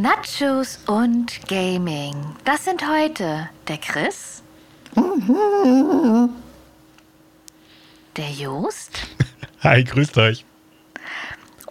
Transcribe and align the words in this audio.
Nachos 0.00 0.78
und 0.86 1.40
Gaming. 1.48 2.14
Das 2.44 2.66
sind 2.66 2.86
heute 2.86 3.48
der 3.66 3.78
Chris, 3.78 4.42
der 8.14 8.30
Jost 8.30 9.06
Hi, 9.62 9.82
grüßt 9.82 10.18
euch. 10.18 10.44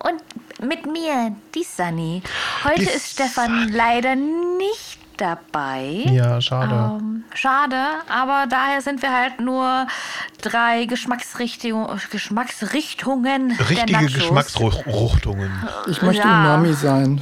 und 0.04 0.24
mit 0.68 0.88
mir, 0.92 1.36
die 1.54 1.64
Sunny. 1.64 2.24
Heute 2.64 2.80
Die 2.80 2.90
ist 2.90 3.12
Stefan 3.12 3.70
leider 3.72 4.16
nicht 4.16 4.98
dabei. 5.18 6.04
Ja, 6.08 6.42
schade. 6.42 6.74
Ähm, 7.00 7.26
schade, 7.36 7.78
aber 8.10 8.48
daher 8.50 8.82
sind 8.82 9.04
wir 9.04 9.14
halt 9.16 9.40
nur 9.40 9.86
drei 10.42 10.86
Geschmacksrichtung, 10.86 11.88
Geschmacksrichtungen 12.10 13.52
Richtige 13.52 13.92
Nachos. 13.94 14.14
Geschmacksruchtungen. 14.16 15.52
Ich 15.86 16.02
möchte 16.02 16.24
Ja. 16.28 16.56
Umami 16.56 16.74
sein. 16.74 17.22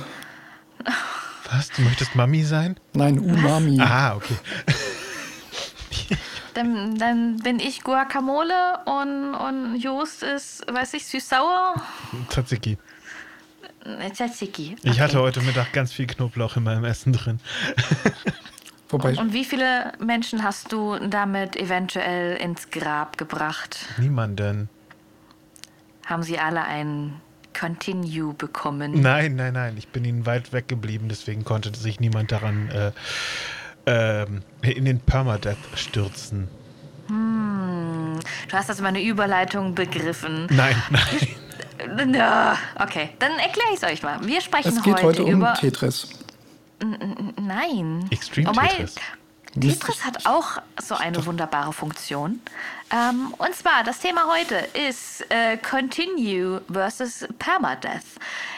Was? 1.52 1.70
Du 1.70 1.81
möchtest 1.84 2.15
Mami 2.15 2.43
sein? 2.43 2.77
Nein, 2.93 3.19
Umami. 3.19 3.79
Ah, 3.82 4.15
okay. 4.15 4.36
Dann, 6.54 7.00
dann 7.00 7.37
bin 7.39 7.59
ich 7.59 7.82
Guacamole 7.83 8.78
und, 8.86 9.33
und 9.33 9.75
Jost 9.78 10.21
ist, 10.21 10.64
weiß 10.71 10.93
ich, 10.93 11.07
süß-sauer. 11.07 11.82
Tzatziki. 12.29 12.78
Äh, 13.83 14.11
Tzatziki. 14.11 14.75
Ich 14.83 14.92
Okay. 14.92 15.01
hatte 15.01 15.19
heute 15.19 15.42
Mittag 15.42 15.73
ganz 15.73 15.92
viel 15.92 16.06
Knoblauch 16.06 16.56
in 16.56 16.64
meinem 16.64 16.86
Essen 16.86 17.11
drin. 17.14 17.39
Wobei, 18.89 19.18
Und 19.18 19.34
wie 19.34 19.45
viele 19.45 19.93
Menschen 19.97 20.43
hast 20.43 20.71
du 20.71 21.00
damit 21.00 21.56
eventuell 21.56 22.37
ins 22.37 22.70
Grab 22.70 23.18
gebracht? 23.18 23.87
Niemanden. 23.97 24.70
Haben 26.06 26.21
sie 26.21 26.37
alle 26.37 26.61
ein 26.65 27.20
Continue 27.54 28.34
bekommen? 28.34 29.02
Nein, 29.02 29.36
nein, 29.36 29.54
nein. 29.54 29.75
Ich 29.78 29.88
bin 29.88 30.06
ihnen 30.06 30.25
weit 30.25 30.54
weggeblieben, 30.54 31.10
deswegen 31.10 31.43
konnte 31.43 31.74
sich 31.78 32.00
niemand 32.00 32.31
daran 32.31 32.70
äh, 32.70 32.92
ähm, 33.86 34.42
in 34.62 34.86
den 34.86 35.00
Permadeath 35.00 35.58
stürzen. 35.76 36.48
Du 37.08 38.54
hast 38.54 38.70
also 38.70 38.82
meine 38.82 39.02
Überleitung 39.04 39.76
begriffen. 39.76 40.48
Nein, 40.50 40.76
nein. 40.90 41.28
Na, 42.12 42.58
Okay, 42.80 43.10
dann 43.20 43.32
erkläre 43.40 43.70
ich 43.73 43.82
es 43.82 43.84
euch 43.84 44.04
mal. 44.04 44.26
Wir 44.26 44.42
sprechen 44.42 44.78
es 44.78 44.84
geht 44.84 45.02
heute 45.04 45.23
um 45.23 45.32
über. 45.32 45.54
Tetris. 45.54 46.10
Nein. 47.42 48.08
Extreme 48.10 48.48
Wobei, 48.50 48.67
Tetris. 48.67 48.95
Tetris 49.59 50.04
hat 50.04 50.26
auch 50.26 50.58
so 50.82 50.96
eine 50.96 51.26
wunderbare 51.26 51.73
Funktion. 51.73 52.42
Ähm, 52.92 53.34
und 53.38 53.56
zwar, 53.56 53.84
das 53.84 54.00
Thema 54.00 54.28
heute 54.28 54.56
ist 54.88 55.26
äh, 55.30 55.58
Continue 55.58 56.62
versus 56.72 57.28
Permadeath. 57.40 58.02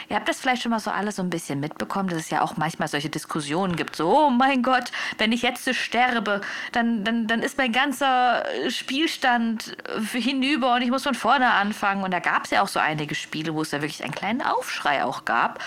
Ihr 0.08 0.16
habt 0.16 0.28
das 0.28 0.40
vielleicht 0.40 0.62
schon 0.62 0.70
mal 0.70 0.80
so 0.80 0.90
alles 0.90 1.16
so 1.16 1.22
ein 1.22 1.30
bisschen 1.30 1.60
mitbekommen, 1.60 2.08
dass 2.08 2.18
es 2.18 2.30
ja 2.30 2.42
auch 2.42 2.56
manchmal 2.56 2.88
solche 2.88 3.08
Diskussionen 3.08 3.76
gibt. 3.76 3.96
So, 3.96 4.26
oh 4.26 4.30
mein 4.30 4.62
Gott, 4.62 4.84
wenn 5.18 5.32
ich 5.32 5.42
jetzt 5.42 5.74
sterbe, 5.74 6.40
dann, 6.72 7.04
dann, 7.04 7.26
dann 7.26 7.42
ist 7.42 7.58
mein 7.58 7.72
ganzer 7.72 8.44
Spielstand 8.68 9.76
äh, 9.88 10.20
hinüber 10.20 10.74
und 10.74 10.82
ich 10.82 10.90
muss 10.90 11.02
von 11.02 11.14
vorne 11.14 11.50
anfangen. 11.50 12.04
Und 12.04 12.10
da 12.10 12.20
gab 12.20 12.44
es 12.44 12.50
ja 12.50 12.62
auch 12.62 12.68
so 12.68 12.78
einige 12.78 13.14
Spiele, 13.14 13.54
wo 13.54 13.62
es 13.62 13.70
da 13.70 13.82
wirklich 13.82 14.02
einen 14.02 14.14
kleinen 14.14 14.42
Aufschrei 14.42 15.04
auch 15.04 15.24
gab. 15.24 15.58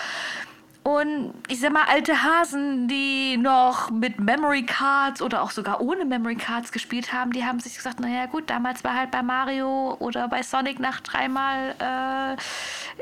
Und 0.90 1.34
ich 1.46 1.60
sag 1.60 1.72
mal, 1.72 1.84
alte 1.84 2.24
Hasen, 2.24 2.88
die 2.88 3.36
noch 3.36 3.90
mit 3.90 4.18
Memory 4.18 4.64
Cards 4.64 5.22
oder 5.22 5.42
auch 5.42 5.52
sogar 5.52 5.80
ohne 5.80 6.04
Memory 6.04 6.34
Cards 6.34 6.72
gespielt 6.72 7.12
haben, 7.12 7.32
die 7.32 7.44
haben 7.44 7.60
sich 7.60 7.76
gesagt, 7.76 8.00
naja 8.00 8.26
gut, 8.26 8.50
damals 8.50 8.82
war 8.82 8.96
halt 8.96 9.12
bei 9.12 9.22
Mario 9.22 9.96
oder 10.00 10.26
bei 10.26 10.42
Sonic 10.42 10.80
nach 10.80 11.00
dreimal 11.00 12.36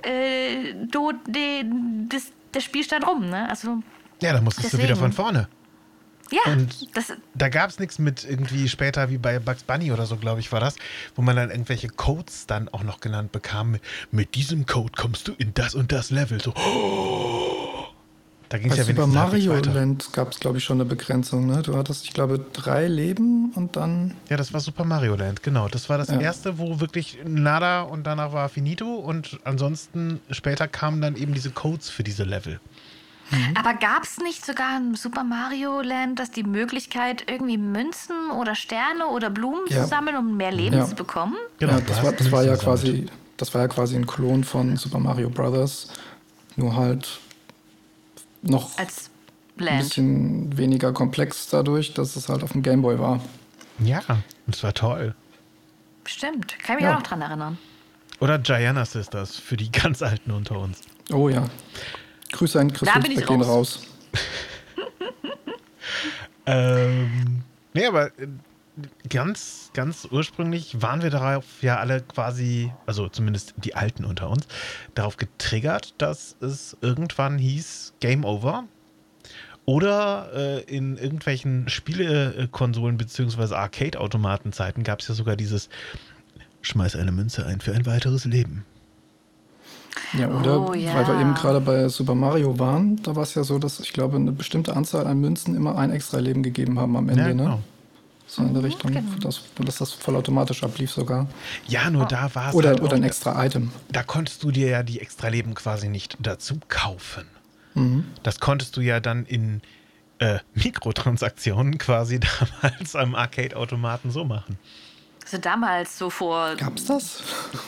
äh, 0.04 0.68
äh, 0.68 0.74
do, 0.84 1.12
de, 1.26 1.64
des, 1.64 2.30
der 2.52 2.60
Spielstand 2.60 3.06
rum, 3.06 3.30
ne? 3.30 3.48
Also, 3.48 3.82
Ja, 4.20 4.34
da 4.34 4.42
musstest 4.42 4.74
du 4.74 4.78
wieder 4.78 4.88
Deswegen. 4.88 5.12
von 5.12 5.12
vorne. 5.12 5.48
ja, 6.30 6.52
Und 6.52 6.94
das, 6.94 7.14
Da 7.34 7.48
gab 7.48 7.70
es 7.70 7.78
nichts 7.78 7.98
mit 7.98 8.24
irgendwie 8.28 8.68
später 8.68 9.08
wie 9.08 9.16
bei 9.16 9.38
Bugs 9.38 9.62
Bunny 9.62 9.92
oder 9.92 10.04
so, 10.04 10.16
glaube 10.16 10.40
ich, 10.40 10.52
war 10.52 10.60
das, 10.60 10.76
wo 11.14 11.22
man 11.22 11.36
dann 11.36 11.50
irgendwelche 11.50 11.88
Codes 11.88 12.46
dann 12.46 12.68
auch 12.68 12.82
noch 12.82 13.00
genannt 13.00 13.32
bekam. 13.32 13.70
Mit, 13.70 13.82
mit 14.10 14.34
diesem 14.34 14.66
Code 14.66 14.92
kommst 14.94 15.26
du 15.26 15.32
in 15.38 15.54
das 15.54 15.74
und 15.74 15.90
das 15.90 16.10
Level. 16.10 16.38
So, 16.38 16.52
da 18.50 18.58
ging 18.58 18.70
es 18.70 18.78
ja 18.78 18.84
Super 18.84 19.06
Mario 19.06 19.52
weiter. 19.52 19.72
Land 19.72 20.12
gab 20.12 20.32
es, 20.32 20.40
glaube 20.40 20.58
ich, 20.58 20.64
schon 20.64 20.78
eine 20.78 20.84
Begrenzung. 20.88 21.46
Ne? 21.46 21.62
Du 21.62 21.76
hattest, 21.76 22.04
ich 22.04 22.12
glaube, 22.12 22.38
drei 22.52 22.86
Leben 22.88 23.52
und 23.54 23.76
dann. 23.76 24.14
Ja, 24.30 24.36
das 24.36 24.52
war 24.54 24.60
Super 24.60 24.84
Mario 24.84 25.16
Land, 25.16 25.42
genau. 25.42 25.68
Das 25.68 25.88
war 25.88 25.98
das 25.98 26.08
Ja. 26.08 26.18
erste, 26.20 26.58
wo 26.58 26.80
wirklich 26.80 27.18
nada 27.26 27.82
und 27.82 28.04
danach 28.06 28.32
war 28.32 28.48
finito 28.48 28.86
und 28.94 29.38
ansonsten 29.44 30.20
später 30.30 30.66
kamen 30.68 31.00
dann 31.00 31.16
eben 31.16 31.34
diese 31.34 31.50
Codes 31.50 31.90
für 31.90 32.02
diese 32.04 32.24
Level. 32.24 32.58
aber 33.54 33.74
gab 33.74 34.04
es 34.04 34.16
nicht 34.16 34.46
sogar 34.46 34.78
im 34.78 34.94
Super 34.94 35.22
Mario 35.22 35.82
Land, 35.82 36.18
dass 36.18 36.30
die 36.30 36.44
Möglichkeit, 36.44 37.24
irgendwie 37.30 37.58
Münzen 37.58 38.30
oder 38.30 38.54
Sterne 38.54 39.06
oder 39.08 39.28
Blumen 39.28 39.66
Ja. 39.68 39.82
zu 39.82 39.88
sammeln, 39.90 40.16
um 40.16 40.38
mehr 40.38 40.50
Leben 40.52 40.78
Ja. 40.78 40.86
zu 40.86 40.94
bekommen? 40.94 41.34
Genau, 41.58 41.78
das 41.80 42.02
war, 42.02 42.12
das 42.12 42.32
war 42.32 42.42
ja 42.44 42.56
quasi, 42.56 43.04
das 43.36 43.52
war 43.52 43.60
ja 43.60 43.68
quasi 43.68 43.96
ein 43.96 44.06
Klon 44.06 44.44
von 44.44 44.78
Super 44.78 44.98
Mario 44.98 45.28
Brothers. 45.28 45.88
Nur 46.56 46.74
halt 46.74 47.20
noch 48.48 48.76
Als 48.78 49.10
ein 49.58 49.78
bisschen 49.78 50.56
weniger 50.56 50.92
komplex 50.92 51.48
dadurch, 51.48 51.94
dass 51.94 52.16
es 52.16 52.28
halt 52.28 52.42
auf 52.42 52.52
dem 52.52 52.62
Gameboy 52.62 52.98
war. 52.98 53.20
Ja, 53.80 54.02
das 54.46 54.62
war 54.62 54.72
toll. 54.74 55.14
Stimmt, 56.04 56.58
kann 56.60 56.76
ich 56.76 56.82
mich 56.82 56.84
Ja. 56.84 56.94
auch 56.94 57.00
noch 57.00 57.06
dran 57.06 57.20
erinnern. 57.22 57.58
Oder 58.20 58.38
Gianna 58.38 58.84
Sisters 58.84 59.36
für 59.36 59.56
die 59.56 59.70
ganz 59.70 60.02
Alten 60.02 60.30
unter 60.32 60.58
uns. 60.58 60.80
Oh 61.12 61.28
ja. 61.28 61.44
Grüße 62.32 62.58
an 62.60 62.68
Da 62.68 62.74
Christoph 62.76 63.02
bin 63.02 63.12
ich 63.12 63.26
gehen 63.26 63.42
raus. 63.42 63.80
raus. 63.82 63.86
Ähm, 66.46 67.42
nee, 67.74 67.84
aber 67.86 68.06
äh, 68.18 68.26
ganz, 69.08 69.70
ganz 69.74 70.06
ursprünglich 70.10 70.80
waren 70.82 71.02
wir 71.02 71.10
darauf 71.10 71.44
ja 71.62 71.78
alle 71.78 72.00
quasi, 72.02 72.72
also 72.86 73.08
zumindest 73.08 73.54
die 73.56 73.74
Alten 73.74 74.04
unter 74.04 74.30
uns, 74.30 74.46
darauf 74.94 75.16
getriggert, 75.16 75.94
dass 75.98 76.36
es 76.40 76.76
irgendwann 76.80 77.38
hieß 77.38 77.94
Game 78.00 78.24
Over. 78.24 78.64
Oder 79.64 80.30
äh, 80.34 80.60
in 80.62 80.96
irgendwelchen 80.96 81.68
Spielekonsolen 81.68 82.96
bzw. 82.96 83.54
Arcade-Automaten-Zeiten 83.54 84.82
gab 84.82 85.00
es 85.00 85.08
ja 85.08 85.14
sogar 85.14 85.36
dieses 85.36 85.68
Schmeiß 86.62 86.96
eine 86.96 87.12
Münze 87.12 87.44
ein 87.44 87.60
für 87.60 87.74
ein 87.74 87.84
weiteres 87.84 88.24
Leben. 88.24 88.64
Ja, 90.18 90.28
oder 90.30 90.60
Oh, 90.70 90.72
ja. 90.74 90.94
weil 90.94 91.06
wir 91.06 91.20
eben 91.20 91.34
gerade 91.34 91.60
bei 91.60 91.86
Super 91.88 92.14
Mario 92.14 92.58
waren, 92.58 92.96
da 93.02 93.14
war 93.14 93.24
es 93.24 93.34
ja 93.34 93.44
so, 93.44 93.58
dass 93.58 93.78
ich 93.80 93.92
glaube, 93.92 94.16
eine 94.16 94.32
bestimmte 94.32 94.74
Anzahl 94.74 95.06
an 95.06 95.20
Münzen 95.20 95.54
immer 95.54 95.76
ein 95.76 95.90
extra 95.90 96.18
Leben 96.18 96.42
gegeben 96.42 96.78
haben 96.78 96.96
am 96.96 97.08
Ende, 97.10 97.22
Ja, 97.22 97.28
genau. 97.28 97.44
ne? 97.56 97.58
So 98.28 98.42
in 98.42 98.52
der 98.52 98.62
Richtung, 98.62 98.92
genau. 98.92 99.16
dass, 99.20 99.40
dass 99.56 99.78
das 99.78 99.92
vollautomatisch 99.92 100.62
ablief 100.62 100.90
sogar. 100.92 101.26
Ja, 101.66 101.88
nur 101.88 102.04
da 102.04 102.34
war 102.34 102.50
es 102.50 102.54
Oder, 102.54 102.68
halt 102.70 102.82
oder 102.82 102.96
ein 102.96 103.02
extra 103.02 103.44
Item. 103.44 103.72
da 103.90 104.02
konntest 104.02 104.42
du 104.42 104.50
dir 104.50 104.68
ja 104.68 104.82
die 104.82 105.00
extra 105.00 105.28
Leben 105.28 105.54
quasi 105.54 105.88
nicht 105.88 106.18
dazu 106.20 106.60
kaufen. 106.68 107.24
Mhm. 107.74 108.04
Das 108.22 108.38
konntest 108.38 108.76
du 108.76 108.82
ja 108.82 109.00
dann 109.00 109.24
in 109.24 109.62
äh, 110.18 110.40
Mikrotransaktionen 110.54 111.78
quasi 111.78 112.20
damals 112.62 112.94
am 112.94 113.14
Arcade-Automaten 113.14 114.10
so 114.10 114.24
machen. 114.24 114.58
Also 115.30 115.42
damals, 115.42 115.98
so 115.98 116.08
vor 116.08 116.56
Gab's 116.56 116.86
das? 116.86 117.22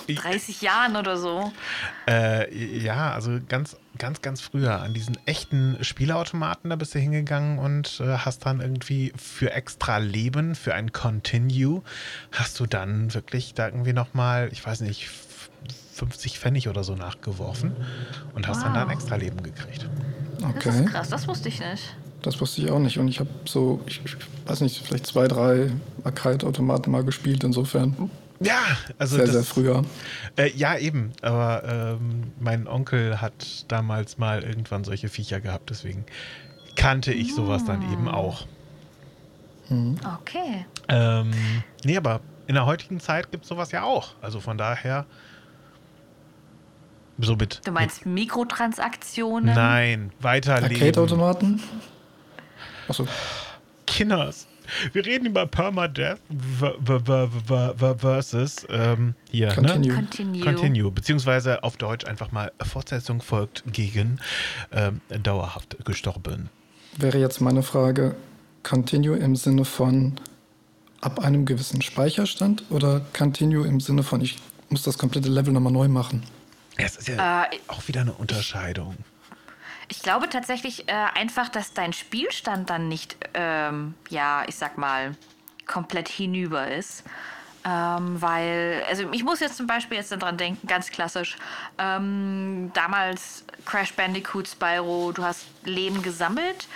30 0.09 0.63
Jahren 0.63 0.97
oder 0.97 1.19
so. 1.19 1.53
Äh, 2.09 2.51
ja, 2.79 3.13
also 3.13 3.39
ganz, 3.51 3.77
ganz, 3.99 4.23
ganz 4.23 4.41
früher 4.41 4.81
an 4.81 4.95
diesen 4.95 5.19
echten 5.27 5.77
Spielautomaten, 5.85 6.71
da 6.71 6.77
bist 6.77 6.95
du 6.95 6.99
hingegangen 6.99 7.59
und 7.59 8.01
äh, 8.01 8.17
hast 8.17 8.47
dann 8.47 8.63
irgendwie 8.63 9.13
für 9.15 9.53
extra 9.53 9.99
Leben, 9.99 10.55
für 10.55 10.73
ein 10.73 10.91
Continue, 10.93 11.83
hast 12.33 12.59
du 12.61 12.65
dann 12.65 13.13
wirklich 13.13 13.53
da 13.53 13.67
irgendwie 13.67 13.93
nochmal, 13.93 14.49
ich 14.53 14.65
weiß 14.65 14.81
nicht, 14.81 15.05
f- 15.05 15.51
50 15.97 16.39
Pfennig 16.39 16.67
oder 16.71 16.83
so 16.83 16.95
nachgeworfen 16.95 17.75
und 18.35 18.49
hast 18.49 18.65
dann 18.65 18.73
da 18.73 18.81
ein 18.81 18.89
Wow. 18.89 18.95
extra 18.95 19.17
Leben 19.17 19.43
gekriegt. 19.43 19.87
Das 20.39 20.65
Okay. 20.67 20.85
ist 20.87 20.91
krass, 20.91 21.11
das 21.11 21.29
wusste 21.29 21.51
ich 21.51 21.61
nicht. 21.61 21.95
Das 22.23 22.41
wusste 22.41 22.63
ich 22.63 22.71
auch 22.71 22.79
nicht. 22.79 22.99
Und 22.99 23.09
ich 23.09 23.21
habe 23.21 23.31
so, 23.45 23.81
ich, 23.87 24.01
ich 24.05 24.17
weiß 24.47 24.61
nicht, 24.61 24.85
vielleicht 24.87 25.07
zwei, 25.07 25.29
drei 25.29 25.71
Arcade-Automaten 26.05 26.91
mal 26.91 27.05
gespielt, 27.05 27.45
insofern. 27.45 28.11
Ja, 28.41 28.61
also 28.99 29.17
sehr, 29.17 29.27
das, 29.27 29.35
sehr 29.35 29.45
früher. 29.45 29.85
Äh, 30.37 30.51
ja, 30.57 30.77
eben. 30.79 31.13
Aber 31.23 31.99
ähm, 32.01 32.33
mein 32.41 32.67
Onkel 32.67 33.21
hat 33.21 33.65
damals 33.69 34.19
mal 34.19 34.43
irgendwann 34.43 34.85
solche 34.85 35.09
Viecher 35.09 35.41
gehabt, 35.41 35.71
deswegen 35.71 36.05
kannte 36.75 37.13
ich 37.13 37.35
sowas 37.35 37.65
dann 37.65 37.83
eben 37.93 38.09
auch. 38.09 38.47
Okay. 39.71 40.67
Ähm, 40.89 41.31
nee, 41.85 41.97
aber 41.97 42.21
in 42.47 42.55
der 42.55 42.67
heutigen 42.67 42.99
Zeit 42.99 43.31
gibt 43.31 43.45
es 43.45 43.49
sowas 43.49 43.71
ja 43.71 43.85
auch. 43.85 44.15
Also 44.21 44.41
von 44.41 44.59
daher. 44.59 45.07
So 47.19 47.37
mit. 47.37 47.61
Du 47.65 47.71
meinst 47.71 48.07
Mikrotransaktionen? 48.07 49.45
mit 49.45 49.55
nein, 49.55 50.13
weiterleben. 50.21 50.75
Arcade-Automaten? 50.75 51.63
Achso, 52.91 53.07
Kinders. 53.87 54.47
Wir 54.93 55.05
reden 55.05 55.27
über 55.27 55.47
Permadeath 55.47 56.21
versus 57.99 58.67
ähm, 58.71 59.15
hier, 59.31 59.49
Continue. 59.49 59.89
Ne? 59.89 59.95
Continue. 59.95 60.45
Continue, 60.45 60.91
beziehungsweise 60.93 61.63
auf 61.65 61.77
Deutsch 61.77 62.05
einfach 62.05 62.31
mal 62.31 62.53
Fortsetzung 62.63 63.21
folgt 63.21 63.65
gegen 63.67 64.21
ähm, 64.73 65.01
dauerhaft 65.23 65.77
gestorben. 65.85 66.51
Wäre 66.97 67.19
jetzt 67.19 67.41
meine 67.41 67.63
Frage, 67.63 68.15
Continue 68.63 69.17
im 69.17 69.35
Sinne 69.35 69.65
von 69.65 70.21
ab 71.01 71.19
einem 71.19 71.47
gewissen 71.47 71.83
Speicherstand 71.83 72.63
oder 72.71 73.01
Continue 73.17 73.67
im 73.67 73.81
Sinne 73.81 74.03
von 74.03 74.21
ich 74.21 74.37
muss 74.69 74.83
das 74.83 74.99
komplette 74.99 75.29
Level 75.29 75.53
nochmal 75.53 75.73
neu 75.73 75.89
machen? 75.89 76.23
Es 76.77 76.97
ist 76.97 77.09
ja 77.09 77.45
Äh, 77.45 77.47
auch 77.67 77.89
wieder 77.89 78.03
eine 78.03 78.13
Unterscheidung. 78.13 78.97
Ich 79.91 80.03
glaube 80.03 80.29
tatsächlich 80.29 80.89
äh, 80.89 80.93
einfach, 80.93 81.49
dass 81.49 81.73
dein 81.73 81.93
Spielstand 81.93 82.71
dann 82.71 82.87
nicht, 82.87 83.17
ähm, 83.35 83.95
ja, 84.09 84.45
ich 84.47 84.55
sag 84.55 84.79
mal, 84.79 85.17
komplett 85.67 86.09
hinüber 86.09 86.69
ist. 86.69 87.03
Ähm, 87.65 88.23
weil, 88.23 88.85
also 88.89 89.11
ich 89.11 89.25
muss 89.25 89.41
jetzt 89.41 89.57
zum 89.57 89.67
Beispiel 89.67 89.99
jetzt 89.99 90.11
dran 90.11 90.39
denken, 90.39 90.67
ganz 90.67 90.91
klassisch, 90.91 91.37
ähm, 91.77 92.71
damals 92.73 93.45
Crash 93.67 93.93
Bandicoot, 93.93 94.49
Spyro, 94.49 95.13
du 95.13 95.25
hast 95.25 95.47
Leben 95.65 96.01
gesammelt 96.03 96.69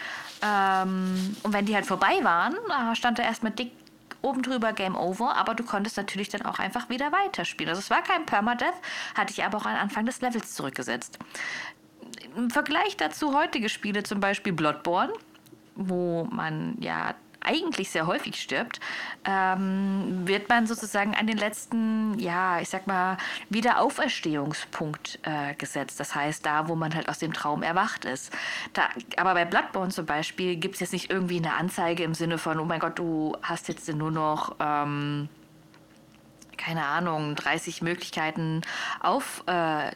ähm, 0.42 1.36
und 1.42 1.54
wenn 1.54 1.64
die 1.64 1.74
halt 1.74 1.86
vorbei 1.86 2.18
waren, 2.22 2.54
äh, 2.54 2.94
stand 2.96 3.18
da 3.18 3.22
erstmal 3.22 3.52
dick 3.52 3.72
oben 4.20 4.42
drüber 4.42 4.72
Game 4.74 4.96
Over, 4.96 5.36
aber 5.36 5.54
du 5.54 5.64
konntest 5.64 5.96
natürlich 5.96 6.28
dann 6.30 6.42
auch 6.42 6.58
einfach 6.58 6.88
wieder 6.88 7.12
weiterspielen. 7.12 7.70
Also 7.70 7.80
es 7.80 7.90
war 7.90 8.02
kein 8.02 8.26
Permadeath, 8.26 8.74
hatte 9.14 9.32
ich 9.32 9.44
aber 9.44 9.58
auch 9.58 9.66
an 9.66 9.76
Anfang 9.76 10.04
des 10.04 10.20
Levels 10.20 10.54
zurückgesetzt 10.54 11.18
im 12.36 12.50
Vergleich 12.50 12.96
dazu 12.96 13.34
heutige 13.34 13.68
Spiele, 13.68 14.02
zum 14.02 14.20
Beispiel 14.20 14.52
Bloodborne, 14.52 15.12
wo 15.74 16.24
man 16.30 16.76
ja 16.80 17.14
eigentlich 17.44 17.90
sehr 17.90 18.06
häufig 18.06 18.40
stirbt, 18.40 18.80
ähm, 19.24 20.26
wird 20.26 20.48
man 20.48 20.66
sozusagen 20.66 21.14
an 21.14 21.26
den 21.26 21.36
letzten, 21.36 22.18
ja, 22.18 22.60
ich 22.60 22.70
sag 22.70 22.86
mal, 22.86 23.18
Wiederauferstehungspunkt 23.50 25.20
äh, 25.22 25.54
gesetzt. 25.54 26.00
Das 26.00 26.14
heißt, 26.14 26.44
da, 26.44 26.68
wo 26.68 26.74
man 26.74 26.94
halt 26.94 27.08
aus 27.08 27.18
dem 27.18 27.32
Traum 27.32 27.62
erwacht 27.62 28.04
ist. 28.06 28.32
Da, 28.72 28.88
aber 29.16 29.34
bei 29.34 29.44
Bloodborne 29.44 29.90
zum 29.90 30.06
Beispiel 30.06 30.56
gibt 30.56 30.74
es 30.74 30.80
jetzt 30.80 30.92
nicht 30.92 31.10
irgendwie 31.10 31.36
eine 31.36 31.54
Anzeige 31.54 32.02
im 32.02 32.14
Sinne 32.14 32.38
von, 32.38 32.58
oh 32.58 32.64
mein 32.64 32.80
Gott, 32.80 32.98
du 32.98 33.36
hast 33.42 33.68
jetzt 33.68 33.92
nur 33.92 34.10
noch. 34.10 34.56
Ähm, 34.58 35.28
keine 36.64 36.86
Ahnung, 36.86 37.34
30 37.34 37.82
Möglichkeiten 37.82 38.62
auf 39.00 39.44
äh, 39.46 39.90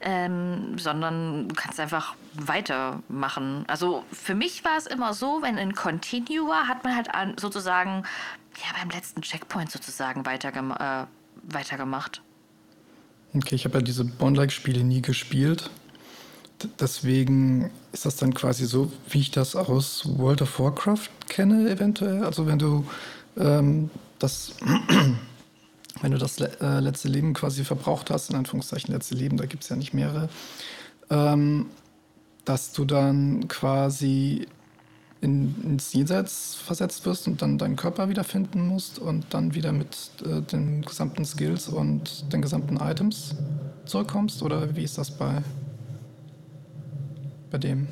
ähm, 0.00 0.78
sondern 0.78 1.48
du 1.48 1.54
kannst 1.54 1.78
einfach 1.78 2.16
weitermachen. 2.34 3.64
Also 3.68 4.04
für 4.12 4.34
mich 4.34 4.64
war 4.64 4.76
es 4.76 4.86
immer 4.86 5.14
so, 5.14 5.40
wenn 5.42 5.56
ein 5.56 5.74
Continue 5.74 6.48
war, 6.48 6.66
hat 6.66 6.82
man 6.82 6.96
halt 6.96 7.14
an, 7.14 7.36
sozusagen 7.38 8.04
ja 8.56 8.78
beim 8.78 8.90
letzten 8.90 9.22
Checkpoint 9.22 9.70
sozusagen 9.70 10.26
weitergem 10.26 10.72
äh, 10.72 11.04
weitergemacht. 11.44 12.22
Okay, 13.34 13.54
ich 13.54 13.64
habe 13.64 13.78
ja 13.78 13.82
diese 13.82 14.04
Bond-like-Spiele 14.04 14.82
nie 14.82 15.02
gespielt. 15.02 15.70
Deswegen 16.80 17.70
ist 17.92 18.06
das 18.06 18.16
dann 18.16 18.32
quasi 18.32 18.64
so, 18.64 18.92
wie 19.10 19.20
ich 19.20 19.30
das 19.30 19.54
aus 19.54 20.02
World 20.18 20.42
of 20.42 20.58
Warcraft 20.58 21.08
kenne, 21.28 21.68
eventuell. 21.70 22.24
Also 22.24 22.46
wenn 22.46 22.58
du 22.58 22.86
ähm, 23.36 23.90
das, 24.18 24.52
wenn 26.00 26.12
du 26.12 26.18
das 26.18 26.38
äh, 26.40 26.80
letzte 26.80 27.08
Leben 27.08 27.34
quasi 27.34 27.64
verbraucht 27.64 28.10
hast, 28.10 28.30
in 28.30 28.36
Anführungszeichen 28.36 28.92
letzte 28.92 29.14
Leben, 29.14 29.36
da 29.36 29.46
gibt 29.46 29.62
es 29.62 29.68
ja 29.68 29.76
nicht 29.76 29.94
mehrere, 29.94 30.28
ähm, 31.10 31.66
dass 32.44 32.72
du 32.72 32.84
dann 32.84 33.48
quasi 33.48 34.46
in, 35.24 35.54
ins 35.64 35.92
Jenseits 35.92 36.54
versetzt 36.54 37.06
wirst 37.06 37.26
und 37.26 37.40
dann 37.40 37.56
deinen 37.56 37.76
Körper 37.76 38.08
wiederfinden 38.08 38.68
musst 38.68 38.98
und 38.98 39.24
dann 39.30 39.54
wieder 39.54 39.72
mit 39.72 40.10
äh, 40.24 40.42
den 40.42 40.82
gesamten 40.82 41.24
Skills 41.24 41.68
und 41.68 42.32
den 42.32 42.42
gesamten 42.42 42.76
Items 42.76 43.34
zurückkommst? 43.86 44.42
Oder 44.42 44.76
wie 44.76 44.84
ist 44.84 44.98
das 44.98 45.10
bei, 45.10 45.42
bei 47.50 47.58
dem 47.58 47.88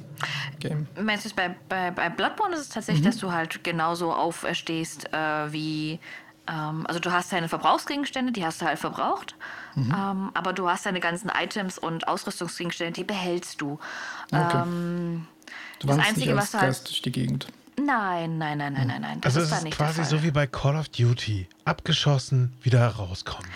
Game? 0.62 0.86
Meinst 1.00 1.24
du 1.24 1.28
es 1.28 1.34
bei, 1.34 1.54
bei, 1.68 1.90
bei 1.90 2.08
Bloodborne 2.08 2.54
ist 2.54 2.60
es 2.62 2.68
tatsächlich, 2.70 3.02
Mhm. 3.04 3.10
dass 3.10 3.18
du 3.18 3.32
halt 3.32 3.62
genauso 3.64 4.12
auferstehst 4.14 5.12
äh, 5.12 5.52
wie. 5.52 5.98
Ähm, 6.48 6.86
also 6.88 6.98
du 6.98 7.12
hast 7.12 7.32
deine 7.32 7.48
Verbrauchsgegenstände, 7.48 8.32
die 8.32 8.44
hast 8.44 8.60
du 8.62 8.66
halt 8.66 8.78
verbraucht. 8.78 9.36
Mhm. 9.76 9.94
Ähm, 9.96 10.30
aber 10.34 10.52
du 10.52 10.68
hast 10.68 10.84
deine 10.86 10.98
ganzen 11.00 11.30
Items 11.30 11.78
und 11.78 12.08
Ausrüstungsgegenstände, 12.08 12.92
die 12.92 13.04
behältst 13.04 13.60
du. 13.60 13.78
Okay. 14.32 14.62
Ähm, 14.62 15.26
Du 15.78 15.88
das 15.88 15.98
Einzige, 15.98 16.26
nicht 16.32 16.36
was 16.36 16.50
du 16.52 16.58
halt. 16.58 16.68
Geist 16.68 16.88
durch 16.88 17.02
die 17.02 17.12
Gegend. 17.12 17.48
Nein, 17.76 18.38
nein, 18.38 18.58
nein, 18.58 18.72
nein, 18.74 18.86
nein, 18.86 19.00
nein. 19.02 19.20
Das 19.20 19.36
Also 19.36 19.40
ist 19.40 19.44
es 19.46 19.50
da 19.50 19.56
ist 19.58 19.64
nicht 19.64 19.76
quasi 19.76 20.04
so 20.04 20.22
wie 20.22 20.30
bei 20.30 20.46
Call 20.46 20.76
of 20.76 20.88
Duty. 20.90 21.48
Abgeschossen, 21.64 22.52
wieder 22.62 22.86
rauskommen. 22.86 23.50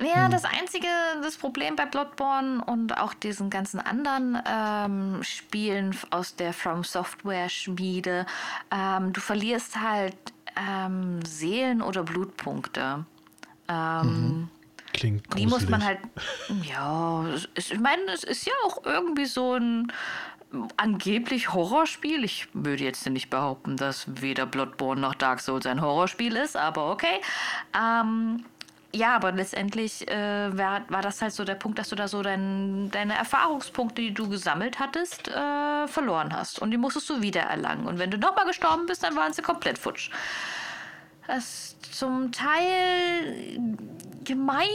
Ja, 0.00 0.28
das 0.28 0.44
einzige, 0.44 0.86
das 1.22 1.36
Problem 1.36 1.74
bei 1.74 1.84
Bloodborne 1.84 2.64
und 2.64 2.96
auch 2.96 3.14
diesen 3.14 3.50
ganzen 3.50 3.80
anderen 3.80 4.40
ähm, 4.46 5.22
Spielen 5.24 5.96
aus 6.10 6.36
der 6.36 6.52
From 6.52 6.84
Software 6.84 7.48
Schmiede, 7.48 8.24
ähm, 8.70 9.12
du 9.12 9.20
verlierst 9.20 9.80
halt 9.80 10.16
ähm, 10.56 11.20
Seelen 11.24 11.82
oder 11.82 12.04
Blutpunkte. 12.04 13.04
Ähm, 13.68 14.48
Klingt 14.92 15.28
gruselig. 15.28 15.46
Die 15.46 15.46
muss 15.46 15.68
man 15.68 15.84
halt, 15.84 15.98
ja, 16.62 17.24
ich 17.54 17.78
meine, 17.80 18.02
es 18.12 18.22
ist 18.22 18.46
ja 18.46 18.52
auch 18.66 18.84
irgendwie 18.84 19.26
so 19.26 19.54
ein 19.54 19.92
angeblich 20.76 21.52
Horrorspiel. 21.52 22.24
Ich 22.24 22.48
würde 22.52 22.84
jetzt 22.84 23.06
nicht 23.08 23.30
behaupten, 23.30 23.76
dass 23.76 24.06
weder 24.22 24.46
Bloodborne 24.46 25.00
noch 25.00 25.14
Dark 25.14 25.40
Souls 25.40 25.66
ein 25.66 25.80
Horrorspiel 25.80 26.36
ist, 26.36 26.56
aber 26.56 26.90
okay. 26.90 27.20
Ähm, 27.76 28.44
ja, 28.94 29.14
aber 29.14 29.32
letztendlich 29.32 30.08
äh, 30.10 30.56
war, 30.56 30.82
war 30.88 31.02
das 31.02 31.20
halt 31.20 31.32
so 31.32 31.44
der 31.44 31.56
Punkt, 31.56 31.78
dass 31.78 31.90
du 31.90 31.96
da 31.96 32.08
so 32.08 32.22
dein, 32.22 32.90
deine 32.90 33.14
Erfahrungspunkte, 33.14 34.00
die 34.00 34.14
du 34.14 34.28
gesammelt 34.28 34.78
hattest, 34.78 35.28
äh, 35.28 35.86
verloren 35.88 36.34
hast. 36.34 36.58
Und 36.58 36.70
die 36.70 36.78
musstest 36.78 37.08
du 37.10 37.20
wieder 37.20 37.42
erlangen. 37.42 37.86
Und 37.86 37.98
wenn 37.98 38.10
du 38.10 38.16
nochmal 38.18 38.46
gestorben 38.46 38.86
bist, 38.86 39.02
dann 39.02 39.14
waren 39.14 39.32
sie 39.32 39.42
komplett 39.42 39.78
futsch. 39.78 40.10
Das 41.26 41.76
zum 41.92 42.32
Teil 42.32 43.58
gemein 44.24 44.66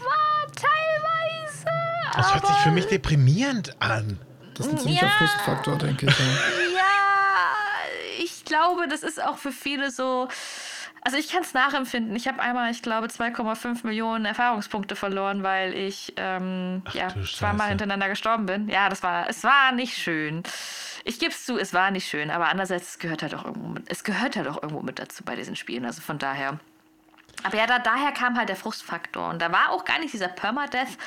war, 0.00 0.52
teilweise. 0.56 1.66
Das 2.16 2.34
hört 2.34 2.46
sich 2.46 2.56
für 2.56 2.72
mich 2.72 2.86
deprimierend 2.86 3.80
an. 3.80 4.18
Das 4.54 4.66
ist 4.66 4.72
ein 4.72 4.78
ziemlicher 4.78 5.06
Ja. 5.06 5.12
Frustfaktor, 5.12 5.78
denke 5.78 6.06
ich. 6.06 6.18
Ja. 6.18 6.24
Ja, 6.74 7.54
ich 8.18 8.44
glaube, 8.44 8.88
das 8.88 9.04
ist 9.04 9.22
auch 9.22 9.38
für 9.38 9.52
viele 9.52 9.92
so. 9.92 10.28
Also 11.02 11.16
ich 11.16 11.28
kann 11.28 11.42
es 11.42 11.54
nachempfinden. 11.54 12.14
Ich 12.14 12.28
habe 12.28 12.40
einmal, 12.40 12.70
ich 12.70 12.82
glaube, 12.82 13.06
2,5 13.06 13.86
Millionen 13.86 14.26
Erfahrungspunkte 14.26 14.96
verloren, 14.96 15.42
weil 15.42 15.74
ich 15.74 16.12
ähm, 16.16 16.82
Ach 16.84 16.94
ja, 16.94 17.08
zweimal 17.24 17.70
hintereinander 17.70 18.08
gestorben 18.08 18.46
bin. 18.46 18.68
Ja, 18.68 18.88
das 18.88 19.02
war, 19.02 19.28
es 19.28 19.42
war 19.42 19.72
nicht 19.72 19.96
schön. 19.96 20.42
Ich 21.04 21.18
gebe 21.18 21.32
es 21.32 21.46
zu, 21.46 21.58
es 21.58 21.72
war 21.72 21.90
nicht 21.90 22.06
schön, 22.06 22.30
aber 22.30 22.48
andererseits 22.48 22.90
es 22.90 22.98
gehört 22.98 23.22
halt 23.22 23.34
auch 23.34 23.46
irgendwo 23.46 23.68
mit, 23.68 23.90
es 23.90 24.04
gehört 24.04 24.36
halt 24.36 24.46
auch 24.46 24.62
irgendwo 24.62 24.82
mit 24.82 24.98
dazu 24.98 25.24
bei 25.24 25.36
diesen 25.36 25.56
Spielen. 25.56 25.86
Also 25.86 26.02
von 26.02 26.18
daher. 26.18 26.60
Aber 27.42 27.56
ja, 27.56 27.66
da, 27.66 27.78
daher 27.78 28.12
kam 28.12 28.36
halt 28.36 28.50
der 28.50 28.56
Frustfaktor. 28.56 29.30
Und 29.30 29.40
da 29.40 29.50
war 29.50 29.70
auch 29.70 29.86
gar 29.86 29.98
nicht 30.00 30.12
dieser 30.12 30.28
Permadeath 30.28 30.98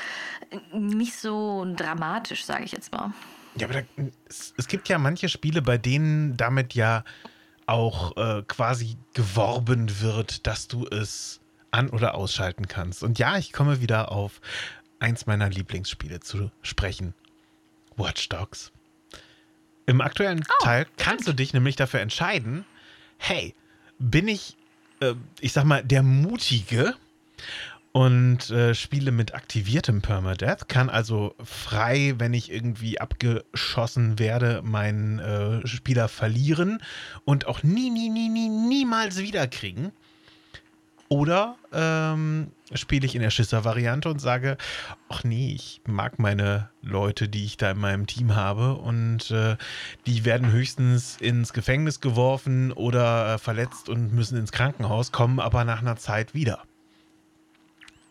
nicht 0.72 1.16
so 1.16 1.68
dramatisch, 1.76 2.46
sage 2.46 2.64
ich 2.64 2.72
jetzt 2.72 2.92
mal. 2.92 3.14
Ja, 3.56 3.68
aber 3.68 3.82
da, 3.82 4.04
es, 4.28 4.56
es 4.58 4.68
gibt 4.68 4.90
ja 4.90 4.98
manche 4.98 5.30
Spiele, 5.30 5.62
bei 5.62 5.78
denen 5.78 6.36
damit 6.36 6.74
ja 6.74 7.04
auch 7.74 8.16
äh, 8.18 8.44
quasi 8.44 8.98
geworben 9.16 10.00
wird, 10.00 10.46
dass 10.46 10.68
du 10.68 10.86
es 10.86 11.42
an- 11.72 11.90
oder 11.90 12.14
ausschalten 12.14 12.68
kannst. 12.68 13.02
Und 13.02 13.18
ja, 13.18 13.38
ich 13.38 13.52
komme 13.52 13.82
wieder 13.82 14.12
auf 14.12 14.42
eins 15.00 15.26
meiner 15.26 15.50
Lieblingsspiele 15.50 16.20
zu 16.20 16.52
sprechen. 16.62 17.16
Watch 17.98 18.30
Dogs. 18.30 18.72
Im 19.88 20.02
aktuellen 20.02 20.44
Teil 20.62 20.86
kannst 20.98 21.28
du 21.28 21.34
dich 21.34 21.54
nämlich 21.54 21.76
dafür 21.76 22.00
entscheiden, 22.02 22.64
hey, 23.18 23.56
bin 23.98 24.28
ich, 24.28 24.56
äh, 25.00 25.16
ich 25.40 25.52
sag 25.52 25.64
mal, 25.66 25.84
der 25.84 26.04
Mutige 26.04 26.96
und 27.94 28.50
äh, 28.50 28.74
spiele 28.74 29.12
mit 29.12 29.36
aktiviertem 29.36 30.02
Permadeath, 30.02 30.68
kann 30.68 30.90
also 30.90 31.36
frei, 31.44 32.16
wenn 32.18 32.34
ich 32.34 32.52
irgendwie 32.52 33.00
abgeschossen 33.00 34.18
werde, 34.18 34.62
meinen 34.64 35.20
äh, 35.20 35.66
Spieler 35.68 36.08
verlieren 36.08 36.80
und 37.24 37.46
auch 37.46 37.62
nie, 37.62 37.92
nie, 37.92 38.10
nie, 38.10 38.30
nie, 38.30 38.50
niemals 38.50 39.20
wiederkriegen. 39.20 39.92
Oder 41.08 41.58
ähm, 41.72 42.52
spiele 42.74 43.06
ich 43.06 43.14
in 43.14 43.22
der 43.22 43.30
Schisser-Variante 43.30 44.10
und 44.10 44.18
sage, 44.18 44.58
ach 45.10 45.24
nee, 45.24 45.54
ich 45.54 45.82
mag 45.86 46.18
meine 46.18 46.72
Leute, 46.82 47.30
die 47.30 47.46
ich 47.46 47.58
da 47.58 47.70
in 47.70 47.78
meinem 47.78 48.08
Team 48.08 48.36
habe 48.36 48.74
und 48.74 49.30
äh, 49.30 49.56
die 50.08 50.26
werden 50.26 50.52
höchstens 50.52 51.18
ins 51.22 51.54
Gefängnis 51.54 52.02
geworfen 52.02 52.72
oder 52.72 53.36
äh, 53.36 53.38
verletzt 53.38 53.90
und 53.90 54.12
müssen 54.14 54.40
ins 54.40 54.52
Krankenhaus, 54.52 55.12
kommen 55.12 55.40
aber 55.40 55.64
nach 55.64 55.82
einer 55.82 55.98
Zeit 55.98 56.34
wieder. 56.34 56.64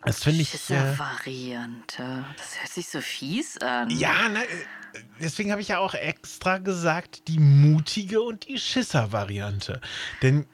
Das 0.05 0.23
finde 0.23 0.43
ich. 0.43 0.53
Äh, 0.53 0.59
Schisser-Variante. 0.59 2.25
Das 2.37 2.61
hört 2.61 2.73
sich 2.73 2.89
so 2.89 3.01
fies 3.01 3.59
an. 3.59 3.91
ja, 3.91 4.29
na, 4.33 4.43
äh, 4.43 4.47
deswegen 5.21 5.51
habe 5.51 5.61
ich 5.61 5.69
ja 5.69 5.79
auch 5.79 5.95
extra 5.95 6.59
gesagt, 6.59 7.29
die 7.29 7.39
mutige 7.39 8.21
und 8.21 8.49
die 8.49 8.59
Schisser-Variante. 8.59 9.81
Denn 10.23 10.47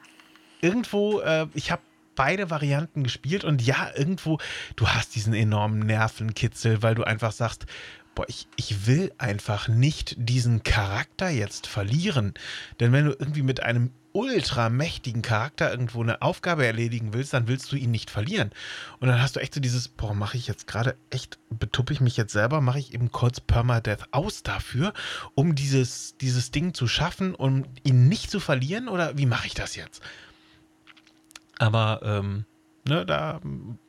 irgendwo, 0.61 1.19
äh, 1.21 1.47
ich 1.53 1.71
habe 1.71 1.81
beide 2.15 2.49
Varianten 2.49 3.03
gespielt 3.03 3.43
und 3.43 3.61
ja, 3.61 3.91
irgendwo, 3.95 4.39
du 4.75 4.87
hast 4.89 5.15
diesen 5.15 5.33
enormen 5.33 5.79
Nervenkitzel, 5.79 6.83
weil 6.83 6.93
du 6.93 7.03
einfach 7.03 7.31
sagst, 7.31 7.65
boah, 8.13 8.25
ich, 8.27 8.47
ich 8.57 8.87
will 8.87 9.13
einfach 9.17 9.69
nicht 9.69 10.15
diesen 10.17 10.63
Charakter 10.63 11.29
jetzt 11.29 11.65
verlieren. 11.65 12.33
Denn 12.79 12.91
wenn 12.91 13.05
du 13.05 13.11
irgendwie 13.11 13.43
mit 13.43 13.63
einem 13.63 13.91
ultra 14.19 14.69
mächtigen 14.69 15.21
Charakter 15.21 15.71
irgendwo 15.71 16.03
eine 16.03 16.21
Aufgabe 16.21 16.65
erledigen 16.65 17.13
willst, 17.13 17.33
dann 17.33 17.47
willst 17.47 17.71
du 17.71 17.77
ihn 17.77 17.91
nicht 17.91 18.09
verlieren. 18.09 18.51
Und 18.99 19.07
dann 19.07 19.21
hast 19.21 19.35
du 19.35 19.39
echt 19.39 19.53
so 19.53 19.61
dieses, 19.61 19.87
boah, 19.87 20.13
mache 20.13 20.35
ich 20.35 20.47
jetzt 20.47 20.67
gerade 20.67 20.97
echt, 21.09 21.39
betuppe 21.49 21.93
ich 21.93 22.01
mich 22.01 22.17
jetzt 22.17 22.33
selber, 22.33 22.59
mache 22.59 22.79
ich 22.79 22.93
eben 22.93 23.11
kurz 23.11 23.39
Permadeath 23.39 24.07
aus 24.11 24.43
dafür, 24.43 24.93
um 25.35 25.55
dieses, 25.55 26.17
dieses 26.17 26.51
Ding 26.51 26.73
zu 26.73 26.87
schaffen, 26.87 27.33
um 27.33 27.63
ihn 27.83 28.09
nicht 28.09 28.29
zu 28.29 28.39
verlieren? 28.39 28.89
Oder 28.89 29.17
wie 29.17 29.25
mache 29.25 29.47
ich 29.47 29.53
das 29.53 29.75
jetzt? 29.75 30.01
Aber 31.57 32.01
ähm, 32.03 32.45
ne, 32.87 33.05
da 33.05 33.39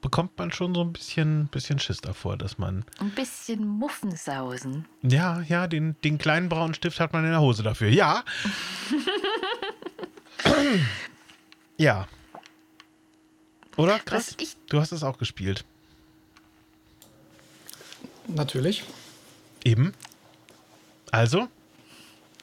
bekommt 0.01 0.39
man 0.39 0.53
schon 0.53 0.75
so 0.75 0.83
ein 0.83 0.93
bisschen, 0.93 1.49
bisschen 1.49 1.81
Schiss 1.81 2.01
davor, 2.01 2.37
dass 2.37 2.59
man. 2.59 2.85
Ein 3.01 3.11
bisschen 3.11 3.67
Muffensausen. 3.67 4.87
Ja, 5.03 5.41
ja, 5.43 5.67
den, 5.67 5.97
den 6.05 6.19
kleinen 6.19 6.49
braunen 6.49 6.75
Stift 6.75 7.01
hat 7.01 7.13
man 7.13 7.25
in 7.25 7.31
der 7.31 7.41
Hose 7.41 7.65
dafür. 7.65 7.89
Ja. 7.89 8.25
ja. 11.77 12.09
Oder? 13.77 13.99
Krass. 14.01 14.37
Du 14.69 14.81
hast 14.81 14.93
es 14.93 15.03
auch 15.03 15.19
gespielt. 15.19 15.65
Natürlich. 18.27 18.85
Eben. 19.65 19.95
Also? 21.11 21.49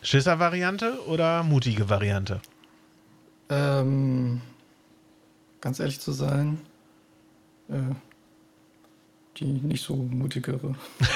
Schisser-Variante 0.01 1.05
oder 1.05 1.43
mutige 1.43 1.89
Variante? 1.89 2.41
Ähm, 3.49 4.41
ganz 5.61 5.79
ehrlich 5.79 5.99
zu 5.99 6.11
sein, 6.11 6.59
äh, 7.69 7.95
die 9.37 9.45
nicht 9.45 9.83
so 9.83 9.95
mutigere. 9.95 10.75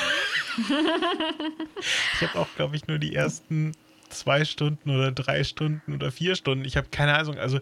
Ich 2.14 2.28
habe 2.28 2.40
auch, 2.40 2.48
glaube 2.56 2.76
ich, 2.76 2.88
nur 2.88 3.00
die 3.00 3.16
ersten 3.16 3.74
zwei 4.12 4.46
Stunden 4.46 4.90
oder 4.90 5.12
drei 5.12 5.44
Stunden 5.44 5.94
oder 5.94 6.12
vier 6.12 6.36
Stunden. 6.36 6.66
Ich 6.66 6.78
habe 6.78 6.88
keine 6.92 7.18
Ahnung. 7.18 7.38
Also 7.38 7.60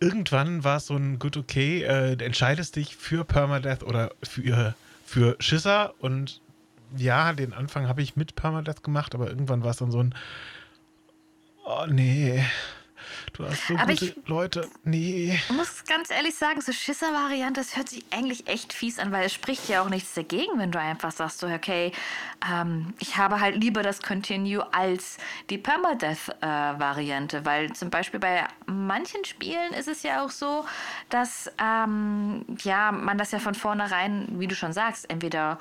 irgendwann 0.00 0.64
war 0.64 0.78
es 0.78 0.86
so 0.86 0.96
ein 0.96 1.18
gut 1.18 1.36
okay, 1.36 1.82
äh, 1.82 2.12
entscheidest 2.22 2.76
dich 2.76 2.96
für 2.96 3.24
Permadeath 3.24 3.82
oder 3.82 4.12
für, 4.22 4.74
für 5.04 5.36
Schisser 5.40 5.94
und 5.98 6.40
ja, 6.96 7.32
den 7.34 7.52
Anfang 7.52 7.86
habe 7.86 8.00
ich 8.00 8.16
mit 8.16 8.34
Permadeath 8.34 8.82
gemacht, 8.82 9.14
aber 9.14 9.28
irgendwann 9.28 9.62
war 9.62 9.72
es 9.72 9.76
dann 9.76 9.90
so 9.90 10.02
ein 10.02 10.14
Oh 11.70 11.84
nee. 11.86 12.42
Du 13.32 13.44
hast 13.46 13.66
so 13.66 13.74
Aber 13.76 13.86
gute 13.92 14.04
ich- 14.06 14.16
Leute. 14.26 14.68
Nee. 14.84 15.38
Muss 15.50 15.84
ganz 15.84 16.10
ehrlich 16.10 16.34
sagen, 16.34 16.60
so 16.60 16.72
Schisser-Variante, 16.72 17.60
das 17.60 17.76
hört 17.76 17.88
sich 17.88 18.04
eigentlich 18.10 18.46
echt 18.48 18.72
fies 18.72 18.98
an, 18.98 19.12
weil 19.12 19.26
es 19.26 19.32
spricht 19.32 19.68
ja 19.68 19.82
auch 19.82 19.88
nichts 19.88 20.14
dagegen, 20.14 20.58
wenn 20.58 20.72
du 20.72 20.78
einfach 20.80 21.10
sagst, 21.12 21.38
so, 21.40 21.46
okay, 21.46 21.92
ähm, 22.52 22.94
ich 22.98 23.16
habe 23.16 23.40
halt 23.40 23.56
lieber 23.56 23.82
das 23.82 24.02
Continue 24.02 24.66
als 24.72 25.18
die 25.50 25.58
Permadeath-Variante, 25.58 27.44
weil 27.44 27.72
zum 27.72 27.90
Beispiel 27.90 28.20
bei 28.20 28.44
manchen 28.66 29.24
Spielen 29.24 29.72
ist 29.72 29.88
es 29.88 30.02
ja 30.02 30.24
auch 30.24 30.30
so, 30.30 30.64
dass 31.08 31.50
ähm, 31.62 32.44
ja, 32.62 32.92
man 32.92 33.18
das 33.18 33.32
ja 33.32 33.38
von 33.38 33.54
vornherein, 33.54 34.26
wie 34.38 34.46
du 34.46 34.54
schon 34.54 34.72
sagst, 34.72 35.08
entweder 35.10 35.58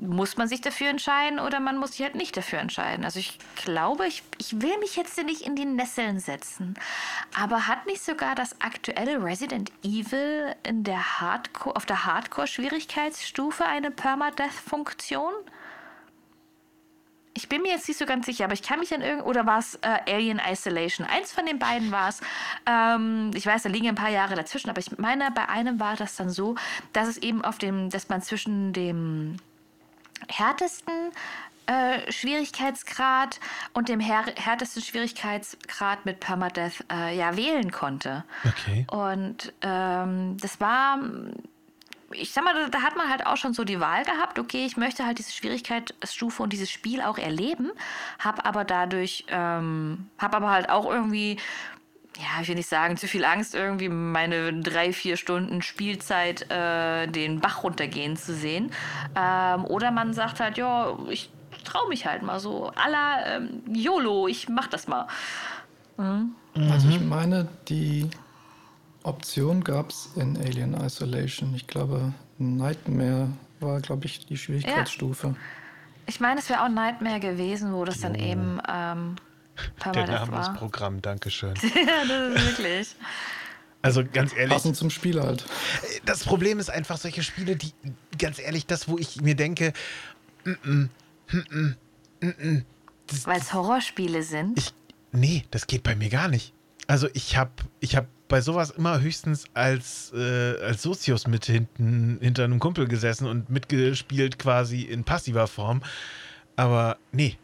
muss 0.00 0.36
man 0.36 0.48
sich 0.48 0.60
dafür 0.60 0.88
entscheiden 0.88 1.38
oder 1.38 1.60
man 1.60 1.76
muss 1.76 1.92
sich 1.92 2.02
halt 2.02 2.14
nicht 2.14 2.36
dafür 2.36 2.58
entscheiden. 2.58 3.04
Also 3.04 3.18
ich 3.18 3.38
glaube, 3.56 4.06
ich, 4.06 4.22
ich 4.38 4.60
will 4.60 4.78
mich 4.78 4.96
jetzt 4.96 5.22
nicht 5.22 5.42
in 5.42 5.56
die 5.56 5.66
Nesseln 5.66 6.18
setzen, 6.18 6.74
aber 7.38 7.66
hat 7.66 7.86
nicht 7.86 8.02
sogar 8.02 8.34
das 8.34 8.60
aktuelle 8.60 9.22
Resident 9.22 9.70
Evil 9.82 10.54
in 10.62 10.84
der 10.84 11.20
Hardcore, 11.20 11.76
auf 11.76 11.86
der 11.86 12.06
Hardcore-Schwierigkeitsstufe 12.06 13.64
eine 13.64 13.90
Permadeath-Funktion? 13.90 15.32
Ich 17.34 17.48
bin 17.48 17.62
mir 17.62 17.72
jetzt 17.72 17.86
nicht 17.86 17.98
so 17.98 18.06
ganz 18.06 18.26
sicher, 18.26 18.44
aber 18.44 18.54
ich 18.54 18.62
kann 18.62 18.80
mich 18.80 18.92
an 18.92 19.02
irgend 19.02 19.24
oder 19.24 19.46
war 19.46 19.58
es 19.58 19.76
äh, 19.76 20.12
Alien 20.12 20.40
Isolation? 20.40 21.06
Eins 21.06 21.32
von 21.32 21.46
den 21.46 21.58
beiden 21.58 21.92
war 21.92 22.08
es. 22.08 22.20
Ähm, 22.66 23.30
ich 23.34 23.46
weiß, 23.46 23.62
da 23.62 23.68
liegen 23.68 23.88
ein 23.88 23.94
paar 23.94 24.10
Jahre 24.10 24.34
dazwischen, 24.34 24.68
aber 24.68 24.80
ich 24.80 24.98
meine, 24.98 25.30
bei 25.30 25.48
einem 25.48 25.78
war 25.78 25.94
das 25.96 26.16
dann 26.16 26.28
so, 26.30 26.56
dass 26.92 27.06
es 27.06 27.18
eben 27.18 27.44
auf 27.44 27.58
dem, 27.58 27.88
dass 27.88 28.08
man 28.08 28.20
zwischen 28.20 28.72
dem 28.72 29.36
härtesten 30.28 31.12
äh, 31.70 32.10
Schwierigkeitsgrad 32.10 33.38
und 33.74 33.88
dem 33.88 34.00
här 34.00 34.24
härtesten 34.36 34.82
Schwierigkeitsgrad 34.82 36.04
mit 36.04 36.18
Permadeath 36.18 36.84
äh, 36.90 37.16
ja 37.16 37.36
wählen 37.36 37.70
konnte. 37.70 38.24
Okay. 38.44 38.86
Und 38.90 39.52
ähm, 39.62 40.36
das 40.40 40.60
war, 40.60 40.98
ich 42.10 42.32
sag 42.32 42.42
mal, 42.42 42.70
da, 42.70 42.82
hat 42.82 42.96
man 42.96 43.08
halt 43.08 43.24
auch 43.24 43.36
schon 43.36 43.54
so 43.54 43.62
die 43.62 43.78
Wahl 43.78 44.04
gehabt, 44.04 44.40
okay, 44.40 44.66
ich 44.66 44.76
möchte 44.76 45.06
halt 45.06 45.18
diese 45.18 45.32
Schwierigkeitsstufe 45.32 46.42
und 46.42 46.52
dieses 46.52 46.70
Spiel 46.70 47.02
auch 47.02 47.18
erleben, 47.18 47.70
habe 48.18 48.44
aber 48.44 48.64
dadurch, 48.64 49.26
ähm, 49.28 50.10
habe 50.18 50.38
aber 50.38 50.50
halt 50.50 50.70
auch 50.70 50.90
irgendwie, 50.90 51.38
ja, 52.20 52.42
ich 52.42 52.48
will 52.48 52.54
nicht 52.54 52.68
sagen, 52.68 52.96
zu 52.96 53.08
viel 53.08 53.24
Angst, 53.24 53.54
irgendwie 53.54 53.88
meine 53.88 54.52
drei, 54.60 54.92
vier 54.92 55.16
Stunden 55.16 55.62
Spielzeit 55.62 56.50
äh, 56.50 57.06
den 57.06 57.40
Bach 57.40 57.62
runtergehen 57.62 58.16
zu 58.16 58.34
sehen. 58.34 58.70
Ähm, 59.16 59.64
oder 59.64 59.90
man 59.90 60.12
sagt 60.12 60.40
halt, 60.40 60.58
ja, 60.58 60.98
ich 61.08 61.30
traue 61.64 61.88
mich 61.88 62.06
halt 62.06 62.22
mal 62.22 62.40
so, 62.40 62.70
à 62.70 62.90
la 62.90 63.36
ähm, 63.36 63.62
YOLO, 63.72 64.28
ich 64.28 64.48
mach 64.48 64.66
das 64.66 64.86
mal. 64.86 65.06
Also 65.96 66.88
ich 66.88 67.00
meine, 67.00 67.48
die 67.68 68.08
Option 69.02 69.62
gab 69.62 69.90
es 69.90 70.10
in 70.16 70.36
Alien 70.38 70.74
Isolation. 70.74 71.54
Ich 71.54 71.66
glaube, 71.66 72.12
Nightmare 72.38 73.28
war, 73.60 73.80
glaube 73.80 74.06
ich, 74.06 74.26
die 74.26 74.36
Schwierigkeitsstufe. 74.36 75.34
Ich 76.06 76.20
meine, 76.20 76.40
es 76.40 76.48
wäre 76.48 76.64
auch 76.64 76.68
Nightmare 76.68 77.20
gewesen, 77.20 77.72
wo 77.72 77.84
das 77.84 78.00
dann 78.00 78.14
eben 78.14 78.60
ähm, 78.68 79.16
Der 79.94 80.06
Name 80.06 80.32
war. 80.32 80.54
Programms, 80.54 81.02
Dankeschön. 81.02 81.54
ja, 81.62 82.04
das 82.08 82.34
ist 82.34 82.58
wirklich. 82.58 82.96
Also 83.82 84.04
ganz 84.04 84.34
ehrlich, 84.34 84.52
Passend 84.52 84.76
zum 84.76 84.90
Spiel 84.90 85.20
halt. 85.22 85.46
das 86.04 86.24
Problem 86.24 86.58
ist 86.58 86.68
einfach 86.70 86.98
solche 86.98 87.22
Spiele, 87.22 87.56
die, 87.56 87.72
ganz 88.18 88.38
ehrlich, 88.38 88.66
das, 88.66 88.88
wo 88.88 88.98
ich 88.98 89.22
mir 89.22 89.34
denke, 89.34 89.72
Weil 93.24 93.40
es 93.40 93.54
Horrorspiele 93.54 94.22
sind. 94.22 94.58
ich, 94.58 94.74
nee, 95.12 95.44
das 95.50 95.66
geht 95.66 95.82
bei 95.82 95.94
mir 95.94 96.10
gar 96.10 96.28
nicht. 96.28 96.52
Also 96.86 97.08
ich 97.14 97.36
habe 97.36 97.52
ich 97.80 97.96
hab 97.96 98.06
bei 98.28 98.40
sowas 98.40 98.70
immer 98.70 99.00
höchstens 99.00 99.44
als, 99.54 100.12
äh, 100.14 100.56
als 100.62 100.82
Sozius 100.82 101.26
mit 101.26 101.46
hinten 101.46 102.18
hinter 102.20 102.44
einem 102.44 102.58
Kumpel 102.58 102.86
gesessen 102.88 103.26
und 103.26 103.48
mitgespielt 103.50 104.38
quasi 104.38 104.82
in 104.82 105.04
passiver 105.04 105.46
Form. 105.46 105.82
Aber 106.56 106.98
nee, 107.12 107.38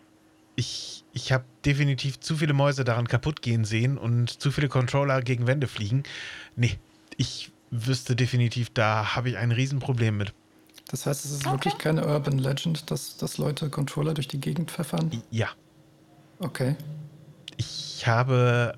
ich, 0.54 1.04
ich 1.16 1.32
habe 1.32 1.44
definitiv 1.64 2.20
zu 2.20 2.36
viele 2.36 2.52
Mäuse 2.52 2.84
daran 2.84 3.08
kaputt 3.08 3.40
gehen 3.40 3.64
sehen 3.64 3.96
und 3.96 4.28
zu 4.28 4.50
viele 4.52 4.68
Controller 4.68 5.22
gegen 5.22 5.46
Wände 5.46 5.66
fliegen. 5.66 6.02
Nee, 6.56 6.78
ich 7.16 7.50
wüsste 7.70 8.14
definitiv, 8.14 8.68
da 8.74 9.16
habe 9.16 9.30
ich 9.30 9.38
ein 9.38 9.50
Riesenproblem 9.50 10.18
mit. 10.18 10.34
Das 10.90 11.06
heißt, 11.06 11.24
es 11.24 11.30
ist 11.32 11.46
Okay. 11.46 11.52
wirklich 11.54 11.78
keine 11.78 12.06
Urban 12.06 12.38
Legend, 12.38 12.90
dass, 12.90 13.16
dass 13.16 13.38
Leute 13.38 13.70
Controller 13.70 14.12
durch 14.12 14.28
die 14.28 14.38
Gegend 14.40 14.70
pfeffern. 14.70 15.22
Ja, 15.30 15.48
Okay. 16.38 16.76
ich 17.56 18.06
habe 18.06 18.74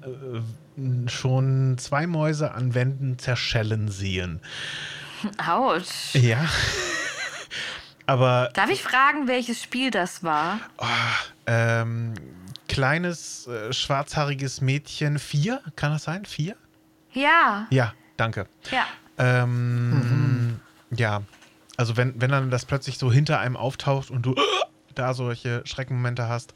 äh, 0.79 1.09
schon 1.11 1.77
zwei 1.79 2.07
Mäuse 2.07 2.53
an 2.55 2.73
Wänden 2.75 3.19
zerschellen 3.19 3.89
sehen. 3.91 4.41
Autsch. 5.45 6.15
Ja. 6.15 6.49
Aber 8.07 8.51
Darf 8.55 8.71
ich 8.71 8.83
fragen, 8.83 9.27
welches 9.27 9.61
Spiel 9.61 9.91
das 9.91 10.23
war? 10.23 10.61
oh, 10.79 10.87
ähm, 11.51 12.13
kleines 12.69 13.47
äh, 13.47 13.73
schwarzhaariges 13.73 14.61
Mädchen, 14.61 15.19
vier, 15.19 15.63
kann 15.75 15.91
das 15.93 16.05
sein? 16.05 16.27
Vier? 16.27 16.55
Ja, 17.15 17.67
Ja, 17.71 17.95
danke. 18.19 18.47
ja. 18.71 18.85
Ähm, 19.17 20.61
Ja, 20.91 21.23
also 21.79 21.97
wenn, 21.97 22.21
wenn 22.21 22.31
dann 22.31 22.51
das 22.51 22.67
plötzlich 22.67 22.99
so 22.99 23.11
hinter 23.11 23.41
einem 23.41 23.57
auftaucht 23.57 24.11
und 24.11 24.23
du 24.27 24.35
da 24.95 25.15
solche 25.15 25.63
Schreckenmomente 25.65 26.29
hast, 26.29 26.53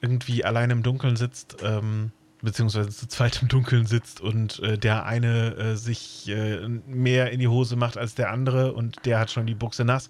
irgendwie 0.00 0.44
allein 0.44 0.70
im 0.70 0.82
Dunkeln 0.82 1.16
sitzt, 1.16 1.56
ähm, 1.62 2.12
beziehungsweise 2.42 2.88
zu 2.90 3.06
zweit 3.08 3.42
im 3.42 3.48
Dunkeln 3.48 3.86
sitzt 3.86 4.20
und 4.20 4.60
äh, 4.60 4.78
der 4.78 5.04
eine 5.04 5.54
äh, 5.56 5.74
sich 5.76 6.28
äh, 6.28 6.66
mehr 6.68 7.32
in 7.32 7.40
die 7.40 7.48
Hose 7.48 7.76
macht 7.76 7.98
als 7.98 8.14
der 8.14 8.30
andere 8.30 8.72
und 8.72 9.04
der 9.04 9.18
hat 9.18 9.30
schon 9.30 9.46
die 9.46 9.54
Buchse 9.54 9.84
nass. 9.84 10.08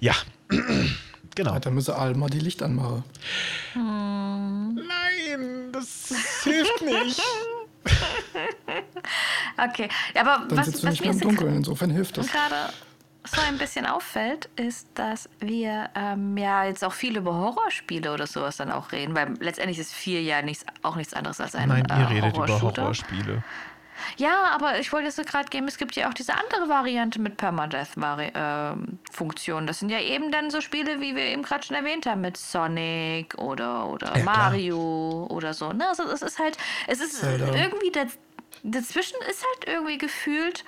Ja, 0.00 0.14
genau. 1.36 1.52
Ja, 1.54 1.60
dann 1.60 1.74
müsse 1.74 1.94
Alma 1.94 2.26
die 2.26 2.40
Licht 2.40 2.62
anmachen. 2.62 3.04
Nein, 3.74 5.70
das 5.72 6.12
hilft 6.42 6.82
nicht. 6.82 7.22
Okay, 9.58 9.88
aber 10.14 10.44
Dann 10.48 10.58
was, 10.58 10.66
sitzt 10.66 10.82
du 10.82 10.86
was 10.88 10.92
nicht 10.92 11.00
mir 11.00 11.06
mehr 11.06 11.12
im 11.12 11.18
jetzt 11.18 11.24
Dunkeln. 11.24 11.56
Insofern 11.56 11.90
hilft 11.90 12.18
das. 12.18 12.26
gerade 12.26 12.72
so 13.24 13.40
ein 13.40 13.58
bisschen 13.58 13.86
auffällt, 13.86 14.48
ist, 14.56 14.88
dass 14.94 15.28
wir 15.40 15.90
ähm, 15.94 16.36
ja 16.36 16.64
jetzt 16.64 16.84
auch 16.84 16.92
viel 16.92 17.16
über 17.16 17.34
Horrorspiele 17.34 18.12
oder 18.12 18.26
sowas 18.26 18.56
dann 18.56 18.70
auch 18.70 18.92
reden, 18.92 19.14
weil 19.14 19.34
letztendlich 19.40 19.78
ist 19.78 19.92
vier 19.92 20.22
ja 20.22 20.42
nichts, 20.42 20.64
auch 20.82 20.96
nichts 20.96 21.14
anderes 21.14 21.40
als 21.40 21.54
ein 21.54 21.68
Nein, 21.68 21.86
ihr 21.88 21.96
äh, 21.96 22.02
redet 22.04 22.36
über. 22.36 22.60
Horrorspiele. 22.60 23.42
Ja, 24.16 24.44
aber 24.54 24.78
ich 24.78 24.92
wollte 24.92 25.06
jetzt 25.06 25.16
so 25.16 25.24
gerade 25.24 25.48
geben, 25.48 25.66
es 25.68 25.78
gibt 25.78 25.96
ja 25.96 26.08
auch 26.08 26.14
diese 26.14 26.34
andere 26.34 26.68
Variante 26.68 27.20
mit 27.20 27.36
Permadeath-Funktion. 27.36 29.66
das 29.66 29.78
sind 29.80 29.90
ja 29.90 30.00
eben 30.00 30.30
dann 30.32 30.50
so 30.50 30.60
Spiele, 30.60 31.00
wie 31.00 31.14
wir 31.16 31.24
eben 31.24 31.42
gerade 31.42 31.64
schon 31.64 31.76
erwähnt 31.76 32.06
haben, 32.06 32.20
mit 32.20 32.36
Sonic 32.36 33.34
oder, 33.38 33.86
oder 33.88 34.06
Ja, 34.08 34.12
klar. 34.22 34.24
Mario 34.24 35.26
oder 35.30 35.54
so. 35.54 35.72
Ne? 35.72 35.88
Also 35.88 36.04
es 36.04 36.22
ist 36.22 36.38
halt, 36.38 36.56
es 36.86 37.00
ist 37.00 37.20
Zelda. 37.20 37.46
irgendwie, 37.54 37.90
daz- 37.90 38.18
dazwischen 38.62 39.16
ist 39.28 39.44
halt 39.44 39.66
irgendwie 39.68 39.98
gefühlt. 39.98 40.64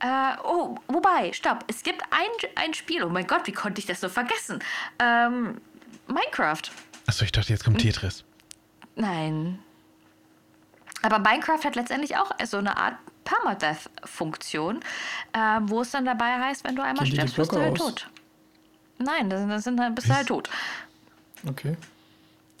Äh, 0.00 0.36
oh, 0.44 0.76
wobei, 0.88 1.32
stopp, 1.32 1.64
es 1.68 1.82
gibt 1.82 2.02
ein, 2.10 2.28
ein 2.56 2.74
Spiel, 2.74 3.04
oh 3.04 3.08
mein 3.08 3.26
Gott, 3.26 3.46
wie 3.46 3.52
konnte 3.52 3.80
ich 3.80 3.86
das 3.86 4.00
so 4.00 4.08
vergessen? 4.08 4.62
Ähm, 4.98 5.60
Minecraft. 6.08 6.62
Achso, 7.06 7.24
ich 7.24 7.32
dachte, 7.32 7.52
jetzt 7.52 7.64
Hm? 7.66 7.72
kommt 7.74 7.82
Tetris. 7.82 8.24
Nein. 8.96 9.58
Aber 11.04 11.18
Minecraft 11.18 11.62
hat 11.64 11.76
letztendlich 11.76 12.16
auch 12.16 12.30
so 12.46 12.56
eine 12.56 12.76
Art 12.78 12.94
Permadeath-Funktion, 13.24 14.80
äh, 15.32 15.60
wo 15.62 15.82
es 15.82 15.90
dann 15.90 16.04
dabei 16.06 16.40
heißt, 16.40 16.64
wenn 16.64 16.76
du 16.76 16.82
einmal 16.82 17.04
Gehen 17.04 17.14
stirbst, 17.14 17.36
bist 17.36 17.52
du 17.52 17.60
halt 17.60 17.72
aus? 17.72 17.78
tot. 17.78 18.10
Nein, 18.98 19.28
das, 19.28 19.46
das 19.46 19.64
sind, 19.64 19.76
dann 19.76 19.94
bist 19.94 20.08
du 20.08 20.14
halt 20.14 20.28
tot. 20.28 20.48
Okay. 21.46 21.76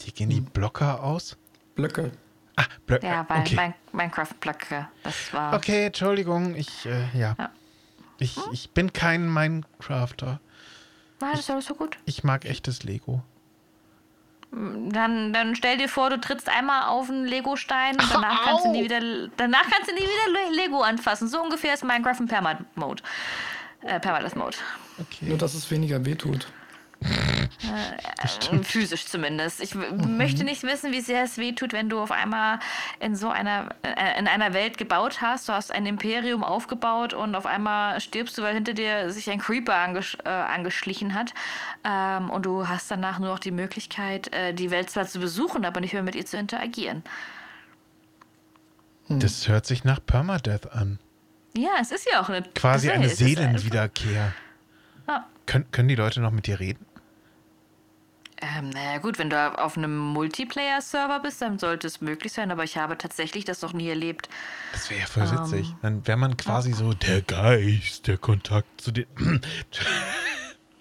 Die 0.00 0.12
gehen 0.12 0.28
die 0.28 0.40
Blocker 0.40 1.02
aus? 1.02 1.36
Blöcke. 1.74 2.12
Ah, 2.56 2.64
Blöcke. 2.86 3.06
Ja, 3.06 3.24
weil 3.28 3.40
okay. 3.40 3.56
Min 3.56 3.74
Minecraft-Blöcke, 3.92 4.88
das 5.02 5.32
war... 5.32 5.54
okay, 5.54 5.86
Entschuldigung, 5.86 6.54
ich, 6.54 6.84
äh, 6.84 7.06
ja. 7.18 7.34
Ja. 7.38 7.50
Ich, 8.18 8.38
ich 8.52 8.70
bin 8.70 8.92
kein 8.92 9.32
Minecrafter. 9.32 10.40
Nein, 11.20 11.30
das 11.32 11.40
ist 11.40 11.50
alles 11.50 11.66
so 11.66 11.74
gut. 11.74 11.98
Ich 12.04 12.24
mag 12.24 12.44
echtes 12.44 12.82
Lego. 12.82 13.22
Dann, 14.56 15.32
dann 15.32 15.56
stell 15.56 15.76
dir 15.78 15.88
vor, 15.88 16.10
du 16.10 16.20
trittst 16.20 16.48
einmal 16.48 16.88
auf 16.88 17.10
einen 17.10 17.24
Lego-Stein 17.26 17.96
und 18.00 18.08
danach 18.12 18.44
kannst, 18.44 18.64
du 18.64 18.70
nie 18.70 18.84
wieder, 18.84 19.00
danach 19.36 19.64
kannst 19.68 19.90
du 19.90 19.94
nie 19.94 20.00
wieder 20.00 20.50
Le- 20.50 20.56
Lego 20.62 20.80
anfassen. 20.80 21.26
So 21.26 21.42
ungefähr 21.42 21.74
ist 21.74 21.84
Minecraft 21.84 22.20
ein 22.20 22.28
Perma-Mode. 22.28 23.02
Äh, 23.82 23.98
Permadeath-Mode. 23.98 24.56
Nur, 25.22 25.38
dass 25.38 25.54
es 25.54 25.70
weniger 25.70 26.04
wehtut. 26.06 26.46
Äh, 27.66 28.62
physisch 28.62 29.06
zumindest. 29.06 29.60
Ich 29.60 29.74
w- 29.78 29.90
möchte 30.06 30.44
nicht 30.44 30.62
wissen, 30.62 30.92
wie 30.92 31.00
sehr 31.00 31.22
es 31.24 31.38
wehtut, 31.38 31.72
wenn 31.72 31.88
du 31.88 32.00
auf 32.00 32.10
einmal 32.10 32.58
in 33.00 33.16
so 33.16 33.28
einer, 33.30 33.68
äh, 33.82 34.18
in 34.18 34.26
einer 34.28 34.52
Welt 34.54 34.78
gebaut 34.78 35.20
hast. 35.20 35.48
Du 35.48 35.52
hast 35.52 35.72
ein 35.72 35.86
Imperium 35.86 36.44
aufgebaut 36.44 37.14
und 37.14 37.34
auf 37.34 37.46
einmal 37.46 38.00
stirbst 38.00 38.36
du, 38.38 38.42
weil 38.42 38.54
hinter 38.54 38.74
dir 38.74 39.10
sich 39.10 39.30
ein 39.30 39.38
Creeper 39.40 39.74
angesch 39.74 40.16
äh, 40.24 40.28
angeschlichen 40.28 41.14
hat. 41.14 41.32
Ähm, 41.84 42.30
und 42.30 42.46
du 42.46 42.68
hast 42.68 42.90
danach 42.90 43.18
nur 43.18 43.28
noch 43.30 43.38
die 43.38 43.50
Möglichkeit, 43.52 44.32
äh, 44.34 44.52
die 44.54 44.70
Welt 44.70 44.90
zwar 44.90 45.06
zu 45.06 45.18
besuchen, 45.20 45.64
aber 45.64 45.80
nicht 45.80 45.92
mehr 45.94 46.02
mit 46.02 46.14
ihr 46.14 46.26
zu 46.26 46.36
interagieren. 46.36 47.02
Das 49.08 49.48
hört 49.48 49.66
sich 49.66 49.84
nach 49.84 50.00
Permadeath 50.04 50.72
an. 50.72 50.98
Ja, 51.56 51.70
es 51.80 51.92
ist 51.92 52.08
ja 52.10 52.20
auch 52.20 52.28
eine. 52.28 52.42
Quasi 52.42 52.90
eine 52.90 53.08
Seelenwiederkehr. 53.08 54.32
Ja. 55.06 55.26
Können, 55.46 55.70
können 55.70 55.88
die 55.88 55.94
Leute 55.94 56.20
noch 56.20 56.30
mit 56.30 56.46
dir 56.46 56.58
reden? 56.58 56.84
Ähm, 58.56 58.70
naja, 58.70 58.98
gut, 58.98 59.18
wenn 59.18 59.30
du 59.30 59.36
auf 59.58 59.76
einem 59.76 59.96
Multiplayer-Server 59.98 61.20
bist, 61.20 61.40
dann 61.42 61.58
sollte 61.58 61.86
es 61.86 62.00
möglich 62.00 62.32
sein, 62.32 62.50
aber 62.50 62.64
ich 62.64 62.76
habe 62.76 62.96
tatsächlich 62.98 63.44
das 63.44 63.62
noch 63.62 63.72
nie 63.72 63.88
erlebt. 63.88 64.28
Das 64.72 64.90
wäre 64.90 65.00
ja 65.00 65.06
voll 65.06 65.22
Ähm, 65.24 65.38
witzig. 65.38 65.74
Dann 65.82 66.06
wäre 66.06 66.18
man 66.18 66.36
quasi 66.36 66.72
so 66.72 66.92
der 66.92 67.22
Geist, 67.22 68.06
der 68.06 68.18
Kontakt 68.18 68.80
zu 68.80 68.92
den. 68.92 69.06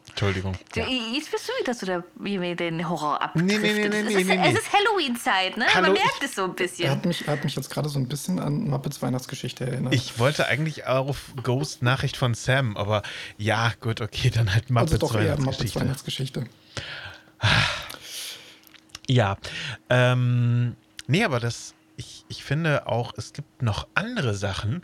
Entschuldigung. 0.10 0.53
Ja. 0.75 0.86
Jetzt 0.86 1.32
bist 1.32 1.50
du 1.50 1.53
wieder 1.60 1.74
so 1.74 1.88
der, 1.88 2.03
wie 2.15 2.38
mir 2.38 2.56
den 2.56 2.88
Horror 2.88 3.32
Nee, 3.34 3.58
nee, 3.58 3.58
nee, 3.58 3.74
nee, 3.74 3.80
es, 3.88 3.89
nee, 4.06 4.13
ist, 4.22 4.27
nee, 4.27 4.38
nee. 4.38 4.48
es 4.53 4.60
ist 4.60 4.72
Halloween-Zeit, 4.72 5.58
ne? 5.58 5.65
Hallo, 5.74 5.88
Man 5.88 5.94
merkt 5.94 6.18
ich- 6.20 6.25
es 6.30 6.36
so 6.36 6.44
ein 6.44 6.51
Er 6.51 6.56
bisschen. 6.56 6.89
hat 6.92 7.06
mich, 7.06 7.25
er 7.27 7.34
hat 7.34 7.44
mich 7.44 7.56
jetzt 7.56 7.72
gerade 7.72 7.89
so 7.89 7.98
ein 7.98 8.08
bisschen 8.08 8.38
an 8.39 8.70
Muppets 8.70 9.01
Weihnachtsgeschichte 9.01 9.65
erinnert. 9.65 9.96
Ich 9.96 10.20
wollte 10.20 10.46
eigentlich 10.48 10.86
auf 10.86 11.34
Ghost 11.42 11.82
Nachricht 11.82 12.15
von 12.15 12.36
Sam, 12.36 12.77
aber 12.77 13.01
ja, 13.39 13.72
gut, 13.82 14.01
okay, 14.01 14.30
dann 14.30 14.53
halt 14.53 14.65
also 14.65 14.74
Muppets 14.75 15.00
doch 15.00 15.15
eher 15.20 15.39
Muppets 15.42 15.75
Weihnachtsgeschichte. 15.75 16.46
Ja. 19.07 19.38
Ähm, 19.89 20.75
nee, 21.07 21.23
aber 21.23 21.39
das, 21.39 21.73
ich, 21.97 22.25
ich 22.29 22.43
finde 22.43 22.88
auch, 22.88 23.13
es 23.17 23.34
gibt 23.34 23.62
noch 23.62 23.88
andere 23.95 24.34
Sachen, 24.34 24.84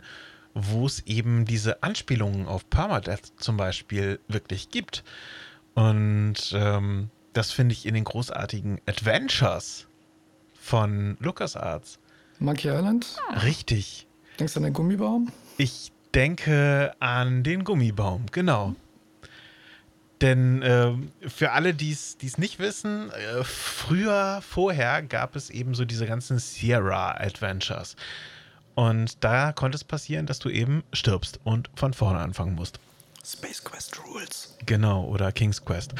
wo 0.54 0.86
es 0.86 1.00
eben 1.06 1.44
diese 1.44 1.82
Anspielungen 1.82 2.46
auf 2.46 2.68
Permadeath 2.68 3.32
zum 3.36 3.56
Beispiel 3.56 4.20
wirklich 4.28 4.70
gibt. 4.70 5.04
Und 5.74 6.52
ähm, 6.52 7.10
das 7.32 7.52
finde 7.52 7.72
ich 7.72 7.86
in 7.86 7.94
den 7.94 8.04
großartigen 8.04 8.80
Adventures 8.86 9.86
von 10.60 11.16
LucasArts. 11.20 11.98
Monkey 12.38 12.68
Island? 12.68 13.06
Richtig. 13.42 14.06
Denkst 14.38 14.54
du 14.54 14.60
an 14.60 14.64
den 14.64 14.72
Gummibaum? 14.72 15.32
Ich 15.58 15.92
denke 16.14 16.92
an 16.98 17.42
den 17.42 17.64
Gummibaum, 17.64 18.26
genau. 18.32 18.74
Denn 20.20 20.62
ähm, 20.62 21.12
für 21.26 21.52
alle, 21.52 21.72
die 21.72 21.92
es 21.92 22.38
nicht 22.38 22.58
wissen, 22.58 23.10
äh, 23.10 23.42
früher, 23.42 24.42
vorher 24.42 25.02
gab 25.02 25.34
es 25.34 25.48
eben 25.48 25.74
so 25.74 25.84
diese 25.84 26.06
ganzen 26.06 26.38
Sierra 26.38 27.12
Adventures. 27.12 27.96
Und 28.74 29.24
da 29.24 29.52
konnte 29.52 29.76
es 29.76 29.84
passieren, 29.84 30.26
dass 30.26 30.38
du 30.38 30.50
eben 30.50 30.84
stirbst 30.92 31.40
und 31.44 31.70
von 31.74 31.94
vorne 31.94 32.18
anfangen 32.18 32.54
musst. 32.54 32.80
Space 33.24 33.62
Quest 33.62 33.98
Rules. 34.06 34.56
Genau, 34.66 35.04
oder 35.04 35.32
King's 35.32 35.64
Quest. 35.64 35.94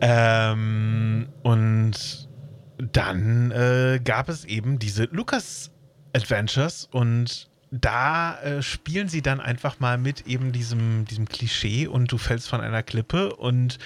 Ähm, 0.00 1.28
und 1.42 2.28
dann 2.76 3.50
äh, 3.52 4.00
gab 4.02 4.28
es 4.28 4.44
eben 4.44 4.78
diese 4.78 5.04
Lucas 5.04 5.70
Adventures 6.12 6.88
und 6.90 7.48
da 7.72 8.38
äh, 8.42 8.62
spielen 8.62 9.08
sie 9.08 9.22
dann 9.22 9.40
einfach 9.40 9.80
mal 9.80 9.96
mit 9.98 10.26
eben 10.26 10.52
diesem, 10.52 11.06
diesem 11.06 11.26
Klischee 11.26 11.86
und 11.86 12.12
du 12.12 12.18
fällst 12.18 12.48
von 12.48 12.60
einer 12.60 12.82
Klippe 12.82 13.34
und 13.34 13.78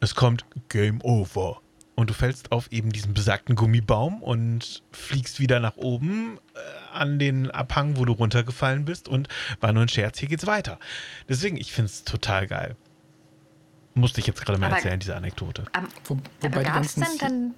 es 0.00 0.14
kommt 0.14 0.44
Game 0.68 1.00
Over. 1.02 1.60
Und 1.96 2.10
du 2.10 2.14
fällst 2.14 2.50
auf 2.50 2.72
eben 2.72 2.90
diesen 2.90 3.14
besagten 3.14 3.54
Gummibaum 3.54 4.20
und 4.22 4.82
fliegst 4.90 5.38
wieder 5.38 5.60
nach 5.60 5.76
oben 5.76 6.38
äh, 6.54 6.58
an 6.96 7.18
den 7.20 7.50
Abhang, 7.52 7.96
wo 7.96 8.04
du 8.04 8.12
runtergefallen 8.12 8.84
bist 8.84 9.08
und 9.08 9.28
war 9.60 9.72
nur 9.72 9.82
ein 9.82 9.88
Scherz, 9.88 10.18
hier 10.18 10.28
geht's 10.28 10.46
weiter. 10.46 10.78
Deswegen, 11.28 11.56
ich 11.56 11.72
finde 11.72 11.86
es 11.86 12.02
total 12.04 12.46
geil. 12.48 12.76
Musste 13.94 14.20
ich 14.20 14.26
jetzt 14.26 14.44
gerade 14.44 14.58
mal 14.58 14.66
Aber- 14.66 14.76
erzählen, 14.76 14.98
diese 14.98 15.14
Anekdote. 15.14 15.64
Aber, 15.72 15.86
Wo, 16.04 16.14
aber 16.14 16.22
wobei 16.40 16.64
die 16.64 16.70
gab 16.70 16.84
es 16.84 16.94
denn 16.96 17.04
dann. 17.20 17.54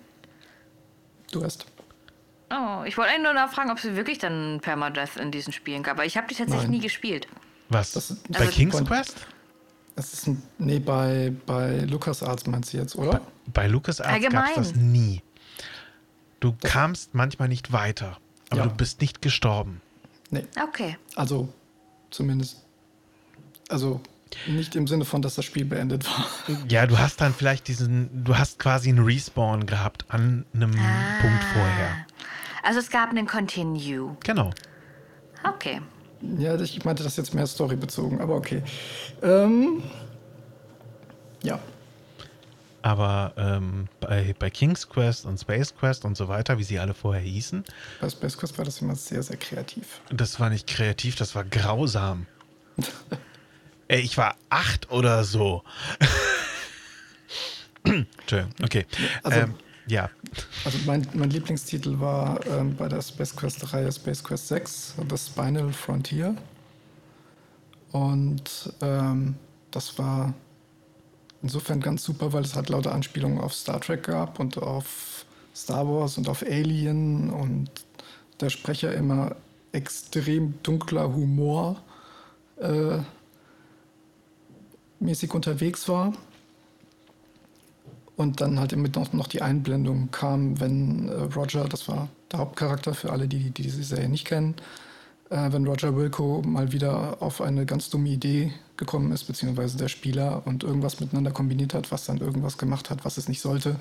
du 1.32 1.42
hast. 1.44 1.66
Oh, 2.50 2.84
ich 2.84 2.96
wollte 2.96 3.10
eigentlich 3.10 3.24
nur 3.24 3.34
nachfragen, 3.34 3.70
ob 3.70 3.78
es 3.78 3.84
wirklich 3.84 4.18
dann 4.18 4.60
Permadeath 4.62 5.16
in 5.16 5.30
diesen 5.32 5.52
Spielen 5.52 5.82
gab. 5.82 5.94
Aber 5.96 6.04
ich 6.04 6.16
habe 6.16 6.26
die 6.28 6.34
tatsächlich 6.34 6.62
Nein. 6.68 6.70
nie 6.72 6.80
gespielt. 6.80 7.26
Was? 7.68 7.92
Das- 7.92 8.14
Bei 8.28 8.40
also- 8.40 8.52
King's 8.52 8.84
Quest? 8.84 9.16
Es 9.98 10.12
ist 10.12 10.26
ein, 10.28 10.42
nee, 10.58 10.78
bei, 10.78 11.32
bei 11.46 11.78
LucasArts 11.80 12.46
meinst 12.46 12.72
du 12.72 12.76
jetzt, 12.76 12.96
oder? 12.96 13.22
Bei 13.46 13.66
LucasArts 13.66 14.28
gab 14.30 14.48
es 14.50 14.54
das 14.54 14.74
nie. 14.74 15.22
Du 16.38 16.54
kamst 16.62 17.14
manchmal 17.14 17.48
nicht 17.48 17.72
weiter, 17.72 18.18
aber 18.50 18.60
Ja. 18.60 18.66
du 18.66 18.74
bist 18.74 19.00
nicht 19.00 19.22
gestorben. 19.22 19.80
Nee, 20.30 20.44
Okay. 20.62 20.98
also 21.14 21.48
zumindest. 22.10 22.62
Also 23.70 24.00
nicht 24.46 24.76
im 24.76 24.86
Sinne 24.86 25.04
von, 25.06 25.22
dass 25.22 25.36
das 25.36 25.46
Spiel 25.46 25.64
beendet 25.64 26.04
war. 26.06 26.26
Ja, 26.68 26.86
du 26.86 26.98
hast 26.98 27.20
dann 27.22 27.32
vielleicht 27.34 27.66
diesen, 27.68 28.22
du 28.24 28.36
hast 28.36 28.58
quasi 28.58 28.90
einen 28.90 29.02
Respawn 29.04 29.64
gehabt 29.66 30.04
an 30.08 30.44
einem 30.54 30.72
Punkt 30.72 31.44
vorher. 31.54 32.05
Also 32.66 32.80
es 32.80 32.90
gab 32.90 33.10
einen 33.10 33.26
Continue. 33.26 34.16
Genau. 34.24 34.50
Okay. 35.48 35.80
Ja, 36.38 36.58
ich 36.60 36.84
meinte 36.84 37.04
das 37.04 37.16
jetzt 37.16 37.32
mehr 37.34 37.46
storybezogen, 37.46 38.20
aber 38.20 38.34
okay. 38.34 38.62
Ähm, 39.22 39.82
ja, 41.42 41.60
Aber 42.82 43.32
ähm, 43.36 43.86
bei, 44.00 44.34
bei 44.38 44.50
King's 44.50 44.88
Quest 44.88 45.26
und 45.26 45.38
Space 45.38 45.74
Quest 45.74 46.04
und 46.04 46.16
so 46.16 46.26
weiter, 46.28 46.58
wie 46.58 46.64
sie 46.64 46.78
alle 46.80 46.94
vorher 46.94 47.22
hießen, 47.22 47.62
bei 48.00 48.08
Space 48.08 48.36
Quest 48.36 48.58
war 48.58 48.64
das 48.64 48.80
immer 48.80 48.96
sehr, 48.96 49.22
sehr 49.22 49.36
kreativ. 49.36 50.00
das 50.10 50.40
war 50.40 50.50
nicht 50.50 50.66
kreativ, 50.66 51.14
das 51.16 51.34
war 51.36 51.44
grausam. 51.44 52.26
Ey, 53.88 54.00
ich 54.00 54.16
war 54.18 54.34
acht 54.50 54.90
oder 54.90 55.22
so. 55.22 55.62
Entschuldigung, 57.84 58.52
okay. 58.64 58.86
Also- 59.22 59.38
ähm, 59.40 59.54
ja, 59.86 60.10
Also 60.64 60.78
mein, 60.84 61.06
mein 61.14 61.30
Lieblingstitel 61.30 62.00
war 62.00 62.44
ähm, 62.46 62.74
bei 62.76 62.88
der 62.88 63.02
Space 63.02 63.34
Quest-Reihe 63.34 63.90
Space 63.92 64.22
Quest 64.22 64.48
6, 64.48 64.94
das 65.08 65.28
Spinal 65.28 65.72
Frontier. 65.72 66.34
Und 67.92 68.72
ähm, 68.82 69.36
das 69.70 69.98
war 69.98 70.34
insofern 71.42 71.80
ganz 71.80 72.02
super, 72.02 72.32
weil 72.32 72.42
es 72.42 72.56
halt 72.56 72.68
lauter 72.68 72.92
Anspielungen 72.92 73.40
auf 73.40 73.54
Star 73.54 73.80
Trek 73.80 74.02
gab 74.04 74.40
und 74.40 74.58
auf 74.58 75.24
Star 75.54 75.86
Wars 75.86 76.18
und 76.18 76.28
auf 76.28 76.42
Alien 76.42 77.30
und 77.30 77.70
der 78.40 78.50
Sprecher 78.50 78.92
immer 78.92 79.36
extrem 79.72 80.54
dunkler 80.62 81.14
Humor 81.14 81.80
äh, 82.60 82.98
mäßig 84.98 85.32
unterwegs 85.32 85.88
war. 85.88 86.12
Und 88.16 88.40
dann 88.40 88.58
halt 88.58 88.74
noch, 88.74 89.12
noch 89.12 89.28
die 89.28 89.42
Einblendung 89.42 90.10
kam, 90.10 90.58
wenn 90.58 91.08
äh, 91.08 91.12
Roger, 91.34 91.64
das 91.64 91.86
war 91.88 92.08
der 92.32 92.38
Hauptcharakter 92.40 92.94
für 92.94 93.12
alle, 93.12 93.28
die, 93.28 93.50
die 93.50 93.62
diese 93.62 93.82
Serie 93.82 94.08
nicht 94.08 94.26
kennen, 94.26 94.54
äh, 95.30 95.52
wenn 95.52 95.66
Roger 95.66 95.94
Wilco 95.96 96.42
mal 96.46 96.72
wieder 96.72 97.18
auf 97.20 97.40
eine 97.40 97.66
ganz 97.66 97.90
dumme 97.90 98.08
Idee 98.08 98.52
gekommen 98.76 99.12
ist, 99.12 99.24
beziehungsweise 99.24 99.76
der 99.76 99.88
Spieler 99.88 100.42
und 100.46 100.64
irgendwas 100.64 101.00
miteinander 101.00 101.30
kombiniert 101.30 101.74
hat, 101.74 101.92
was 101.92 102.06
dann 102.06 102.18
irgendwas 102.18 102.58
gemacht 102.58 102.90
hat, 102.90 103.04
was 103.04 103.18
es 103.18 103.28
nicht 103.28 103.40
sollte. 103.40 103.76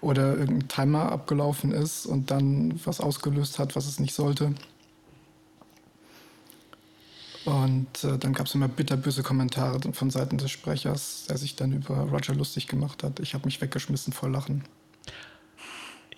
Oder 0.00 0.36
irgendein 0.36 0.68
Timer 0.68 1.12
abgelaufen 1.12 1.72
ist 1.72 2.06
und 2.06 2.30
dann 2.30 2.78
was 2.84 3.00
ausgelöst 3.00 3.58
hat, 3.58 3.76
was 3.76 3.86
es 3.86 3.98
nicht 3.98 4.14
sollte. 4.14 4.54
Und 7.46 8.02
äh, 8.02 8.18
dann 8.18 8.32
gab 8.32 8.46
es 8.46 8.54
immer 8.56 8.66
bitterböse 8.66 9.22
Kommentare 9.22 9.80
von 9.92 10.10
Seiten 10.10 10.36
des 10.36 10.50
Sprechers, 10.50 11.26
der 11.28 11.38
sich 11.38 11.54
dann 11.54 11.72
über 11.72 11.94
Roger 11.98 12.34
lustig 12.34 12.66
gemacht 12.66 13.04
hat. 13.04 13.20
Ich 13.20 13.34
habe 13.34 13.44
mich 13.44 13.60
weggeschmissen 13.60 14.12
vor 14.12 14.28
Lachen. 14.28 14.64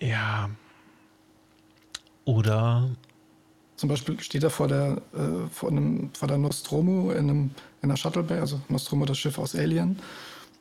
Ja. 0.00 0.48
Oder. 2.24 2.88
Zum 3.76 3.90
Beispiel 3.90 4.18
steht 4.20 4.42
er 4.42 4.48
vor 4.48 4.68
der, 4.68 5.02
äh, 5.12 5.48
vor, 5.52 5.70
einem, 5.70 6.08
vor 6.14 6.28
der 6.28 6.38
Nostromo 6.38 7.10
in, 7.10 7.18
einem, 7.18 7.50
in 7.82 7.90
einer 7.90 7.98
Shuttle 7.98 8.22
Bay, 8.22 8.40
also 8.40 8.58
Nostromo 8.70 9.04
das 9.04 9.18
Schiff 9.18 9.38
aus 9.38 9.54
Alien. 9.54 9.98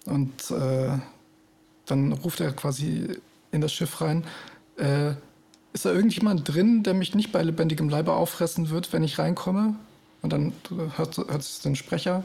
Und 0.05 0.51
äh, 0.51 0.97
dann 1.85 2.11
ruft 2.11 2.41
er 2.41 2.51
quasi 2.51 3.17
in 3.51 3.61
das 3.61 3.71
Schiff 3.71 4.01
rein. 4.01 4.25
Äh, 4.75 5.13
ist 5.71 5.85
da 5.85 5.93
irgendjemand 5.93 6.45
drin, 6.45 6.83
der 6.83 6.93
mich 6.93 7.15
nicht 7.15 7.31
bei 7.31 7.41
lebendigem 7.41 7.87
Leibe 7.87 8.13
auffressen 8.13 8.69
wird, 8.69 8.91
wenn 8.91 9.03
ich 9.03 9.17
reinkomme? 9.17 9.75
Und 10.21 10.33
dann 10.33 10.53
hört, 10.95 11.17
hört 11.17 11.41
es 11.41 11.59
den 11.61 11.75
Sprecher. 11.75 12.23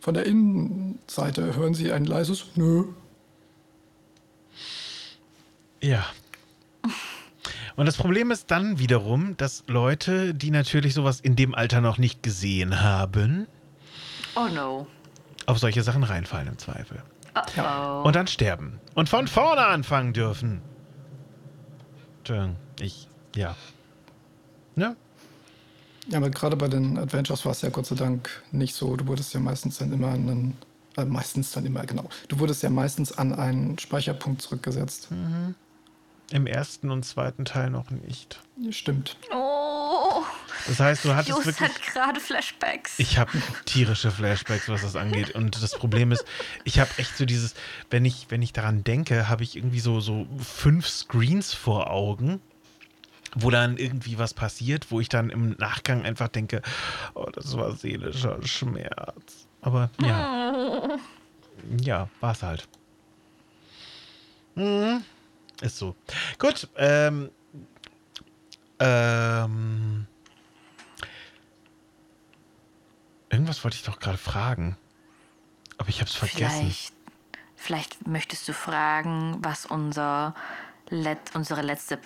Von 0.00 0.14
der 0.14 0.26
Innenseite 0.26 1.56
hören 1.56 1.74
Sie 1.74 1.92
ein 1.92 2.04
leises 2.04 2.46
Nö. 2.56 2.86
Ja. 5.80 6.04
Und 7.76 7.86
das 7.86 7.96
Problem 7.96 8.30
ist 8.30 8.50
dann 8.50 8.78
wiederum, 8.78 9.36
dass 9.36 9.64
Leute, 9.66 10.34
die 10.34 10.50
natürlich 10.50 10.94
sowas 10.94 11.20
in 11.20 11.36
dem 11.36 11.54
Alter 11.54 11.80
noch 11.80 11.98
nicht 11.98 12.22
gesehen 12.22 12.82
haben, 12.82 13.46
Oh 14.34 14.48
no. 14.48 14.86
auf 15.46 15.58
solche 15.58 15.82
Sachen 15.82 16.04
reinfallen 16.04 16.48
im 16.48 16.58
Zweifel. 16.58 17.02
Uh 17.34 17.60
oh. 17.60 18.02
Und 18.04 18.14
dann 18.14 18.26
sterben. 18.26 18.78
Und 18.94 19.08
von 19.08 19.26
vorne 19.26 19.66
anfangen 19.66 20.12
dürfen. 20.12 20.60
Entschuldigung, 22.18 22.56
ich, 22.78 23.08
ja. 23.34 23.56
Ne? 24.74 24.96
Ja, 26.08 26.18
aber 26.18 26.30
gerade 26.30 26.56
bei 26.56 26.68
den 26.68 26.98
Adventures 26.98 27.44
war 27.44 27.52
es 27.52 27.62
ja 27.62 27.68
Gott 27.70 27.86
sei 27.86 27.94
Dank 27.94 28.28
nicht 28.50 28.74
so. 28.74 28.96
Du 28.96 29.06
wurdest 29.06 29.34
ja 29.34 29.40
meistens 29.40 29.78
dann 29.78 29.92
immer 29.92 30.08
an 30.08 30.28
einen, 30.28 30.56
äh, 30.96 31.04
meistens 31.04 31.52
dann 31.52 31.64
immer, 31.64 31.84
genau. 31.86 32.08
Du 32.28 32.38
wurdest 32.38 32.62
ja 32.62 32.70
meistens 32.70 33.12
an 33.12 33.32
einen 33.32 33.78
Speicherpunkt 33.78 34.42
zurückgesetzt. 34.42 35.10
Mhm. 35.10 35.54
Im 36.32 36.46
ersten 36.46 36.90
und 36.90 37.04
zweiten 37.04 37.44
Teil 37.44 37.70
noch 37.70 37.90
nicht. 37.90 38.40
Ja, 38.56 38.72
stimmt. 38.72 39.16
oh. 39.32 40.22
Das 40.66 40.80
heißt, 40.80 41.04
du 41.04 41.14
hattest 41.14 41.36
Just 41.36 41.46
wirklich. 41.46 41.68
hat 41.68 41.82
gerade 41.82 42.20
Flashbacks. 42.20 42.98
Ich 42.98 43.18
habe 43.18 43.30
tierische 43.64 44.10
Flashbacks, 44.10 44.68
was 44.68 44.82
das 44.82 44.96
angeht. 44.96 45.34
Und 45.34 45.60
das 45.62 45.72
Problem 45.72 46.12
ist, 46.12 46.24
ich 46.64 46.78
habe 46.78 46.90
echt 46.98 47.16
so 47.16 47.24
dieses, 47.24 47.54
wenn 47.90 48.04
ich, 48.04 48.26
wenn 48.28 48.42
ich 48.42 48.52
daran 48.52 48.84
denke, 48.84 49.28
habe 49.28 49.42
ich 49.42 49.56
irgendwie 49.56 49.80
so, 49.80 50.00
so 50.00 50.26
fünf 50.38 50.88
Screens 50.88 51.52
vor 51.52 51.90
Augen, 51.90 52.40
wo 53.34 53.50
dann 53.50 53.76
irgendwie 53.76 54.18
was 54.18 54.34
passiert, 54.34 54.90
wo 54.90 55.00
ich 55.00 55.08
dann 55.08 55.30
im 55.30 55.50
Nachgang 55.52 56.04
einfach 56.04 56.28
denke, 56.28 56.62
oh, 57.14 57.28
das 57.32 57.56
war 57.56 57.72
seelischer 57.72 58.42
Schmerz. 58.46 59.46
Aber 59.60 59.90
ja, 60.00 60.98
ja, 61.80 62.08
war 62.20 62.32
es 62.32 62.42
halt. 62.42 62.68
Mhm. 64.54 65.04
Ist 65.60 65.78
so. 65.78 65.94
Gut, 66.38 66.68
ähm, 66.76 67.30
ähm, 68.80 70.06
irgendwas 73.30 73.62
wollte 73.64 73.76
ich 73.76 73.84
doch 73.84 74.00
gerade 74.00 74.18
fragen. 74.18 74.76
Aber 75.78 75.88
ich 75.88 76.00
habe 76.00 76.10
es 76.10 76.16
vergessen. 76.16 76.50
Vielleicht, 76.50 76.92
vielleicht 77.54 78.06
möchtest 78.06 78.48
du 78.48 78.52
fragen, 78.52 79.38
was 79.40 79.66
unser 79.66 80.34
Let 80.88 81.18
unsere 81.34 81.62
letzte 81.62 81.96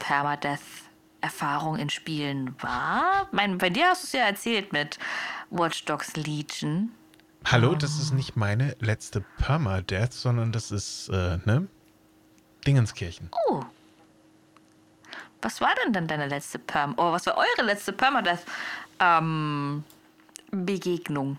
Permadeath-Erfahrung 1.27 1.77
in 1.77 1.91
Spielen 1.91 2.55
war. 2.61 3.29
Mein, 3.33 3.59
bei 3.59 3.71
dir 3.71 3.89
hast 3.89 4.03
du 4.03 4.07
es 4.07 4.13
ja 4.13 4.21
erzählt 4.27 4.73
mit 4.73 4.99
Watch 5.51 5.85
Dogs 5.85 6.17
Legion. 6.17 6.93
Hallo, 7.45 7.75
das 7.75 7.99
ist 7.99 8.13
nicht 8.13 8.37
meine 8.37 8.77
letzte 8.81 9.23
Permadeath, 9.39 10.13
sondern 10.13 10.53
das 10.53 10.71
ist, 10.71 11.09
äh, 11.09 11.39
ne? 11.45 11.69
Dingenskirchen. 12.67 13.31
Oh. 13.49 13.63
Was 15.43 15.61
war 15.61 15.75
denn 15.85 15.93
dann 15.93 16.09
deine 16.09 16.27
letzte 16.27 16.59
Perm? 16.59 16.95
Oh, 16.97 17.13
was 17.13 17.27
war 17.27 17.37
eure 17.37 17.67
letzte 17.67 17.93
Permadeath? 17.93 18.45
Ähm, 18.99 19.85
Begegnung 20.51 21.39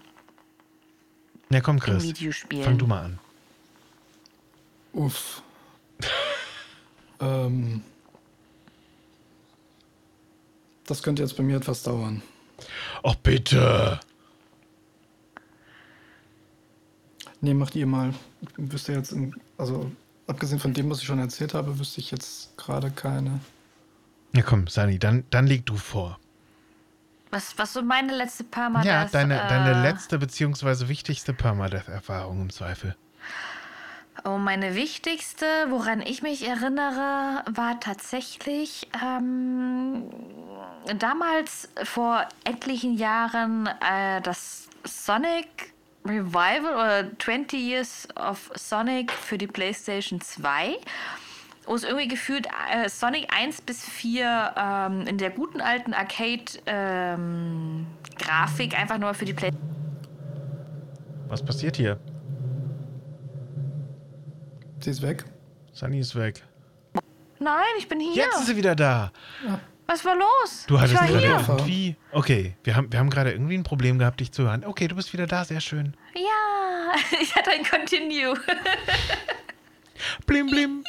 Ja, 1.49 1.59
komm, 1.61 1.77
im 1.77 1.81
Chris. 1.81 2.03
Videospiel. 2.03 2.63
Fang 2.63 2.77
du 2.77 2.87
mal 2.87 3.05
an. 3.05 3.19
Uff. 4.93 5.41
ähm, 7.19 7.83
das 10.87 11.03
könnte 11.03 11.21
jetzt 11.21 11.37
bei 11.37 11.43
mir 11.43 11.57
etwas 11.57 11.83
dauern. 11.83 12.23
Ach, 13.03 13.15
bitte. 13.15 13.99
Nee, 17.41 17.53
macht 17.53 17.75
ihr 17.75 17.85
mal. 17.85 18.13
Ich 18.41 18.71
wüsste 18.71 18.93
jetzt, 18.93 19.11
in, 19.11 19.35
also 19.57 19.91
abgesehen 20.25 20.59
von 20.59 20.73
dem, 20.73 20.89
was 20.89 20.99
ich 20.99 21.05
schon 21.05 21.19
erzählt 21.19 21.53
habe, 21.53 21.77
wüsste 21.77 21.99
ich 21.99 22.09
jetzt 22.09 22.57
gerade 22.57 22.89
keine. 22.89 23.39
Ja, 24.33 24.41
komm, 24.41 24.67
Sani, 24.67 24.97
dann, 24.97 25.23
dann 25.29 25.45
leg 25.45 25.65
du 25.65 25.75
vor. 25.75 26.19
Was, 27.29 27.57
was 27.57 27.73
so 27.73 27.81
meine 27.81 28.15
letzte 28.15 28.45
Permadeath? 28.45 28.85
ja, 28.85 29.05
deine, 29.05 29.35
äh, 29.41 29.47
deine 29.47 29.81
letzte 29.81 30.17
beziehungsweise 30.17 30.87
wichtigste 30.87 31.33
Permadeath-Erfahrung 31.33 32.41
im 32.41 32.49
Zweifel. 32.49 32.95
Oh, 34.25 34.37
meine 34.37 34.75
wichtigste, 34.75 35.45
woran 35.69 36.01
ich 36.01 36.21
mich 36.21 36.45
erinnere, 36.47 37.43
war 37.49 37.79
tatsächlich 37.79 38.87
ähm, 39.03 40.03
damals 40.97 41.69
vor 41.83 42.27
etlichen 42.43 42.97
Jahren 42.97 43.67
äh, 43.67 44.21
das 44.21 44.67
Sonic 44.83 45.73
Revival 46.05 46.73
oder 46.73 47.05
20 47.19 47.59
Years 47.59 48.07
of 48.15 48.51
Sonic 48.55 49.11
für 49.11 49.37
die 49.37 49.47
PlayStation 49.47 50.19
2. 50.19 50.77
Wo 51.65 51.75
es 51.75 51.83
irgendwie 51.83 52.07
gefühlt 52.07 52.47
äh, 52.73 52.89
Sonic 52.89 53.27
1 53.35 53.61
bis 53.61 53.83
4 53.83 54.53
ähm, 54.57 55.05
in 55.05 55.17
der 55.17 55.31
guten 55.31 55.59
alten 55.61 55.93
Arcade-Grafik 55.93 58.79
einfach 58.79 58.97
nur 58.97 59.13
für 59.13 59.25
die 59.25 59.33
PlayStation 59.33 59.75
Was 61.27 61.43
passiert 61.43 61.77
hier? 61.77 61.99
Sie 64.79 64.91
ist 64.91 65.01
weg. 65.01 65.25
Sani 65.73 65.99
ist 65.99 66.15
weg. 66.15 66.43
Nein, 67.39 67.63
ich 67.77 67.87
bin 67.87 67.99
hier. 67.99 68.15
Jetzt 68.15 68.39
ist 68.39 68.47
sie 68.47 68.55
wieder 68.55 68.75
da. 68.75 69.11
Was 69.85 70.03
war 70.03 70.15
los? 70.15 70.65
Du 70.67 70.79
hattest 70.79 70.95
ich 70.95 70.99
war 70.99 71.07
gerade 71.07 71.27
hier. 71.27 71.55
irgendwie. 71.55 71.95
Okay, 72.11 72.55
wir 72.63 72.75
haben, 72.75 72.91
wir 72.91 72.99
haben 72.99 73.09
gerade 73.09 73.31
irgendwie 73.31 73.57
ein 73.57 73.63
Problem 73.63 73.99
gehabt, 73.99 74.19
dich 74.19 74.31
zu 74.31 74.43
hören. 74.43 74.65
Okay, 74.65 74.87
du 74.87 74.95
bist 74.95 75.13
wieder 75.13 75.27
da, 75.27 75.45
sehr 75.45 75.61
schön. 75.61 75.95
Ja, 76.13 76.95
ich 77.21 77.35
hatte 77.35 77.51
ein 77.51 77.63
Continue. 77.63 78.33
Blim, 80.27 80.47
blim. 80.47 80.83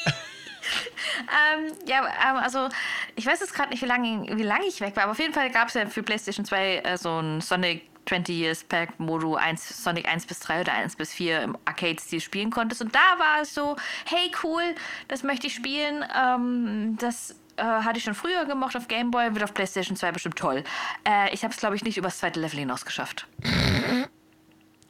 ähm, 1.21 1.73
ja, 1.87 2.07
ähm, 2.07 2.37
also 2.37 2.69
ich 3.17 3.25
weiß 3.25 3.41
jetzt 3.41 3.55
gerade 3.55 3.71
nicht, 3.71 3.83
wie 3.83 3.87
lange 3.87 4.37
wie 4.37 4.43
lang 4.43 4.61
ich 4.69 4.81
weg 4.83 4.95
war, 4.97 5.05
aber 5.05 5.13
auf 5.13 5.19
jeden 5.19 5.33
Fall 5.33 5.51
gab 5.51 5.69
es 5.69 5.75
ja 5.75 5.87
für 5.87 6.03
PlayStation 6.03 6.45
2 6.45 6.77
äh, 6.77 6.99
so 6.99 7.19
ein 7.19 7.41
Sonic 7.41 7.89
20 8.09 8.37
Years 8.37 8.65
Pack, 8.65 8.95
wo 8.99 9.19
du 9.19 9.37
1, 9.37 9.83
Sonic 9.83 10.09
1 10.09 10.27
bis 10.27 10.41
3 10.41 10.63
oder 10.63 10.73
1 10.73 10.97
bis 10.97 11.13
4 11.13 11.43
im 11.43 11.59
Arcade-Stil 11.65 12.21
spielen 12.21 12.51
konntest. 12.51 12.83
Und 12.83 12.95
da 12.95 13.19
war 13.19 13.43
es 13.43 13.55
so, 13.55 13.77
hey 14.07 14.31
cool, 14.43 14.63
das 15.09 15.23
möchte 15.23 15.47
ich 15.47 15.55
spielen. 15.55 16.05
Ähm, 16.17 16.97
das 16.99 17.37
äh, 17.57 17.63
hatte 17.63 17.99
ich 17.99 18.05
schon 18.05 18.15
früher 18.15 18.45
gemocht 18.47 18.77
auf 18.77 18.89
Game 18.89 19.11
Boy, 19.11 19.35
wird 19.35 19.45
auf 19.45 19.55
PlayStation 19.55 19.97
2 19.97 20.13
bestimmt 20.13 20.37
toll. 20.37 20.65
Äh, 21.07 21.33
ich 21.35 21.45
habe 21.45 21.53
es, 21.53 21.61
glaube 21.61 21.77
ich, 21.77 21.85
nicht 21.85 21.97
übers 21.97 22.19
zweite 22.19 22.41
Level 22.41 22.59
hinaus 22.59 22.85
geschafft. 22.85 23.27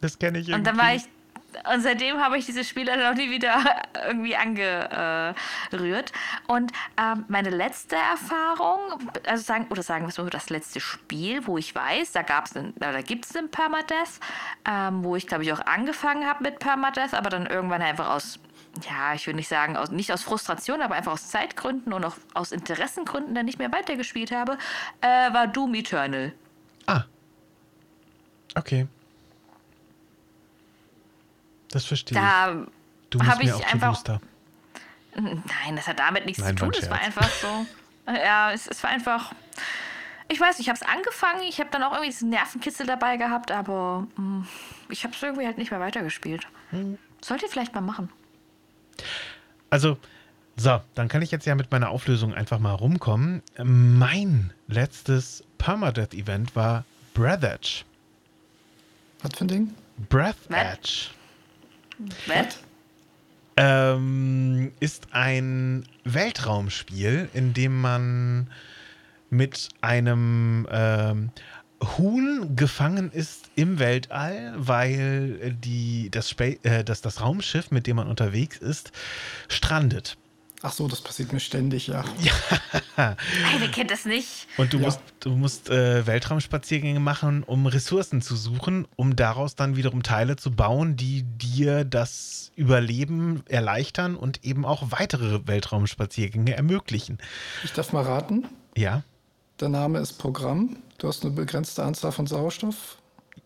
Das 0.01 0.19
kenne 0.19 0.39
ich 0.39 0.49
irgendwie. 0.49 0.59
Und 0.59 0.67
dann 0.67 0.79
war 0.79 0.95
ich. 0.95 1.03
Und 1.73 1.81
seitdem 1.81 2.21
habe 2.21 2.37
ich 2.37 2.45
diese 2.47 2.63
Spiele 2.63 2.97
noch 2.97 3.15
nie 3.15 3.31
wieder 3.31 3.83
irgendwie 4.07 4.37
angerührt. 4.37 6.13
Und 6.47 6.73
ähm, 7.01 7.25
meine 7.29 7.51
letzte 7.51 7.97
Erfahrung, 7.97 8.79
also 9.27 9.43
sagen, 9.43 9.67
oder 9.71 9.83
sagen 9.83 10.05
wir 10.05 10.11
es 10.11 10.19
mal 10.19 10.29
das 10.29 10.51
letzte 10.51 10.81
Spiel, 10.81 11.47
wo 11.47 11.57
ich 11.57 11.75
weiß, 11.75 12.13
da 12.13 12.23
gab's 12.23 12.55
einen, 12.55 12.73
oder 12.73 13.03
gibt 13.03 13.25
es 13.25 13.35
einen 13.35 13.51
Permadeath, 13.51 14.21
ähm, 14.67 15.03
wo 15.03 15.17
ich 15.17 15.27
glaube 15.27 15.45
ich 15.45 15.53
auch 15.53 15.61
angefangen 15.61 16.27
habe 16.27 16.45
mit 16.45 16.59
Permadeath, 16.59 17.15
aber 17.15 17.31
dann 17.31 17.47
irgendwann 17.47 17.81
einfach 17.81 18.11
aus, 18.11 18.39
ja, 18.89 19.15
ich 19.15 19.27
würde 19.27 19.37
nicht 19.37 19.49
sagen, 19.49 19.77
aus, 19.77 19.91
nicht 19.91 20.13
aus 20.13 20.23
Frustration, 20.23 20.83
aber 20.83 20.97
einfach 20.97 21.13
aus 21.13 21.29
Zeitgründen 21.29 21.95
und 21.95 22.05
auch 22.05 22.17
aus 22.35 22.53
Interessengründen 22.53 23.35
dann 23.35 23.47
nicht 23.47 23.59
mehr 23.59 23.73
weitergespielt 23.73 24.33
habe, 24.33 24.59
äh, 25.01 25.33
war 25.33 25.47
Doom 25.47 25.75
Eternal. 25.75 26.33
Ah. 26.87 27.05
Okay. 28.55 28.87
Das 31.71 31.85
verstehe 31.85 32.19
ich. 32.19 32.25
Da 32.25 32.67
Du 33.11 33.19
musst 33.19 33.31
habe 33.31 33.45
mir 33.45 33.51
ich 33.51 33.55
auch 33.55 33.61
zu 33.61 33.73
einfach. 33.73 33.89
Booster. 33.89 34.21
Nein, 35.15 35.77
das 35.77 35.89
hat 35.89 35.99
damit 35.99 36.27
nichts 36.27 36.43
Nein, 36.43 36.57
zu 36.57 36.65
tun. 36.65 36.75
Es 36.79 36.91
war 36.91 37.01
einfach 37.01 37.29
so. 37.31 37.67
Ja, 38.07 38.53
es, 38.53 38.67
es 38.67 38.83
war 38.83 38.91
einfach. 38.91 39.33
Ich 40.29 40.39
weiß, 40.39 40.59
nicht, 40.59 40.67
ich 40.67 40.69
habe 40.69 40.79
es 40.81 40.87
angefangen. 40.87 41.43
Ich 41.49 41.59
habe 41.59 41.71
dann 41.71 41.83
auch 41.83 41.93
irgendwie 41.93 42.11
diesen 42.11 42.29
Nervenkitzel 42.31 42.87
dabei 42.87 43.17
gehabt, 43.17 43.51
aber 43.51 44.07
mh, 44.17 44.47
ich 44.91 45.05
habe 45.05 45.15
es 45.15 45.23
irgendwie 45.23 45.47
halt 45.47 45.57
nicht 45.59 45.71
mehr 45.71 45.81
weitergespielt. 45.81 46.47
Hm. 46.71 46.99
Sollt 47.23 47.43
ihr 47.43 47.49
vielleicht 47.49 47.75
mal 47.75 47.81
machen. 47.81 48.11
Also, 49.71 49.99
so, 50.57 50.81
dann 50.95 51.09
kann 51.09 51.23
ich 51.23 51.31
jetzt 51.31 51.47
ja 51.47 51.55
mit 51.55 51.71
meiner 51.71 51.89
Auflösung 51.89 52.35
einfach 52.35 52.59
mal 52.59 52.75
rumkommen. 52.75 53.43
Mein 53.63 54.53
letztes 54.67 55.45
Permadeath-Event 55.57 56.55
war 56.55 56.85
Breath 57.15 57.43
Edge. 57.43 57.85
Was 59.23 59.37
für 59.37 59.45
ein 59.45 59.49
Ding? 59.49 59.75
Breath 60.09 60.37
Was? 60.49 60.59
Edge 60.59 61.18
Was? 62.27 62.59
ähm, 63.59 64.71
ist 64.79 65.09
ein 65.11 65.85
Weltraumspiel, 66.05 67.29
in 67.35 67.55
dem 67.55 67.81
man 67.81 68.49
mit 69.31 69.69
einem 69.81 70.67
ähm, 70.71 71.31
Huhn 71.83 72.55
gefangen 72.55 73.11
ist 73.11 73.51
im 73.57 73.81
Weltall, 73.81 74.55
weil 74.57 75.57
die, 75.61 76.09
das, 76.11 76.33
äh, 76.39 76.85
das, 76.85 77.03
das 77.03 77.21
Raumschiff, 77.21 77.73
mit 77.73 77.89
dem 77.89 77.97
man 77.97 78.07
unterwegs 78.07 78.59
ist, 78.59 78.93
strandet. 79.49 80.17
Ach 80.63 80.73
so, 80.73 80.89
das 80.89 81.01
passiert 81.01 81.33
mir 81.33 81.41
ständig, 81.41 81.87
ja. 81.87 82.05
Hey, 82.97 83.15
wer 83.61 83.69
kennt 83.71 83.93
das 83.93 84.05
nicht? 84.05 84.49
Und 84.57 84.73
du 84.73 84.79
Ja. 84.79 84.87
musst, 84.87 85.01
du 85.21 85.31
musst 85.31 85.71
äh, 85.71 86.05
Weltraumspaziergänge 86.07 86.99
machen, 86.99 87.45
um 87.45 87.67
Ressourcen 87.67 88.23
zu 88.23 88.35
suchen, 88.35 88.89
um 88.97 89.15
daraus 89.15 89.55
dann 89.55 89.77
wiederum 89.77 90.03
Teile 90.03 90.35
zu 90.35 90.51
bauen, 90.51 90.97
die 90.97 91.23
dir 91.23 91.85
das 91.85 92.51
Überleben 92.57 93.45
erleichtern 93.49 94.17
und 94.17 94.45
eben 94.45 94.65
auch 94.65 94.91
weitere 94.91 95.47
Weltraumspaziergänge 95.47 96.57
ermöglichen. 96.57 97.19
Ich 97.63 97.73
darf 97.73 97.93
mal 97.93 98.03
raten. 98.03 98.47
Ja. 98.77 99.05
Der 99.61 99.69
Name 99.69 100.01
ist 100.01 100.15
Programm. 100.15 100.77
Du 100.99 101.07
hast 101.07 101.25
eine 101.25 101.33
begrenzte 101.35 101.85
Anzahl 101.85 102.11
von 102.11 102.27
Sauerstoff. 102.27 102.99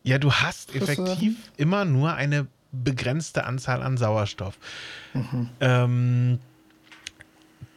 Ja, 0.02 0.18
du 0.18 0.32
hast 0.32 0.74
effektiv 0.74 1.36
immer 1.58 1.84
nur 1.84 2.14
eine 2.14 2.46
begrenzte 2.72 3.44
Anzahl 3.44 3.82
an 3.82 3.98
Sauerstoff. 3.98 4.56
Ähm, 5.60 6.38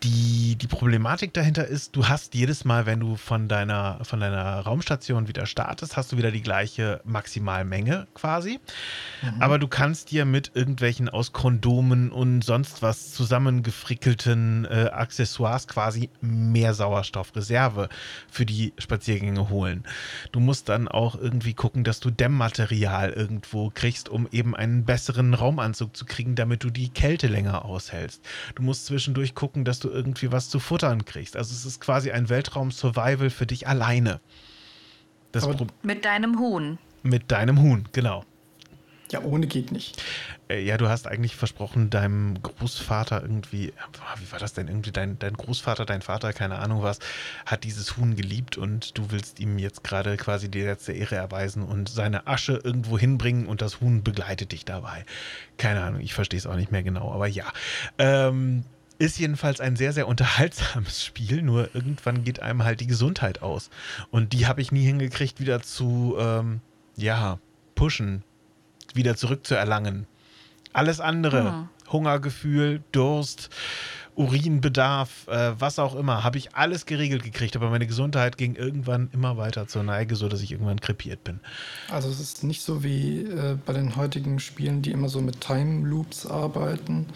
die, 0.06 0.56
die 0.56 0.68
Problematik 0.68 1.34
dahinter 1.34 1.66
ist, 1.66 1.96
du 1.96 2.08
hast 2.08 2.36
jedes 2.36 2.64
Mal, 2.64 2.86
wenn 2.86 3.00
du 3.00 3.16
von 3.16 3.48
deiner, 3.48 4.00
von 4.04 4.20
deiner 4.20 4.60
Raumstation 4.60 5.28
wieder 5.28 5.48
startest, 5.48 5.98
hast 5.98 6.12
du 6.12 6.18
wieder 6.18 6.30
die 6.30 6.44
gleiche 6.44 7.02
Maximalmenge 7.06 8.06
quasi. 8.14 8.60
Aber 9.40 9.58
du 9.58 9.68
kannst 9.68 10.12
dir 10.12 10.26
mit 10.26 10.52
irgendwelchen 10.54 11.10
aus 11.10 11.34
Kondomen 11.34 12.12
und 12.12 12.44
sonst 12.44 12.84
was 12.84 13.14
zusammengefrickelten 13.14 14.66
äh, 14.66 14.90
Accessoires 14.92 15.68
quasi 15.68 16.10
mehr 16.22 16.76
Sauerstoffreserve 16.76 17.90
für 18.30 18.46
die 18.46 18.74
Spaziergänge 18.78 19.50
holen. 19.50 19.86
Du 20.32 20.40
musst 20.40 20.70
dann 20.70 20.88
auch 20.88 21.16
irgendwie 21.16 21.56
gucken, 21.56 21.84
dass 21.84 22.00
du 22.00 22.12
Dämmmaterial 22.12 23.12
irgendwo 23.12 23.72
kriegst, 23.74 24.10
um 24.10 24.28
eben 24.32 24.56
einen 24.56 24.86
besseren 24.86 25.34
Raumanzug 25.34 25.98
zu 25.98 26.06
kriegen, 26.06 26.36
damit 26.36 26.64
du 26.64 26.70
die 26.70 26.90
Kälte 26.90 27.26
länger 27.28 27.66
aushältst. 27.66 28.24
Du 28.54 28.62
musst 28.62 28.86
zwischendurch 28.86 29.34
gucken, 29.34 29.66
dass 29.66 29.80
du 29.80 29.95
irgendwie 29.96 30.32
was 30.32 30.50
zu 30.50 30.60
futtern 30.60 31.06
kriegst. 31.06 31.36
Also 31.36 31.54
es 31.54 31.66
ist 31.66 31.80
quasi 31.82 32.12
ein 32.12 32.30
Weltraum-Survival 32.30 33.30
für 33.30 33.46
dich 33.48 33.68
alleine. 33.68 34.20
Mit 35.82 36.06
deinem 36.06 36.40
Huhn. 36.40 36.78
mit 37.04 37.32
deinem 37.32 37.62
Huhn, 37.62 37.86
genau. 37.92 38.24
Ja, 39.12 39.22
ohne 39.22 39.46
geht 39.46 39.72
nicht. 39.72 40.02
Äh, 40.50 40.66
Ja, 40.66 40.78
du 40.78 40.90
hast 40.90 41.08
eigentlich 41.08 41.36
versprochen, 41.36 41.92
deinem 41.92 42.42
Großvater 42.42 43.22
irgendwie, 43.22 43.72
wie 44.18 44.32
war 44.32 44.40
das 44.40 44.54
denn 44.54 44.68
irgendwie, 44.68 44.92
dein, 44.92 45.20
dein 45.20 45.36
Großvater, 45.36 45.86
dein 45.86 46.02
Vater, 46.02 46.34
keine 46.34 46.58
Ahnung 46.58 46.82
was, 46.82 46.98
hat 47.46 47.64
dieses 47.64 47.98
Huhn 47.98 48.16
geliebt 48.16 48.58
und 48.58 48.98
du 48.98 49.12
willst 49.12 49.40
ihm 49.40 49.60
jetzt 49.60 49.84
gerade 49.84 50.18
quasi 50.18 50.50
die 50.50 50.62
letzte 50.62 50.94
Ehre 50.94 51.16
erweisen 51.16 51.62
und 51.64 51.88
seine 51.88 52.26
Asche 52.26 52.60
irgendwo 52.64 52.98
hinbringen 52.98 53.46
und 53.46 53.62
das 53.62 53.80
Huhn 53.80 54.04
begleitet 54.04 54.52
dich 54.52 54.66
dabei. 54.66 55.06
Keine 55.58 55.84
Ahnung, 55.84 56.02
ich 56.02 56.16
verstehe 56.16 56.40
es 56.40 56.48
auch 56.48 56.56
nicht 56.56 56.72
mehr 56.72 56.84
genau, 56.84 57.12
aber 57.14 57.28
ja. 57.28 57.46
Ähm, 58.00 58.64
ist 58.98 59.20
jedenfalls 59.20 59.60
ein 59.60 59.76
sehr, 59.76 59.94
sehr 59.94 60.08
unterhaltsames 60.08 61.04
Spiel, 61.04 61.42
nur 61.42 61.74
irgendwann 61.74 62.24
geht 62.24 62.42
einem 62.42 62.64
halt 62.64 62.80
die 62.80 62.88
Gesundheit 62.88 63.42
aus. 63.42 63.70
Und 64.12 64.34
die 64.34 64.48
habe 64.48 64.62
ich 64.62 64.72
nie 64.72 64.86
hingekriegt, 64.86 65.40
wieder 65.40 65.62
zu, 65.62 66.16
ähm, 66.20 66.62
ja, 66.96 67.40
pushen, 67.76 68.24
wieder 68.94 69.16
zurückzuerlangen. 69.16 70.08
Alles 70.74 71.00
andere, 71.00 71.70
Hungergefühl, 71.90 72.84
Durst, 72.92 73.50
Urinbedarf, 74.16 75.28
äh, 75.28 75.60
was 75.60 75.78
auch 75.78 75.96
immer, 75.96 76.24
habe 76.24 76.38
ich 76.38 76.56
alles 76.56 76.86
geregelt 76.86 77.24
gekriegt, 77.24 77.56
aber 77.56 77.70
meine 77.70 77.86
Gesundheit 77.86 78.38
ging 78.38 78.56
irgendwann 78.56 79.10
immer 79.12 79.38
weiter 79.38 79.68
zur 79.68 79.84
Neige, 79.84 80.16
sodass 80.16 80.42
ich 80.42 80.54
irgendwann 80.54 80.80
krepiert 80.80 81.24
bin. 81.24 81.40
Also 81.90 82.10
es 82.10 82.20
ist 82.20 82.44
nicht 82.44 82.62
so 82.62 82.84
wie 82.84 83.24
äh, 83.24 83.58
bei 83.66 83.74
den 83.74 83.96
heutigen 83.96 84.40
Spielen, 84.40 84.82
die 84.82 84.92
immer 84.92 85.10
so 85.10 85.22
mit 85.22 85.42
Time 85.42 85.88
Loops 85.88 86.26
arbeiten, 86.26 87.08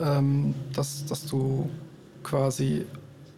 ähm, 0.00 0.54
dass, 0.72 1.04
dass 1.06 1.26
du 1.26 1.68
quasi 2.22 2.84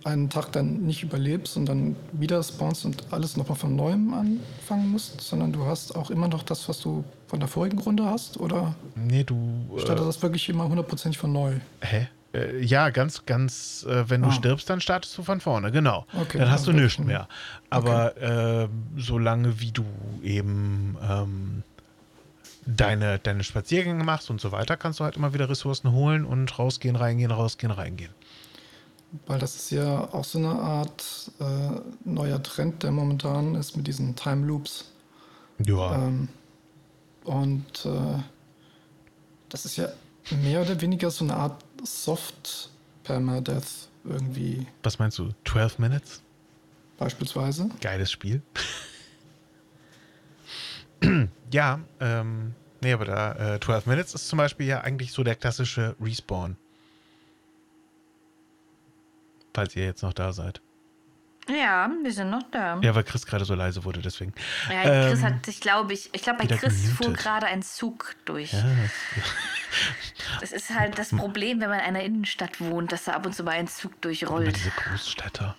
einen 0.03 0.31
Tag 0.31 0.51
dann 0.53 0.83
nicht 0.87 1.03
überlebst 1.03 1.57
und 1.59 1.67
dann 1.67 1.95
wieder 2.13 2.43
spawnst 2.43 2.87
und 2.87 3.05
alles 3.11 3.37
nochmal 3.37 3.59
von 3.59 3.77
neuem 3.77 4.15
anfangen 4.15 4.89
musst, 4.91 5.21
sondern 5.21 5.53
du 5.53 5.67
hast 5.67 5.95
auch 5.95 6.11
immer 6.11 6.27
noch 6.27 6.43
das, 6.43 6.67
was 6.71 6.81
du 6.81 7.05
von 7.27 7.39
der 7.39 7.49
vorigen 7.49 7.79
Runde 7.79 8.07
hast, 8.07 8.41
oder 8.41 8.75
Nee, 8.95 9.25
du. 9.25 9.37
startet 9.77 10.07
das 10.07 10.23
wirklich 10.23 10.49
immer 10.49 10.67
hundertprozentig 10.67 11.19
von 11.19 11.33
neu? 11.33 11.53
Hä? 11.83 12.09
Äh, 12.33 12.65
ja, 12.65 12.91
ganz, 12.91 13.27
ganz, 13.27 13.85
äh, 13.91 14.09
wenn 14.09 14.23
du 14.23 14.29
Ah. 14.29 14.33
stirbst, 14.33 14.71
dann 14.71 14.81
startest 14.81 15.19
du 15.19 15.23
von 15.25 15.41
vorne, 15.41 15.71
genau. 15.73 16.07
Okay, 16.19 16.39
dann 16.39 16.51
hast 16.51 16.67
du 16.67 16.73
nichts 16.73 16.99
mehr. 17.01 17.29
Aber 17.71 18.17
äh, 18.17 18.69
solange 18.97 19.61
wie 19.61 19.73
du 19.73 19.85
eben 20.23 20.97
ähm, 21.03 21.63
deine, 22.67 23.19
deine 23.19 23.45
Spaziergänge 23.45 24.05
machst 24.05 24.31
und 24.31 24.41
so 24.41 24.53
weiter, 24.53 24.77
kannst 24.77 25.01
du 25.01 25.05
halt 25.05 25.17
immer 25.17 25.35
wieder 25.35 25.49
Ressourcen 25.49 25.93
holen 25.93 26.25
und 26.25 26.59
rausgehen, 26.59 26.97
reingehen, 26.97 27.31
rausgehen, 27.31 27.73
reingehen. 27.73 28.13
Weil 29.27 29.39
das 29.41 29.57
ist 29.57 29.71
ja 29.71 30.09
auch 30.13 30.25
so 30.25 30.39
eine 30.39 30.51
Art 30.51 31.33
äh, 31.41 31.81
neuer 32.05 32.43
Trend, 32.43 32.83
der 32.83 32.93
momentan 32.93 33.57
ist 33.57 33.77
mit 33.77 33.87
diesen 33.87 34.15
Time 34.15 34.47
Loops. 34.47 34.93
Ja. 35.65 36.07
Ähm, 36.07 36.29
und 37.25 37.85
äh, 37.85 38.23
das 39.49 39.65
ist 39.65 39.77
ja 39.77 39.89
mehr 40.43 40.63
oder 40.63 40.81
weniger 40.81 41.11
so 41.11 41.25
eine 41.25 41.35
Art 41.35 41.65
Soft 41.83 42.71
Permadeath 43.03 43.89
irgendwie 44.05 44.67
Was 44.83 44.99
meinst 44.99 45.19
du? 45.19 45.31
12 45.45 45.79
Minutes? 45.79 46.23
beispielsweise. 47.01 47.71
Geiles 47.81 48.13
Spiel. 48.13 48.43
ja, 51.53 51.81
ähm, 52.01 52.55
nee, 52.81 52.93
aber 52.93 53.05
da, 53.05 53.55
äh, 53.57 53.61
12 53.61 53.87
Minutes 53.87 54.15
ist 54.15 54.29
zum 54.29 54.37
Beispiel 54.39 54.67
ja 54.67 54.81
eigentlich 54.83 55.13
so 55.13 55.23
der 55.25 55.35
klassische 55.37 55.97
Respawn. 56.01 56.57
Falls 59.55 59.75
ihr 59.77 59.85
jetzt 59.85 60.03
noch 60.03 60.13
da 60.13 60.33
seid. 60.33 60.61
Ja, 61.49 61.91
wir 62.03 62.13
sind 62.13 62.31
noch 62.31 62.45
da. 62.53 62.79
Ja, 62.81 62.95
weil 62.95 63.03
Chris 63.03 63.27
gerade 63.27 63.45
so 63.45 63.55
leise 63.55 63.83
wurde, 63.85 64.01
deswegen. 64.01 64.33
Ja, 64.71 64.83
Chris 65.09 65.19
Ähm, 65.21 65.25
hat, 65.25 65.49
ich 65.49 65.61
glaube, 65.61 65.93
ich, 65.93 66.11
ich 66.13 66.23
glaube, 66.23 66.47
bei 66.47 66.57
Chris 66.57 66.91
fuhr 66.91 67.07
gemutet. 67.07 67.23
gerade 67.25 67.47
ein 67.47 67.63
Zug 67.63 68.15
durch. 68.25 68.53
Ja, 68.53 68.65
Das 70.41 70.53
ist 70.53 70.71
halt 70.71 70.99
das 70.99 71.11
Problem, 71.11 71.61
wenn 71.61 71.71
man 71.71 71.81
in 71.81 71.85
einer 71.87 72.03
Innenstadt 72.03 72.61
wohnt, 72.61 72.93
dass 72.93 73.05
da 73.05 73.13
ab 73.13 73.27
und 73.27 73.35
zu 73.35 73.43
mal 73.43 73.53
ein 73.53 73.67
Zug 73.69 73.93
immer 73.93 74.01
durchrollt. 74.03 74.55
diese 74.57 74.71
Großstädter. 74.71 75.57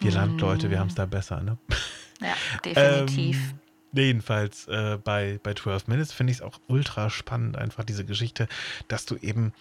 Wir 0.00 0.10
Landleute, 0.12 0.70
wir 0.70 0.80
haben 0.80 0.88
es 0.88 0.94
da 0.94 1.06
besser, 1.06 1.40
ne? 1.40 1.58
Ja, 2.20 2.34
definitiv. 2.64 3.36
Ähm, 3.36 3.58
nee, 3.94 4.06
jedenfalls 4.06 4.66
äh, 4.68 4.98
bei, 5.02 5.40
bei 5.42 5.54
12 5.54 5.86
Minutes 5.88 6.12
finde 6.12 6.30
ich 6.32 6.38
es 6.38 6.42
auch 6.42 6.60
ultra 6.68 7.08
spannend, 7.10 7.56
einfach 7.56 7.84
diese 7.84 8.04
Geschichte, 8.04 8.48
dass 8.88 9.06
du 9.06 9.16
eben 9.16 9.52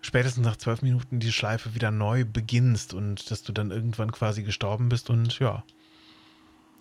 spätestens 0.00 0.44
nach 0.44 0.56
12 0.56 0.82
Minuten 0.82 1.20
die 1.20 1.32
Schleife 1.32 1.74
wieder 1.74 1.90
neu 1.90 2.24
beginnst 2.24 2.92
und 2.94 3.30
dass 3.30 3.42
du 3.42 3.52
dann 3.52 3.70
irgendwann 3.70 4.12
quasi 4.12 4.42
gestorben 4.42 4.88
bist 4.88 5.08
und 5.10 5.38
ja. 5.38 5.62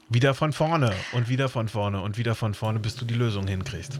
Wieder 0.10 0.34
von 0.34 0.54
vorne 0.54 0.94
und 1.14 1.30
wieder 1.30 1.50
von 1.50 1.70
vorne 1.70 2.02
und 2.02 2.18
wieder 2.18 2.36
von 2.36 2.54
vorne, 2.54 2.80
bis 2.80 2.96
du 2.96 3.06
die 3.06 3.14
Lösung 3.16 3.48
hinkriegst. 3.48 4.00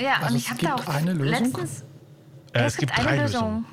ja, 0.00 0.14
Also 0.16 0.26
und 0.28 0.34
es 0.36 0.42
ich 0.42 0.50
habe 0.50 0.58
gibt 0.60 0.70
da 0.72 0.74
auch 0.76 0.88
eine 0.88 1.12
Lösung? 1.12 1.44
letztens. 1.44 1.84
Äh, 2.52 2.60
ja, 2.60 2.66
es 2.66 2.76
gibt 2.76 2.92
eine 2.98 3.04
drei 3.06 3.16
Lösung. 3.18 3.64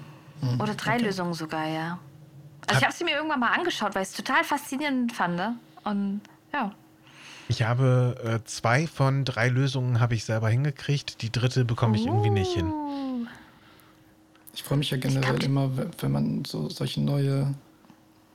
Lösungen. 0.41 0.61
Oder 0.61 0.75
drei 0.75 0.97
Lösungen 0.99 1.33
sogar, 1.33 1.67
ja. 1.67 1.99
Also 2.67 2.69
ich 2.69 2.75
Hab- 2.75 2.83
habe 2.83 2.93
sie 2.93 3.03
mir 3.03 3.15
irgendwann 3.15 3.39
mal 3.41 3.51
angeschaut, 3.51 3.93
weil 3.95 4.03
ich 4.03 4.09
es 4.09 4.15
total 4.15 4.43
faszinierend 4.43 5.11
fand. 5.11 5.35
ne? 5.35 5.55
Und 5.83 6.21
ja. 6.53 6.73
Ich 7.49 7.63
habe 7.63 8.15
äh, 8.23 8.47
zwei 8.47 8.87
von 8.87 9.25
drei 9.25 9.49
Lösungen 9.49 9.99
habe 9.99 10.15
ich 10.15 10.23
selber 10.23 10.49
hingekriegt. 10.49 11.21
Die 11.21 11.31
dritte 11.31 11.65
bekomme 11.65 11.97
ich 11.97 12.05
irgendwie 12.05 12.29
nicht 12.29 12.53
hin. 12.53 12.67
Uh. 12.67 13.25
Ich 14.53 14.63
freue 14.63 14.77
mich 14.77 14.91
ja 14.91 14.97
generell 14.97 15.43
immer, 15.43 15.75
we- 15.75 15.89
wenn 15.99 16.11
man 16.11 16.45
so 16.45 16.69
solche 16.69 17.01
neue 17.01 17.53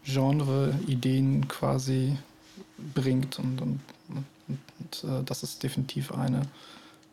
Genre-Ideen 0.04 1.48
quasi 1.48 2.16
bringt 2.94 3.38
und, 3.38 3.60
und, 3.60 3.80
und, 4.08 4.24
und 4.78 5.10
äh, 5.10 5.22
das 5.24 5.42
ist 5.42 5.62
definitiv 5.62 6.12
eine 6.12 6.42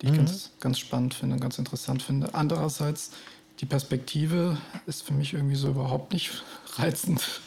die 0.01 0.07
ich 0.07 0.15
ganz, 0.15 0.49
ganz 0.59 0.79
spannend 0.79 1.13
finde, 1.13 1.37
ganz 1.37 1.59
interessant 1.59 2.01
finde. 2.01 2.33
Andererseits, 2.33 3.11
die 3.59 3.67
Perspektive 3.67 4.57
ist 4.87 5.03
für 5.03 5.13
mich 5.13 5.33
irgendwie 5.33 5.55
so 5.55 5.69
überhaupt 5.69 6.11
nicht 6.13 6.31
reizend. 6.77 7.41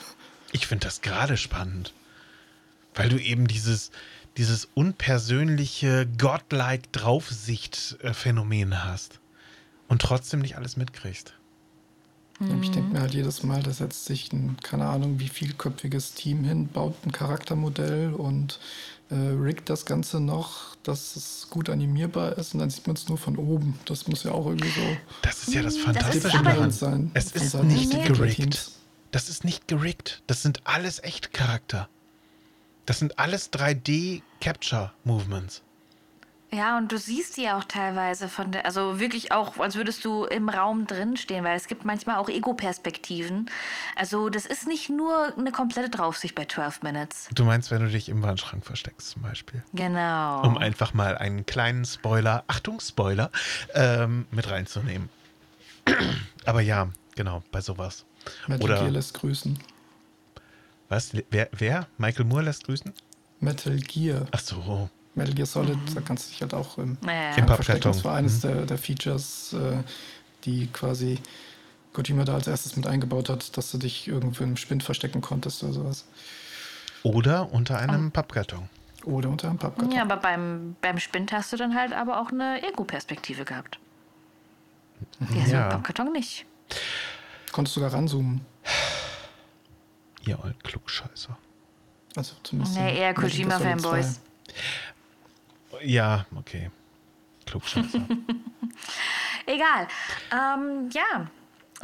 Ich 0.52 0.68
finde 0.68 0.86
das 0.86 1.00
gerade 1.00 1.36
spannend, 1.36 1.92
weil 2.94 3.08
du 3.08 3.18
eben 3.20 3.48
dieses, 3.48 3.90
dieses 4.36 4.68
unpersönliche 4.74 6.06
Godlike 6.18 6.88
Draufsicht-Phänomen 6.92 8.84
hast 8.84 9.20
und 9.88 10.02
trotzdem 10.02 10.40
nicht 10.40 10.56
alles 10.56 10.76
mitkriegst. 10.76 11.34
Ja, 12.40 12.46
Ich 12.60 12.70
denke 12.72 12.92
mir 12.92 13.00
halt 13.00 13.14
jedes 13.14 13.42
Mal, 13.44 13.62
da 13.62 13.72
setzt 13.72 14.06
sich 14.06 14.32
ein, 14.32 14.56
keine 14.62 14.86
Ahnung, 14.86 15.20
wie 15.20 15.28
vielköpfiges 15.28 16.14
Team 16.14 16.42
hin, 16.42 16.66
baut 16.68 16.94
ein 17.06 17.12
Charaktermodell 17.12 18.12
und 18.12 18.58
äh, 19.10 19.14
riggt 19.14 19.70
das 19.70 19.86
Ganze 19.86 20.18
noch, 20.18 20.74
dass 20.82 21.14
es 21.14 21.46
gut 21.48 21.70
animierbar 21.70 22.36
ist 22.36 22.54
und 22.54 22.60
dann 22.60 22.70
sieht 22.70 22.88
man 22.88 22.96
es 22.96 23.08
nur 23.08 23.18
von 23.18 23.36
oben. 23.36 23.78
Das 23.84 24.08
muss 24.08 24.24
ja 24.24 24.32
auch 24.32 24.46
irgendwie 24.46 24.70
so 24.70 24.96
Das 25.22 25.46
ist 25.46 25.54
ja 25.54 25.62
das 25.62 25.74
ist 25.76 25.82
Fantastische 25.82 26.42
daran. 26.42 26.70
sein. 26.72 27.10
Es 27.14 27.30
ist 27.32 27.54
nicht. 27.62 27.94
Entwicklerteams. 27.94 28.72
Das 29.12 29.28
ist 29.28 29.44
nicht 29.44 29.68
gerickt. 29.68 30.22
Das 30.26 30.42
sind 30.42 30.62
alles 30.66 31.00
Echtcharakter. 31.04 31.88
Das 32.86 32.98
sind 32.98 33.18
alles 33.18 33.52
3D-Capture-Movements. 33.52 35.62
Ja, 36.52 36.78
und 36.78 36.92
du 36.92 36.98
siehst 36.98 37.36
die 37.36 37.42
ja 37.42 37.58
auch 37.58 37.64
teilweise 37.64 38.28
von 38.28 38.52
der, 38.52 38.64
also 38.64 39.00
wirklich 39.00 39.32
auch, 39.32 39.58
als 39.58 39.74
würdest 39.74 40.04
du 40.04 40.22
im 40.24 40.48
Raum 40.48 40.86
drin 40.86 41.16
stehen, 41.16 41.42
weil 41.42 41.56
es 41.56 41.66
gibt 41.66 41.84
manchmal 41.84 42.18
auch 42.18 42.28
Ego-Perspektiven. 42.28 43.50
Also 43.96 44.28
das 44.28 44.46
ist 44.46 44.68
nicht 44.68 44.88
nur 44.88 45.36
eine 45.36 45.50
komplette 45.50 45.90
Draufsicht 45.90 46.36
bei 46.36 46.44
12 46.44 46.82
Minutes. 46.82 47.28
Du 47.34 47.44
meinst, 47.44 47.72
wenn 47.72 47.82
du 47.82 47.88
dich 47.90 48.08
im 48.08 48.22
Wandschrank 48.22 48.64
versteckst, 48.64 49.10
zum 49.10 49.22
Beispiel. 49.22 49.64
Genau. 49.72 50.42
Um 50.42 50.56
einfach 50.56 50.94
mal 50.94 51.18
einen 51.18 51.44
kleinen 51.44 51.84
Spoiler, 51.84 52.44
Achtung, 52.46 52.78
Spoiler, 52.78 53.32
ähm, 53.74 54.26
mit 54.30 54.48
reinzunehmen. 54.48 55.08
Aber 56.44 56.60
ja, 56.60 56.86
genau, 57.16 57.42
bei 57.50 57.62
sowas. 57.62 58.04
Metal 58.46 58.64
Oder- 58.64 58.78
Gear 58.78 58.90
lässt 58.90 59.14
grüßen. 59.14 59.58
Was? 60.94 61.10
Wer? 61.30 61.48
wer? 61.50 61.88
Michael 61.98 62.24
Moore 62.24 62.42
lässt 62.44 62.64
grüßen? 62.66 62.92
Metal 63.40 63.76
Gear. 63.78 64.26
Ach 64.30 64.38
so. 64.38 64.88
Metal 65.16 65.34
Gear 65.34 65.46
Solid, 65.46 65.76
da 65.92 66.00
kannst 66.00 66.26
du 66.26 66.30
dich 66.30 66.40
halt 66.42 66.54
auch 66.54 66.78
im, 66.78 66.98
naja. 67.00 67.34
Im 67.36 67.42
im 67.42 67.48
verstecken. 67.48 67.80
Das 67.82 68.04
war 68.04 68.14
eines 68.14 68.36
Mhm. 68.44 68.48
der, 68.48 68.66
der 68.66 68.78
Features, 68.78 69.54
äh, 69.54 69.78
die 70.44 70.68
quasi 70.68 71.18
Kojima 71.92 72.24
da 72.24 72.34
als 72.34 72.46
erstes 72.46 72.76
mit 72.76 72.86
eingebaut 72.86 73.28
hat, 73.28 73.56
dass 73.56 73.72
du 73.72 73.78
dich 73.78 74.06
irgendwo 74.06 74.44
im 74.44 74.56
Spind 74.56 74.84
verstecken 74.84 75.20
konntest 75.20 75.64
oder 75.64 75.72
sowas. 75.72 76.04
Oder 77.02 77.52
unter 77.52 77.78
einem 77.78 78.12
Pappkarton. 78.12 78.68
Oder 79.04 79.28
unter 79.30 79.48
einem 79.48 79.58
Pappkarton. 79.58 79.92
Ja, 79.92 80.02
aber 80.02 80.16
beim, 80.16 80.76
beim 80.80 80.98
Spind 81.00 81.32
hast 81.32 81.52
du 81.52 81.56
dann 81.56 81.74
halt 81.74 81.92
aber 81.92 82.20
auch 82.20 82.30
eine 82.30 82.62
Ego-Perspektive 82.68 83.44
gehabt. 83.44 83.78
Die 85.18 85.40
hast 85.40 85.48
du 85.50 85.54
Ja. 85.54 85.62
beim 85.68 85.70
Pappkarton 85.82 86.12
nicht. 86.12 86.46
Konntest 87.52 87.74
sogar 87.74 87.92
ranzoomen. 87.92 88.42
Ihr 90.26 90.42
ollen 90.42 90.58
Klugscheißer. 90.62 91.36
Also 92.16 92.34
zumindest. 92.42 92.76
Nee, 92.76 92.98
eher 92.98 93.14
Kojima-Fanboys. 93.14 94.20
2. 95.70 95.84
Ja, 95.84 96.26
okay. 96.36 96.70
Klugscheißer. 97.46 98.00
Egal. 99.46 99.88
Ähm, 100.32 100.88
ja. 100.92 101.28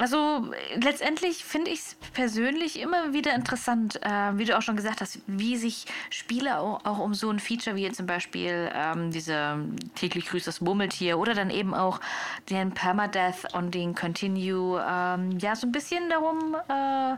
Also 0.00 0.50
letztendlich 0.76 1.44
finde 1.44 1.70
ich 1.70 1.80
es 1.80 1.94
persönlich 2.14 2.80
immer 2.80 3.12
wieder 3.12 3.34
interessant, 3.34 4.00
äh, 4.02 4.38
wie 4.38 4.46
du 4.46 4.56
auch 4.56 4.62
schon 4.62 4.76
gesagt 4.76 5.02
hast, 5.02 5.18
wie 5.26 5.58
sich 5.58 5.84
Spiele 6.08 6.58
auch, 6.58 6.86
auch 6.86 6.98
um 7.00 7.12
so 7.12 7.28
ein 7.28 7.38
Feature 7.38 7.76
wie 7.76 7.92
zum 7.92 8.06
Beispiel 8.06 8.70
ähm, 8.74 9.10
diese 9.10 9.58
täglich 9.96 10.24
grüßt 10.24 10.46
das 10.46 10.62
Murmeltier 10.62 11.18
oder 11.18 11.34
dann 11.34 11.50
eben 11.50 11.74
auch 11.74 12.00
den 12.48 12.72
Permadeath 12.72 13.52
und 13.52 13.74
den 13.74 13.94
Continue 13.94 14.82
ähm, 14.88 15.38
ja 15.38 15.54
so 15.54 15.66
ein 15.66 15.72
bisschen 15.72 16.08
darum 16.08 16.56
äh, 16.68 17.16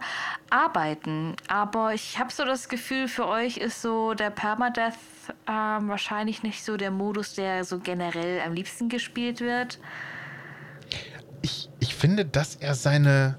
arbeiten. 0.51 1.37
Aber 1.47 1.95
ich 1.95 2.19
habe 2.19 2.33
so 2.33 2.45
das 2.45 2.69
Gefühl, 2.69 3.07
für 3.07 3.29
euch 3.29 3.59
ist 3.59 3.81
so 3.81 4.15
der 4.15 4.31
Permadeath 4.31 4.99
ähm, 5.47 5.89
wahrscheinlich 5.89 6.43
nicht 6.43 6.65
so 6.65 6.77
der 6.77 6.91
Modus, 6.91 7.35
der 7.35 7.63
so 7.63 7.79
generell 7.79 8.41
am 8.41 8.55
liebsten 8.55 8.89
gespielt 8.89 9.41
wird. 9.41 9.79
Ich, 11.83 11.97
finde, 11.97 12.25
dass 12.25 12.55
er 12.55 12.77
seine, 12.77 13.37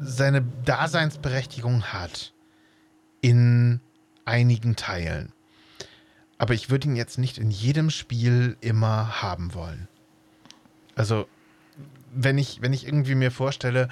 seine 0.00 0.42
Daseinsberechtigung 0.64 1.84
hat 1.92 2.32
in 3.20 3.80
einigen 4.24 4.76
Teilen. 4.76 5.32
Aber 6.38 6.54
ich 6.54 6.70
würde 6.70 6.86
ihn 6.86 6.94
jetzt 6.94 7.18
nicht 7.18 7.38
in 7.38 7.50
jedem 7.50 7.90
Spiel 7.90 8.56
immer 8.60 9.20
haben 9.20 9.52
wollen. 9.52 9.88
Also, 10.94 11.26
wenn 12.14 12.38
ich, 12.38 12.62
wenn 12.62 12.72
ich 12.72 12.86
irgendwie 12.86 13.16
mir 13.16 13.32
vorstelle, 13.32 13.88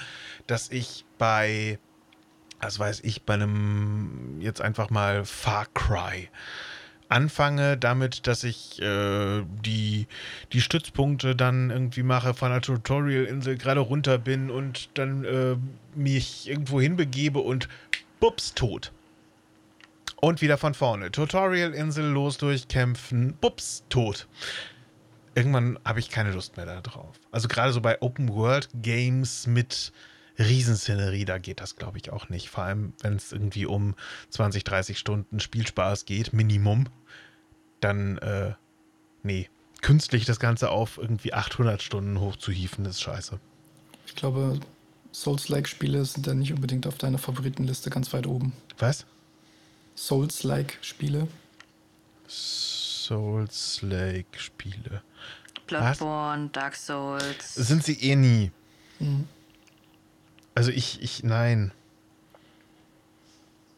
dass 0.46 0.70
ich 0.70 1.04
bei, 1.18 1.80
was 2.60 2.78
weiß 2.78 3.00
ich, 3.02 3.22
bei 3.22 3.34
einem 3.34 4.36
jetzt 4.40 4.60
einfach 4.60 4.90
mal 4.90 5.24
Far 5.24 5.66
Cry 5.74 6.28
anfange 7.08 7.76
damit, 7.76 8.26
dass 8.26 8.44
ich 8.44 8.80
äh, 8.80 9.42
die, 9.64 10.06
die 10.52 10.60
Stützpunkte 10.60 11.36
dann 11.36 11.70
irgendwie 11.70 12.02
mache, 12.02 12.34
von 12.34 12.50
der 12.50 12.60
Tutorial-Insel 12.60 13.56
gerade 13.56 13.80
runter 13.80 14.18
bin 14.18 14.50
und 14.50 14.90
dann 14.94 15.24
äh, 15.24 15.56
mich 15.94 16.48
irgendwo 16.48 16.80
hinbegebe 16.80 17.38
und 17.38 17.68
bups, 18.20 18.54
tot. 18.54 18.92
Und 20.20 20.40
wieder 20.40 20.56
von 20.56 20.74
vorne. 20.74 21.10
Tutorial-Insel 21.10 22.06
los 22.06 22.38
durchkämpfen, 22.38 23.34
bups, 23.40 23.84
tot. 23.90 24.26
Irgendwann 25.34 25.78
habe 25.84 25.98
ich 25.98 26.10
keine 26.10 26.32
Lust 26.32 26.56
mehr 26.56 26.64
darauf. 26.66 27.16
Also 27.30 27.48
gerade 27.48 27.72
so 27.72 27.80
bei 27.80 28.00
Open-World-Games 28.00 29.46
mit 29.46 29.92
Riesenszenerie, 30.38 31.24
da 31.24 31.38
geht 31.38 31.60
das, 31.60 31.76
glaube 31.76 31.98
ich, 31.98 32.10
auch 32.10 32.28
nicht. 32.28 32.48
Vor 32.48 32.62
allem, 32.64 32.92
wenn 33.00 33.16
es 33.16 33.32
irgendwie 33.32 33.66
um 33.66 33.94
20, 34.30 34.64
30 34.64 34.98
Stunden 34.98 35.38
Spielspaß 35.40 36.06
geht, 36.06 36.32
Minimum. 36.32 36.88
Dann, 37.80 38.18
äh, 38.18 38.54
nee, 39.22 39.48
künstlich 39.80 40.24
das 40.24 40.40
Ganze 40.40 40.70
auf 40.70 40.98
irgendwie 40.98 41.32
800 41.34 41.82
Stunden 41.82 42.18
hochzuhieven, 42.18 42.84
ist 42.86 43.02
scheiße. 43.02 43.38
Ich 44.06 44.16
glaube, 44.16 44.58
Souls-like-Spiele 45.12 46.04
sind 46.04 46.26
dann 46.26 46.40
nicht 46.40 46.52
unbedingt 46.52 46.86
auf 46.86 46.98
deiner 46.98 47.18
Favoritenliste 47.18 47.90
ganz 47.90 48.12
weit 48.12 48.26
oben. 48.26 48.52
Was? 48.78 49.06
Souls-like-Spiele. 49.94 51.28
Souls-Lake-Spiele. 52.26 55.02
Bloodborne, 55.66 56.48
Dark 56.50 56.74
Souls. 56.74 57.54
Sind 57.54 57.84
sie 57.84 57.98
eh 58.00 58.16
nie. 58.16 58.50
Mhm. 58.98 59.28
Also 60.54 60.70
ich, 60.70 61.02
ich, 61.02 61.24
nein. 61.24 61.72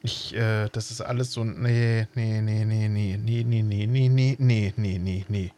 Ich, 0.02 0.34
äh, 0.36 0.68
das 0.70 0.90
ist 0.90 1.00
alles 1.00 1.32
so, 1.32 1.42
nee, 1.42 2.06
nee, 2.14 2.40
nee, 2.40 2.64
nee, 2.64 2.88
nee, 2.88 3.16
nee, 3.18 3.42
nee, 3.44 3.62
nee, 3.62 3.86
nee, 3.86 4.08
nee, 4.08 4.36
nee, 4.38 4.74
nee, 4.76 4.98
nee, 4.98 5.24
nee. 5.28 5.52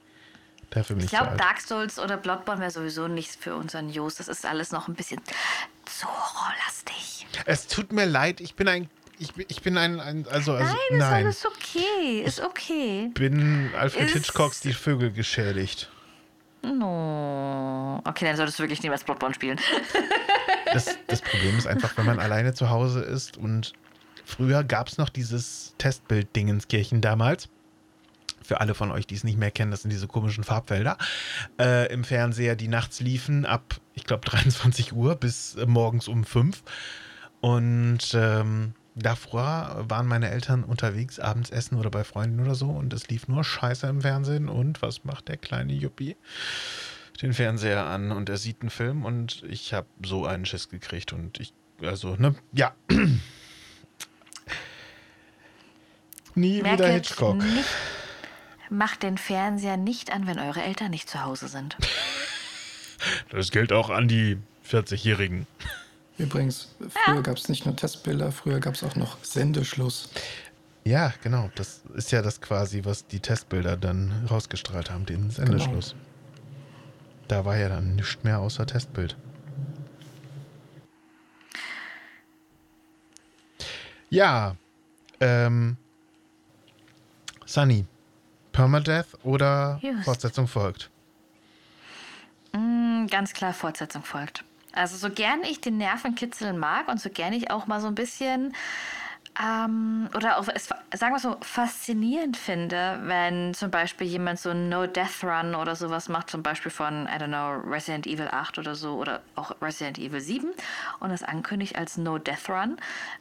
Dafür 0.70 0.96
bin 0.96 1.04
Ich 1.04 1.12
ich, 1.12 1.18
glaube. 1.18 1.36
Dark 1.36 1.60
Souls 1.60 1.98
oder 1.98 2.16
Bloodborne 2.16 2.60
wäre 2.60 2.70
sowieso 2.70 3.08
nichts 3.08 3.36
für 3.36 3.54
unseren 3.56 3.90
Jos. 3.90 4.16
Das 4.16 4.28
ist 4.28 4.46
alles 4.46 4.70
noch 4.70 4.86
ein 4.88 4.94
bisschen 4.94 5.20
zu 5.86 6.06
horrorlastig. 6.06 7.26
Es 7.46 7.66
tut 7.66 7.92
mir 7.92 8.04
leid, 8.06 8.40
ich 8.40 8.54
bin 8.54 8.68
ein, 8.68 8.88
ich 9.18 9.32
bin, 9.34 9.46
ich 9.48 9.60
bin 9.62 9.76
ein, 9.76 9.98
ein 10.00 10.26
also, 10.30 10.52
also, 10.52 10.64
Nein, 10.64 10.76
ist 10.90 10.98
nein. 10.98 11.24
alles 11.24 11.46
okay. 11.46 12.22
Ist 12.24 12.40
okay. 12.40 13.10
bin 13.14 13.70
Alfred 13.76 14.06
Ist- 14.06 14.12
Hitchcocks 14.14 14.60
Die 14.60 14.72
Vögel 14.72 15.10
geschädigt. 15.12 15.90
No. 16.62 18.00
Okay, 18.04 18.24
dann 18.24 18.36
solltest 18.36 18.58
du 18.58 18.62
wirklich 18.64 18.82
niemals 18.82 19.04
Bloodborne 19.04 19.34
spielen. 19.34 19.60
Das, 20.72 20.96
das 21.06 21.22
Problem 21.22 21.56
ist 21.56 21.66
einfach, 21.66 21.96
wenn 21.96 22.06
man 22.06 22.18
alleine 22.18 22.54
zu 22.54 22.70
Hause 22.70 23.00
ist 23.00 23.36
und 23.36 23.72
früher 24.24 24.64
gab 24.64 24.88
es 24.88 24.98
noch 24.98 25.08
dieses 25.08 25.74
Testbild-Dingenskirchen 25.78 27.00
damals. 27.00 27.48
Für 28.42 28.60
alle 28.60 28.74
von 28.74 28.90
euch, 28.90 29.06
die 29.06 29.14
es 29.14 29.24
nicht 29.24 29.38
mehr 29.38 29.50
kennen, 29.50 29.70
das 29.70 29.82
sind 29.82 29.90
diese 29.90 30.06
komischen 30.06 30.44
Farbfelder 30.44 30.96
äh, 31.60 31.92
im 31.92 32.04
Fernseher, 32.04 32.56
die 32.56 32.68
nachts 32.68 33.00
liefen 33.00 33.44
ab, 33.44 33.80
ich 33.94 34.04
glaube, 34.04 34.24
23 34.28 34.92
Uhr 34.92 35.16
bis 35.16 35.56
äh, 35.56 35.66
morgens 35.66 36.08
um 36.08 36.24
5. 36.24 36.62
Und 37.40 38.14
ähm, 38.14 38.74
davor 38.94 39.84
waren 39.88 40.06
meine 40.06 40.30
Eltern 40.30 40.64
unterwegs, 40.64 41.20
abends 41.20 41.50
essen 41.50 41.76
oder 41.76 41.90
bei 41.90 42.04
Freunden 42.04 42.40
oder 42.40 42.54
so 42.54 42.70
und 42.70 42.92
es 42.92 43.08
lief 43.08 43.28
nur 43.28 43.44
Scheiße 43.44 43.86
im 43.86 44.00
Fernsehen. 44.00 44.48
Und 44.48 44.82
was 44.82 45.04
macht 45.04 45.28
der 45.28 45.36
kleine 45.36 45.72
Juppie? 45.72 46.16
Den 47.20 47.32
Fernseher 47.32 47.84
an 47.86 48.12
und 48.12 48.28
er 48.28 48.36
sieht 48.36 48.60
einen 48.60 48.70
Film 48.70 49.04
und 49.04 49.42
ich 49.48 49.74
habe 49.74 49.88
so 50.04 50.24
einen 50.24 50.44
Schiss 50.46 50.68
gekriegt 50.68 51.12
und 51.12 51.40
ich, 51.40 51.52
also, 51.82 52.14
ne, 52.16 52.34
ja. 52.52 52.74
Nie 56.34 56.58
wieder 56.58 56.76
Merket 56.76 57.06
Hitchcock. 57.08 57.36
nicht. 57.36 57.68
Macht 58.70 59.02
den 59.02 59.18
Fernseher 59.18 59.76
nicht 59.76 60.12
an, 60.12 60.26
wenn 60.26 60.38
eure 60.38 60.62
Eltern 60.62 60.90
nicht 60.90 61.08
zu 61.08 61.24
Hause 61.24 61.48
sind. 61.48 61.76
Das 63.30 63.52
gilt 63.52 63.72
auch 63.72 63.90
an 63.90 64.08
die 64.08 64.38
40-Jährigen. 64.68 65.46
Übrigens, 66.18 66.74
früher 66.90 67.22
gab 67.22 67.36
es 67.36 67.48
nicht 67.48 67.64
nur 67.64 67.76
Testbilder, 67.76 68.32
früher 68.32 68.58
gab 68.58 68.74
es 68.74 68.82
auch 68.82 68.96
noch 68.96 69.22
Sendeschluss. 69.22 70.10
Ja, 70.84 71.14
genau. 71.22 71.48
Das 71.54 71.82
ist 71.94 72.10
ja 72.10 72.22
das 72.22 72.40
quasi, 72.40 72.84
was 72.84 73.06
die 73.06 73.20
Testbilder 73.20 73.76
dann 73.76 74.26
rausgestrahlt 74.28 74.90
haben, 74.90 75.06
den 75.06 75.30
Sendeschluss. 75.30 75.90
Genau. 75.90 76.07
Da 77.28 77.44
war 77.44 77.56
ja 77.56 77.68
dann 77.68 77.96
nichts 77.96 78.24
mehr 78.24 78.38
außer 78.40 78.66
Testbild. 78.66 79.16
Ja, 84.10 84.56
ähm, 85.20 85.76
Sunny, 87.44 87.84
Permadeath 88.52 89.06
oder 89.22 89.78
Just. 89.82 90.04
Fortsetzung 90.04 90.48
folgt? 90.48 90.90
Mm, 92.52 93.06
ganz 93.06 93.34
klar, 93.34 93.52
Fortsetzung 93.52 94.02
folgt. 94.02 94.44
Also 94.72 94.96
so 94.96 95.10
gern 95.10 95.42
ich 95.42 95.60
den 95.60 95.76
Nervenkitzeln 95.76 96.58
mag 96.58 96.88
und 96.88 97.00
so 97.00 97.10
gern 97.10 97.34
ich 97.34 97.50
auch 97.50 97.66
mal 97.66 97.80
so 97.80 97.88
ein 97.88 97.94
bisschen 97.94 98.54
ähm, 99.40 100.08
oder 100.16 100.38
auch, 100.38 100.48
es, 100.52 100.66
sagen 100.66 101.14
wir 101.14 101.18
so, 101.18 101.36
faszinierend 101.40 102.36
finde, 102.36 102.98
wenn 103.04 103.54
zum 103.54 103.70
Beispiel 103.70 104.06
jemand 104.06 104.40
so 104.40 104.50
ein 104.50 104.68
No-Death-Run 104.68 105.54
oder 105.54 105.76
sowas 105.76 106.08
macht, 106.08 106.30
zum 106.30 106.42
Beispiel 106.42 106.72
von, 106.72 107.06
I 107.06 107.22
don't 107.22 107.28
know, 107.28 107.70
Resident 107.70 108.06
Evil 108.06 108.28
8 108.28 108.58
oder 108.58 108.74
so 108.74 108.96
oder 108.96 109.20
auch 109.36 109.52
Resident 109.62 109.98
Evil 109.98 110.20
7 110.20 110.48
und 111.00 111.10
das 111.10 111.22
ankündigt 111.22 111.76
als 111.76 111.96
No-Death-Run, 111.96 112.78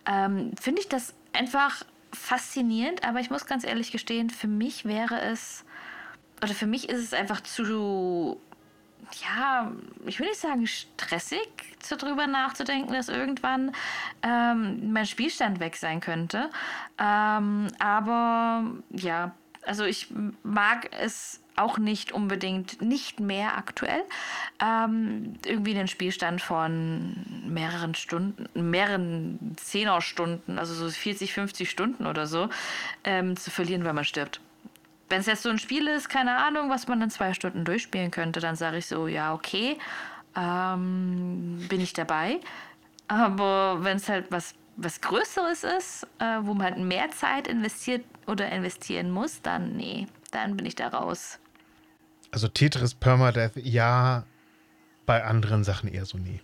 ähm, 0.08 0.52
finde 0.60 0.82
ich 0.82 0.90
das 0.90 1.14
einfach 1.34 1.84
faszinierend, 2.12 3.08
aber 3.08 3.20
ich 3.20 3.30
muss 3.30 3.46
ganz 3.46 3.64
ehrlich 3.64 3.92
gestehen, 3.92 4.30
für 4.30 4.48
mich 4.48 4.86
wäre 4.86 5.22
es, 5.22 5.66
oder 6.42 6.54
für 6.54 6.68
mich 6.68 6.90
ist 6.90 7.04
es 7.04 7.14
einfach 7.14 7.42
zu 7.42 8.40
ja, 9.24 9.72
ich 10.06 10.20
will 10.20 10.28
nicht 10.28 10.40
sagen 10.40 10.68
stressig, 10.68 11.48
so 11.82 11.96
drüber 11.96 12.28
nachzudenken, 12.28 12.94
dass 12.94 13.10
irgendwann 13.10 13.74
ähm, 14.24 14.92
mein 14.92 15.06
Spielstand 15.06 15.60
weg 15.60 15.76
sein 15.78 16.00
könnte. 16.00 16.50
Ähm, 17.00 17.68
aber 17.80 18.66
ja, 18.92 19.32
also 19.66 19.84
ich 19.86 20.08
mag 20.44 20.90
es 21.00 21.42
auch 21.56 21.78
nicht 21.80 22.12
unbedingt, 22.12 22.82
nicht 22.82 23.20
mehr 23.20 23.58
aktuell, 23.58 24.04
ähm, 24.64 25.34
irgendwie 25.44 25.78
einen 25.78 25.88
Spielstand 25.88 26.42
von 26.42 27.44
mehreren 27.48 27.96
Stunden, 27.96 28.48
mehreren 28.54 29.56
Zehnerstunden, 29.58 30.60
also 30.60 30.74
so 30.74 30.90
40, 30.90 31.34
50 31.34 31.70
Stunden 31.70 32.06
oder 32.06 32.28
so, 32.28 32.50
ähm, 33.04 33.36
zu 33.36 33.50
verlieren, 33.50 33.84
wenn 33.86 33.96
man 33.96 34.06
stirbt 34.06 34.40
wenn 35.10 35.22
es 35.22 35.26
jetzt 35.26 35.44
so 35.44 35.50
ein 35.50 35.60
Spiel 35.60 35.88
ist, 35.88 36.10
keine 36.10 36.36
Ahnung, 36.38 36.70
was 36.70 36.88
man 36.88 37.02
in 37.02 37.10
zwei 37.10 37.34
Stunden 37.34 37.64
durchspielen 37.66 38.12
könnte, 38.12 38.40
dann 38.40 38.56
sage 38.56 38.78
ich 38.78 38.86
so, 38.86 39.08
ja, 39.08 39.34
okay, 39.34 39.78
ähm, 40.36 41.66
bin 41.70 41.82
ich 41.82 41.94
dabei. 41.94 42.40
Aber 43.08 43.84
wenn 43.84 43.98
es 43.98 44.10
halt 44.10 44.32
was, 44.32 44.54
was 44.76 45.02
Größeres 45.02 45.64
ist, 45.64 46.08
äh, 46.20 46.40
wo 46.42 46.54
man 46.54 46.64
halt 46.64 46.78
mehr 46.78 47.10
Zeit 47.12 47.48
investiert 47.48 48.04
oder 48.26 48.52
investieren 48.52 49.12
muss, 49.12 49.42
dann 49.42 49.78
nee, 49.78 50.08
dann 50.32 50.58
bin 50.58 50.66
ich 50.66 50.76
da 50.76 50.90
raus. 50.90 51.40
Also 52.32 52.50
Tetris 52.50 52.94
Permadeath 52.94 53.56
ja, 53.56 54.26
bei 55.06 55.24
anderen 55.24 55.64
Sachen 55.64 55.90
eher 55.90 56.06
so 56.06 56.18
nee. 56.18 56.42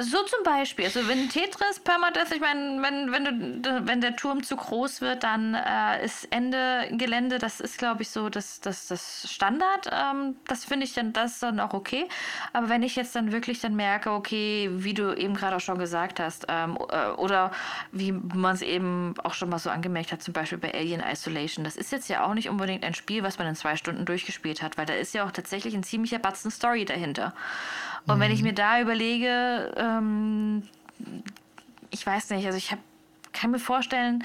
So 0.00 0.22
zum 0.24 0.42
Beispiel, 0.44 0.84
also 0.84 1.08
wenn 1.08 1.28
Tetris 1.30 1.80
Permadeath, 1.80 2.30
ich 2.32 2.40
meine, 2.40 2.82
wenn, 2.82 3.12
wenn, 3.12 3.86
wenn 3.88 4.00
der 4.00 4.16
Turm 4.16 4.42
zu 4.42 4.56
groß 4.56 5.00
wird, 5.00 5.22
dann 5.22 5.54
äh, 5.54 6.04
ist 6.04 6.30
Ende 6.30 6.88
Gelände, 6.92 7.38
das 7.38 7.60
ist, 7.60 7.78
glaube 7.78 8.02
ich, 8.02 8.10
so 8.10 8.28
das, 8.28 8.60
das, 8.60 8.88
das 8.88 9.26
Standard. 9.30 9.88
Ähm, 9.90 10.36
das 10.46 10.66
finde 10.66 10.84
ich 10.84 10.92
dann, 10.92 11.12
das 11.12 11.38
dann 11.38 11.58
auch 11.60 11.72
okay. 11.72 12.06
Aber 12.52 12.68
wenn 12.68 12.82
ich 12.82 12.96
jetzt 12.96 13.16
dann 13.16 13.32
wirklich 13.32 13.60
dann 13.60 13.76
merke, 13.76 14.10
okay, 14.10 14.68
wie 14.72 14.92
du 14.92 15.14
eben 15.14 15.34
gerade 15.34 15.56
auch 15.56 15.60
schon 15.60 15.78
gesagt 15.78 16.20
hast, 16.20 16.46
ähm, 16.48 16.78
äh, 16.90 17.08
oder 17.12 17.50
wie 17.90 18.12
man 18.12 18.54
es 18.54 18.62
eben 18.62 19.14
auch 19.24 19.34
schon 19.34 19.48
mal 19.48 19.58
so 19.58 19.70
angemerkt 19.70 20.12
hat, 20.12 20.22
zum 20.22 20.34
Beispiel 20.34 20.58
bei 20.58 20.74
Alien 20.74 21.02
Isolation, 21.02 21.64
das 21.64 21.76
ist 21.76 21.92
jetzt 21.92 22.08
ja 22.08 22.24
auch 22.24 22.34
nicht 22.34 22.50
unbedingt 22.50 22.84
ein 22.84 22.94
Spiel, 22.94 23.22
was 23.22 23.38
man 23.38 23.46
in 23.46 23.56
zwei 23.56 23.76
Stunden 23.76 24.04
durchgespielt 24.04 24.62
hat, 24.62 24.76
weil 24.76 24.86
da 24.86 24.94
ist 24.94 25.14
ja 25.14 25.24
auch 25.24 25.30
tatsächlich 25.30 25.74
ein 25.74 25.82
ziemlicher 25.82 26.18
Batzen 26.18 26.50
Story 26.50 26.84
dahinter. 26.84 27.32
Und 28.08 28.16
mhm. 28.16 28.20
wenn 28.20 28.32
ich 28.32 28.42
mir 28.42 28.54
da 28.54 28.80
überlege, 28.80 29.72
ähm, 29.76 30.62
ich 31.90 32.04
weiß 32.04 32.30
nicht, 32.30 32.46
also 32.46 32.58
ich 32.58 32.72
hab, 32.72 32.78
kann 33.32 33.50
mir 33.50 33.58
vorstellen, 33.58 34.24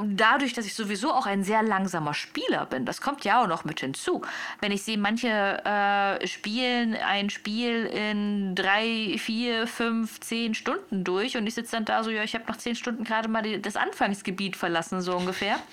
dadurch, 0.00 0.52
dass 0.52 0.66
ich 0.66 0.74
sowieso 0.74 1.12
auch 1.12 1.26
ein 1.26 1.42
sehr 1.42 1.62
langsamer 1.62 2.14
Spieler 2.14 2.66
bin, 2.66 2.84
das 2.84 3.00
kommt 3.00 3.24
ja 3.24 3.42
auch 3.42 3.48
noch 3.48 3.64
mit 3.64 3.80
hinzu. 3.80 4.22
Wenn 4.60 4.72
ich 4.72 4.82
sehe, 4.82 4.98
manche 4.98 5.28
äh, 5.28 6.26
spielen 6.26 6.94
ein 6.94 7.30
Spiel 7.30 7.86
in 7.86 8.54
drei, 8.54 9.16
vier, 9.18 9.66
fünf, 9.66 10.20
zehn 10.20 10.54
Stunden 10.54 11.02
durch 11.02 11.36
und 11.36 11.46
ich 11.46 11.54
sitze 11.54 11.72
dann 11.72 11.84
da 11.84 12.04
so, 12.04 12.10
ja, 12.10 12.22
ich 12.22 12.34
habe 12.34 12.44
nach 12.46 12.58
zehn 12.58 12.76
Stunden 12.76 13.04
gerade 13.04 13.28
mal 13.28 13.42
die, 13.42 13.60
das 13.60 13.76
Anfangsgebiet 13.76 14.56
verlassen, 14.56 15.00
so 15.00 15.16
ungefähr. 15.16 15.58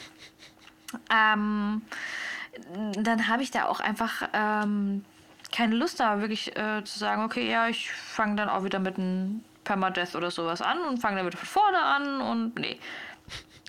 Ähm, 1.11 1.81
dann 2.97 3.27
habe 3.27 3.43
ich 3.43 3.51
da 3.51 3.65
auch 3.65 3.81
einfach 3.81 4.29
ähm, 4.31 5.03
keine 5.55 5.75
Lust 5.75 6.01
da 6.01 6.19
wirklich 6.19 6.55
äh, 6.57 6.83
zu 6.83 6.99
sagen, 6.99 7.23
okay, 7.23 7.49
ja, 7.49 7.69
ich 7.69 7.89
fange 7.89 8.35
dann 8.35 8.49
auch 8.49 8.65
wieder 8.65 8.79
mit 8.79 8.97
einem 8.97 9.41
Permadeath 9.63 10.15
oder 10.15 10.29
sowas 10.29 10.61
an 10.61 10.79
und 10.81 10.99
fange 10.99 11.17
dann 11.17 11.25
wieder 11.25 11.37
von 11.37 11.47
vorne 11.47 11.79
an 11.79 12.21
und 12.21 12.59
nee. 12.59 12.77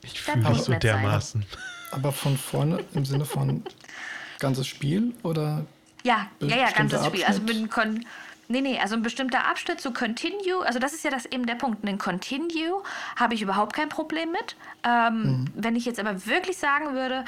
Ich 0.02 0.20
fühle 0.20 0.48
mich 0.48 0.62
so 0.62 0.74
dermaßen. 0.74 1.42
Sein. 1.42 1.60
Aber 1.92 2.10
von 2.10 2.36
vorne 2.36 2.84
im 2.94 3.04
Sinne 3.04 3.24
von 3.24 3.62
ganzes 4.40 4.66
Spiel 4.66 5.14
oder? 5.22 5.64
Ja, 6.02 6.28
ja, 6.40 6.56
ja, 6.56 6.70
ganzes 6.70 7.00
Abschnitt? 7.00 7.22
Spiel. 7.22 7.24
Also 7.24 7.42
mit 7.42 7.70
Kon 7.70 8.04
Nee, 8.48 8.60
nee, 8.60 8.78
also 8.78 8.94
ein 8.94 9.02
bestimmter 9.02 9.46
Abschnitt 9.46 9.80
zu 9.80 9.92
Continue, 9.92 10.64
also 10.64 10.78
das 10.78 10.92
ist 10.92 11.04
ja 11.04 11.10
das 11.10 11.26
eben 11.26 11.46
der 11.46 11.56
Punkt. 11.56 11.84
Ein 11.84 11.98
Continue 11.98 12.82
habe 13.16 13.34
ich 13.34 13.42
überhaupt 13.42 13.74
kein 13.74 13.88
Problem 13.88 14.30
mit. 14.30 14.56
Ähm, 14.84 15.22
mhm. 15.22 15.44
Wenn 15.54 15.76
ich 15.76 15.84
jetzt 15.84 15.98
aber 15.98 16.26
wirklich 16.26 16.56
sagen 16.56 16.94
würde, 16.94 17.24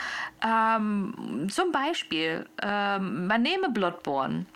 ähm, 0.47 1.49
zum 1.51 1.73
Beispiel, 1.73 2.47
ähm, 2.63 3.27
man 3.27 3.43
nehme 3.43 3.71
Bloodborne. 3.71 4.47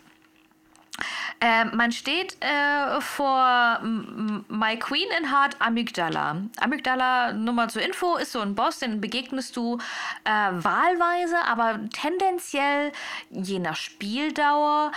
Äh, 1.43 1.65
man 1.65 1.91
steht 1.91 2.37
äh, 2.39 3.01
vor 3.01 3.81
My 3.83 4.79
Queen 4.79 5.09
in 5.19 5.33
Heart 5.33 5.57
Amygdala. 5.59 6.37
Amygdala, 6.61 7.33
nur 7.33 7.53
mal 7.53 7.69
zur 7.69 7.83
Info, 7.83 8.15
ist 8.15 8.31
so 8.31 8.39
ein 8.39 8.55
Boss, 8.55 8.79
den 8.79 9.01
begegnest 9.01 9.57
du 9.57 9.79
äh, 10.23 10.31
wahlweise, 10.31 11.37
aber 11.45 11.81
tendenziell 11.91 12.93
je 13.31 13.59
nach 13.59 13.75
Spieldauer 13.75 14.93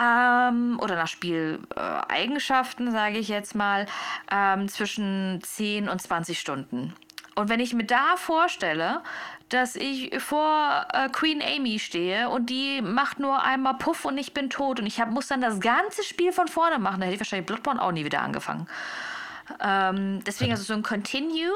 ähm, 0.00 0.80
oder 0.80 0.96
nach 0.96 1.08
Spieleigenschaften, 1.08 2.90
sage 2.90 3.18
ich 3.18 3.28
jetzt 3.28 3.54
mal, 3.54 3.84
ähm, 4.30 4.68
zwischen 4.68 5.42
10 5.42 5.90
und 5.90 6.00
20 6.00 6.40
Stunden. 6.40 6.94
Und 7.34 7.50
wenn 7.50 7.60
ich 7.60 7.74
mir 7.74 7.84
da 7.84 8.16
vorstelle, 8.16 9.02
dass 9.52 9.76
ich 9.76 10.20
vor 10.22 10.86
äh, 10.92 11.08
Queen 11.08 11.42
Amy 11.42 11.78
stehe 11.78 12.28
und 12.28 12.50
die 12.50 12.80
macht 12.80 13.18
nur 13.18 13.42
einmal 13.42 13.74
Puff 13.74 14.04
und 14.04 14.18
ich 14.18 14.32
bin 14.34 14.50
tot 14.50 14.80
und 14.80 14.86
ich 14.86 15.00
hab, 15.00 15.10
muss 15.10 15.28
dann 15.28 15.40
das 15.40 15.60
ganze 15.60 16.02
Spiel 16.04 16.32
von 16.32 16.48
vorne 16.48 16.78
machen, 16.78 17.00
dann 17.00 17.08
hätte 17.08 17.14
ich 17.14 17.20
wahrscheinlich 17.20 17.46
Bloodborne 17.46 17.80
auch 17.82 17.92
nie 17.92 18.04
wieder 18.04 18.22
angefangen. 18.22 18.66
Ähm, 19.60 20.22
deswegen 20.24 20.52
also 20.52 20.64
so 20.64 20.72
ein 20.72 20.82
Continue 20.82 21.50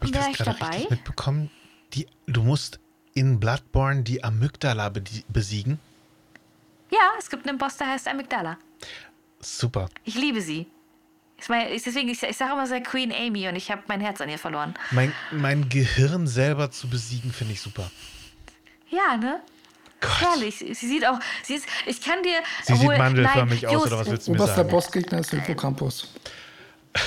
wäre 0.00 0.30
ich, 0.30 0.40
ich 0.40 0.44
dabei. 0.44 0.86
mitbekommen, 0.90 1.50
die, 1.92 2.06
du 2.26 2.42
musst 2.42 2.80
in 3.14 3.38
Bloodborne 3.38 4.02
die 4.02 4.22
Amygdala 4.24 4.92
besiegen. 5.28 5.78
Ja, 6.90 7.12
es 7.18 7.30
gibt 7.30 7.48
einen 7.48 7.58
Boss, 7.58 7.76
der 7.76 7.88
heißt 7.88 8.08
Amygdala. 8.08 8.58
Super. 9.40 9.88
Ich 10.04 10.14
liebe 10.14 10.40
sie. 10.40 10.66
Ich 11.38 11.48
meine, 11.48 11.70
deswegen, 11.70 12.08
ich, 12.08 12.22
ich 12.22 12.36
sage 12.36 12.52
immer 12.52 12.66
sehr 12.66 12.82
Queen 12.82 13.12
Amy 13.12 13.46
und 13.48 13.56
ich 13.56 13.70
habe 13.70 13.82
mein 13.88 14.00
Herz 14.00 14.20
an 14.20 14.28
ihr 14.28 14.38
verloren. 14.38 14.74
Mein, 14.90 15.12
mein 15.30 15.68
Gehirn 15.68 16.26
selber 16.26 16.70
zu 16.70 16.88
besiegen, 16.88 17.32
finde 17.32 17.52
ich 17.52 17.60
super. 17.60 17.90
Ja, 18.88 19.16
ne? 19.16 19.40
Gott. 20.00 20.20
Herrlich. 20.20 20.58
Sie 20.58 20.74
sieht 20.74 21.06
auch, 21.06 21.18
sie 21.42 21.54
ist, 21.54 21.66
ich 21.86 22.00
kann 22.00 22.22
dir. 22.22 22.38
Sie 22.62 22.74
obwohl, 22.74 22.94
sieht 22.94 22.98
mandelförmig 22.98 23.62
nein, 23.62 23.68
aus, 23.68 23.82
Just, 23.82 23.86
oder 23.86 23.98
was 23.98 24.10
willst 24.10 24.28
du 24.28 24.32
mir 24.32 24.38
sagen? 24.38 24.54
der 24.56 24.64
Bossgegner 24.64 25.18
ist 25.20 25.30
Hippocampus. 25.30 26.08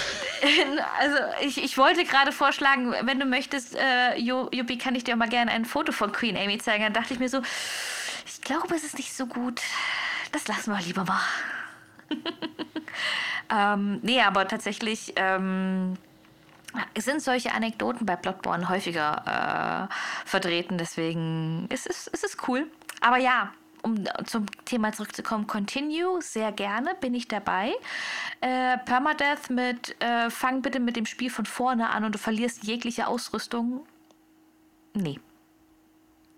Also 1.02 1.18
ich, 1.42 1.62
ich 1.62 1.78
wollte 1.78 2.06
gerade 2.06 2.32
vorschlagen, 2.32 2.96
wenn 3.02 3.20
du 3.20 3.26
möchtest, 3.26 3.76
äh, 3.76 4.18
Juppie, 4.18 4.78
kann 4.78 4.96
ich 4.96 5.04
dir 5.04 5.16
auch 5.16 5.18
mal 5.18 5.28
gerne 5.28 5.52
ein 5.52 5.66
Foto 5.66 5.92
von 5.92 6.14
Queen 6.14 6.38
Amy 6.38 6.58
zeigen. 6.60 6.82
Dann 6.82 6.94
dachte 6.94 7.14
ich 7.14 7.20
mir 7.20 7.28
so, 7.28 7.42
ich 8.26 8.40
glaube, 8.40 8.74
es 8.74 8.86
ist 8.86 8.98
nicht 8.98 9.14
so 9.14 9.26
gut. 9.26 9.60
Das 10.32 10.48
lassen 10.48 10.72
wir 10.72 10.80
lieber 10.80 11.04
mal. 11.04 11.20
ähm, 13.54 14.00
nee, 14.02 14.22
aber 14.22 14.48
tatsächlich 14.48 15.14
ähm, 15.16 15.98
sind 16.98 17.22
solche 17.22 17.54
Anekdoten 17.54 18.06
bei 18.06 18.16
Bloodborne 18.16 18.70
häufiger 18.70 19.90
äh, 19.90 20.28
vertreten. 20.28 20.78
Deswegen 20.78 21.68
ist 21.70 21.88
es, 21.88 22.08
ist 22.08 22.24
es 22.24 22.38
cool. 22.48 22.68
Aber 23.02 23.18
ja, 23.18 23.52
um 23.82 24.06
zum 24.26 24.46
Thema 24.66 24.92
zurückzukommen, 24.92 25.48
Continue, 25.48 26.22
sehr 26.22 26.52
gerne, 26.52 26.96
bin 27.00 27.14
ich 27.14 27.28
dabei. 27.28 27.74
Äh, 28.42 28.78
Permadeath 28.80 29.50
mit 29.50 29.96
äh, 30.02 30.30
Fang 30.30 30.62
bitte 30.62 30.80
mit 30.80 30.96
dem 30.96 31.06
Spiel 31.06 31.30
von 31.30 31.46
vorne 31.46 31.90
an 31.90 32.04
und 32.04 32.16
du 32.16 32.20
verlierst 32.20 32.64
jegliche 32.64 33.08
Ausrüstung. 33.08 33.86
Nee. 34.94 35.20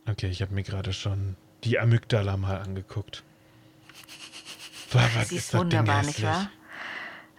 Okay, 0.09 0.27
ich 0.27 0.41
habe 0.41 0.53
mir 0.53 0.63
gerade 0.63 0.93
schon 0.93 1.35
die 1.63 1.79
Amygdala 1.79 2.37
mal 2.37 2.59
angeguckt. 2.59 3.23
Was 4.93 5.29
Sie 5.29 5.37
ist, 5.37 5.45
ist 5.45 5.53
wunderbar, 5.53 6.03
nicht 6.03 6.21
wahr? 6.23 6.49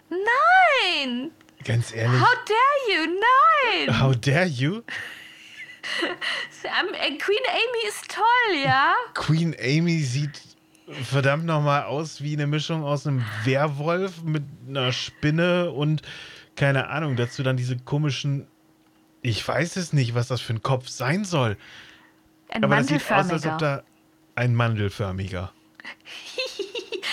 Nein! 0.09 1.31
Ganz 1.65 1.93
ehrlich. 1.95 2.21
How 2.21 2.35
dare 2.47 2.89
you? 2.89 3.21
Nein! 3.87 4.01
How 4.01 4.15
dare 4.17 4.47
you? 4.47 4.83
Äh, 6.65 7.19
Queen 7.19 7.43
Amy 7.49 7.89
ist 7.89 8.09
toll, 8.09 8.65
ja? 8.65 8.95
Queen 9.15 9.57
Amy 9.61 10.01
sieht 10.03 10.41
verdammt 11.03 11.45
nochmal 11.45 11.85
aus 11.85 12.23
wie 12.23 12.35
eine 12.35 12.47
Mischung 12.47 12.85
aus 12.85 13.05
einem 13.05 13.25
Werwolf 13.45 14.23
mit 14.23 14.45
einer 14.69 14.93
Spinne 14.93 15.73
und 15.73 16.03
keine 16.55 16.89
Ahnung, 16.89 17.17
dazu 17.17 17.43
dann 17.43 17.57
diese 17.57 17.77
komischen. 17.79 18.47
Ich 19.23 19.47
weiß 19.47 19.77
es 19.77 19.93
nicht, 19.93 20.15
was 20.15 20.29
das 20.29 20.41
für 20.41 20.53
ein 20.53 20.63
Kopf 20.63 20.89
sein 20.89 21.25
soll. 21.25 21.57
Ein 22.49 22.65
Aber 22.65 22.77
das 22.77 22.89
sieht 22.89 23.03
aus, 23.11 23.31
als 23.31 23.45
ob 23.47 23.53
mandelförmiger. 23.53 23.59
da 23.59 23.83
ein 24.35 24.55
mandelförmiger. 24.55 25.53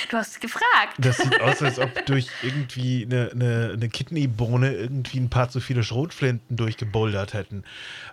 Du 0.09 0.17
hast 0.17 0.41
gefragt. 0.41 0.95
Das 0.97 1.17
sieht 1.17 1.39
aus, 1.39 1.61
als 1.61 1.79
ob 1.79 2.05
durch 2.05 2.27
irgendwie 2.41 3.05
eine, 3.05 3.29
eine, 3.31 3.71
eine 3.73 3.89
Kidneybohne 3.89 4.73
irgendwie 4.73 5.19
ein 5.19 5.29
paar 5.29 5.49
zu 5.49 5.59
viele 5.59 5.83
Schrotflinten 5.83 6.57
durchgebouldert 6.57 7.33
hätten. 7.33 7.63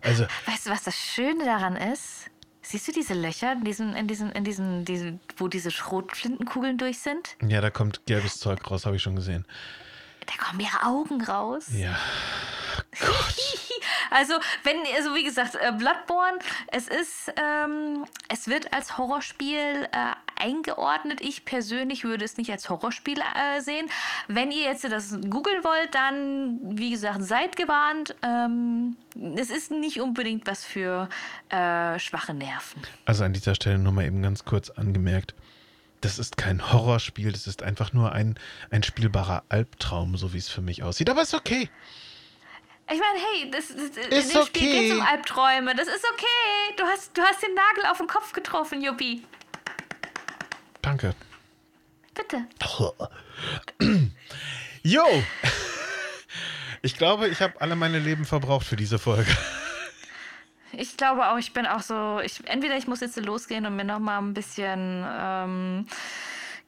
Also, 0.03 0.27
Weißt 0.47 0.67
du, 0.67 0.71
was 0.71 0.85
das 0.85 0.97
Schöne 0.97 1.45
daran 1.45 1.75
ist? 1.75 2.31
Siehst 2.61 2.89
du 2.89 2.93
diese 2.93 3.15
Löcher 3.15 3.53
in 3.53 3.65
diesen, 3.65 3.95
in 3.95 4.09
diesen, 4.09 4.33
in 4.33 4.45
diesen, 4.45 4.85
diesen 4.85 5.21
wo 5.37 5.49
diese 5.49 5.71
Schrotflintenkugeln 5.71 6.79
durch 6.79 6.99
sind? 6.99 7.37
ja, 7.47 7.61
da 7.61 7.71
kommt 7.71 8.05
gelbes 8.07 8.39
Zeug 8.41 8.71
raus, 8.71 8.87
habe 8.87 8.97
ich 8.97 9.03
schon 9.03 9.17
gesehen. 9.17 9.47
Da 10.27 10.45
kommen 10.45 10.61
ihre 10.61 10.85
Augen 10.85 11.23
raus. 11.23 11.67
Ja. 11.73 11.97
Also, 14.11 14.35
wenn, 14.63 14.77
also 14.97 15.15
wie 15.15 15.25
gesagt, 15.25 15.57
äh, 15.57 15.73
Bloodborne, 15.73 16.39
es 16.69 16.89
ist, 16.89 17.33
ähm, 17.37 18.05
es 18.29 18.47
wird 18.49 18.73
als 18.73 18.99
Horrorspiel 18.99 19.89
äh, 19.93 20.15
eingeordnet. 20.41 21.21
Ich 21.21 21.45
persönlich 21.45 22.05
würde 22.05 22.25
es 22.25 22.37
nicht 22.37 22.51
als 22.51 22.69
Horrorspiel 22.69 23.19
äh, 23.19 23.61
sehen. 23.61 23.89
Wenn 24.29 24.51
ihr 24.53 24.63
jetzt 24.63 24.85
das 24.85 25.19
googeln 25.29 25.65
wollt, 25.65 25.95
dann, 25.95 26.61
wie 26.79 26.91
gesagt, 26.91 27.23
seid 27.23 27.57
gewarnt. 27.57 28.15
Ähm, 28.23 28.97
es 29.37 29.51
ist 29.51 29.71
nicht 29.71 30.01
unbedingt 30.01 30.47
was 30.47 30.65
für 30.65 31.09
äh, 31.49 31.99
schwache 31.99 32.35
Nerven. 32.35 32.83
Also 33.07 33.25
an 33.25 33.33
dieser 33.33 33.55
Stelle 33.55 33.79
nur 33.79 33.93
mal 33.93 34.05
eben 34.05 34.23
ganz 34.23 34.45
kurz 34.45 34.71
angemerkt. 34.71 35.35
Das 36.07 36.21
ist 36.21 36.37
kein 36.37 36.73
Horrorspiel, 36.73 37.33
das 37.33 37.49
ist 37.49 37.65
einfach 37.65 37.93
nur 37.93 38.13
ein, 38.13 38.39
ein 38.71 38.85
spielbarer 38.85 39.43
Albtraum, 39.49 40.17
so 40.17 40.33
wie 40.33 40.39
es 40.39 40.49
für 40.49 40.61
mich 40.61 40.85
aussieht. 40.85 41.11
Aber 41.11 41.21
ist 41.21 41.35
okay. 41.35 41.69
Ich 42.89 43.01
meine, 43.01 43.19
hey, 43.19 43.51
das, 43.51 43.67
das, 43.67 44.07
in 44.07 44.13
Ist 44.13 44.33
dem 44.33 44.47
Spiel 44.47 44.69
okay. 44.69 44.81
geht 44.83 44.93
um 44.93 45.01
Albträume. 45.01 45.75
Das 45.75 45.89
ist 45.89 46.05
okay. 46.13 46.77
Du 46.77 46.85
hast, 46.85 47.19
du 47.19 47.23
hast 47.23 47.43
den 47.43 47.55
Nagel 47.55 47.91
auf 47.91 47.99
den 47.99 48.07
Kopf 48.07 48.33
getroffen, 48.33 48.83
Juppie. 48.83 49.25
Danke. 50.81 51.13
Bitte. 52.15 52.47
Jo! 54.85 55.05
Ich 56.83 56.97
glaube, 56.97 57.27
ich 57.27 57.41
habe 57.41 57.61
alle 57.61 57.75
meine 57.75 57.99
Leben 57.99 58.25
verbraucht 58.25 58.65
für 58.65 58.77
diese 58.77 59.01
Folge. 59.01 59.37
Ich 60.79 60.97
glaube 60.97 61.29
auch, 61.31 61.39
ich 61.39 61.53
bin 61.53 61.67
auch 61.67 61.81
so, 61.81 62.21
ich, 62.21 62.47
entweder 62.49 62.77
ich 62.77 62.87
muss 62.87 63.01
jetzt 63.01 63.17
losgehen 63.17 63.67
und 63.67 63.77
mir 63.77 63.85
nochmal 63.85 64.19
ein 64.19 64.35
bisschen, 64.35 65.05
ähm, 65.09 65.87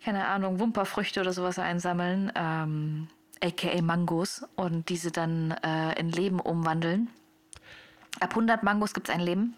keine 0.04 0.26
Ahnung, 0.26 0.58
Wumperfrüchte 0.60 1.20
oder 1.20 1.32
sowas 1.32 1.58
einsammeln, 1.58 2.32
ähm, 2.34 3.08
aka 3.42 3.80
Mangos, 3.82 4.44
und 4.56 4.88
diese 4.88 5.10
dann 5.10 5.50
äh, 5.50 5.98
in 6.00 6.10
Leben 6.10 6.40
umwandeln. 6.40 7.08
Ab 8.20 8.30
100 8.30 8.62
Mangos 8.62 8.94
gibt 8.94 9.08
es 9.08 9.14
ein 9.14 9.20
Leben. 9.20 9.54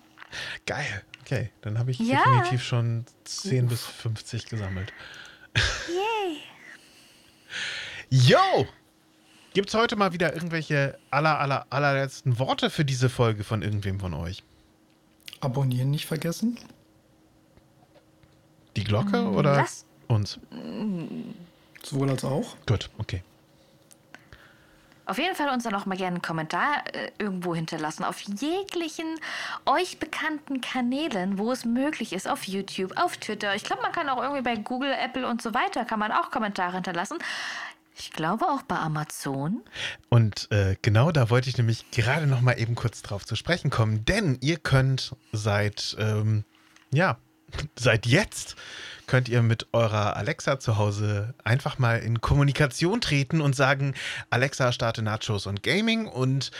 Geil. 0.67 1.03
Okay, 1.23 1.51
dann 1.63 1.79
habe 1.79 1.91
ich 1.93 1.99
Ja. 2.01 2.17
definitiv 2.25 2.63
schon 2.65 3.05
10 3.25 3.69
bis 3.69 3.85
50 3.85 4.47
gesammelt. 4.47 4.93
Yay! 5.89 6.39
Yo! 8.29 8.67
Gibt's 9.53 9.75
heute 9.75 9.97
mal 9.97 10.13
wieder 10.13 10.33
irgendwelche 10.35 10.97
aller, 11.11 11.39
aller, 11.41 11.67
allerletzten 11.71 12.39
Worte 12.39 12.71
für 12.71 12.85
diese 12.85 13.09
Folge 13.09 13.43
von 13.43 13.63
irgendwem 13.63 13.99
von 13.99 14.15
euch? 14.15 14.45
Abonnieren 15.41 15.91
nicht 15.91 16.07
vergessen. 16.07 16.59
Die 18.77 18.85
Glocke 18.85 19.29
oder 19.31 19.57
lass- 19.57 19.85
uns? 20.07 20.39
Sowohl 21.83 22.11
als 22.11 22.25
auch. 22.25 22.57
Gut, 22.67 22.91
okay. 22.99 23.23
Auf 25.07 25.19
jeden 25.19 25.35
Fall 25.35 25.49
uns 25.49 25.65
dann 25.65 25.75
auch 25.75 25.87
mal 25.87 25.97
gerne 25.97 26.17
einen 26.17 26.23
Kommentar 26.23 26.85
äh, 26.95 27.11
irgendwo 27.19 27.53
hinterlassen. 27.57 28.05
Auf 28.05 28.21
jeglichen 28.21 29.07
euch 29.67 29.99
bekannten 29.99 30.61
Kanälen, 30.61 31.37
wo 31.37 31.51
es 31.51 31.65
möglich 31.65 32.13
ist. 32.13 32.29
Auf 32.29 32.45
YouTube, 32.45 32.97
auf 32.97 33.17
Twitter. 33.17 33.57
Ich 33.57 33.65
glaube, 33.65 33.83
man 33.83 33.91
kann 33.91 34.09
auch 34.09 34.23
irgendwie 34.23 34.43
bei 34.43 34.55
Google, 34.55 34.93
Apple 34.93 35.27
und 35.27 35.43
so 35.43 35.53
weiter, 35.53 35.85
kann 35.85 35.99
man 35.99 36.13
auch 36.13 36.31
Kommentare 36.31 36.75
hinterlassen. 36.75 37.19
Ich 38.01 38.13
glaube 38.13 38.47
auch 38.47 38.63
bei 38.63 38.77
Amazon. 38.77 39.63
Und 40.09 40.51
äh, 40.51 40.77
genau 40.81 41.13
da 41.13 41.29
wollte 41.29 41.51
ich 41.51 41.59
nämlich 41.59 41.91
gerade 41.91 42.27
noch 42.27 42.41
mal 42.41 42.59
eben 42.59 42.75
kurz 42.75 43.03
drauf 43.03 43.27
zu 43.27 43.37
sprechen 43.37 43.69
kommen, 43.69 44.07
denn 44.07 44.39
ihr 44.41 44.57
könnt 44.57 45.15
seit, 45.33 45.97
ähm, 45.99 46.45
ja, 46.91 47.19
seit 47.79 48.07
jetzt 48.07 48.57
könnt 49.07 49.29
ihr 49.29 49.43
mit 49.43 49.67
eurer 49.75 50.17
Alexa 50.17 50.59
zu 50.59 50.79
Hause 50.79 51.35
einfach 51.45 51.79
mal 51.79 51.99
in 51.99 52.23
Kommunikation 52.23 53.03
treten 53.03 53.43
und 53.43 53.55
sagen, 53.55 53.95
Alexa, 54.31 54.73
starte 54.73 55.03
Nachos 55.03 55.47
und 55.47 55.63
Gaming 55.63 56.07
und 56.07 56.53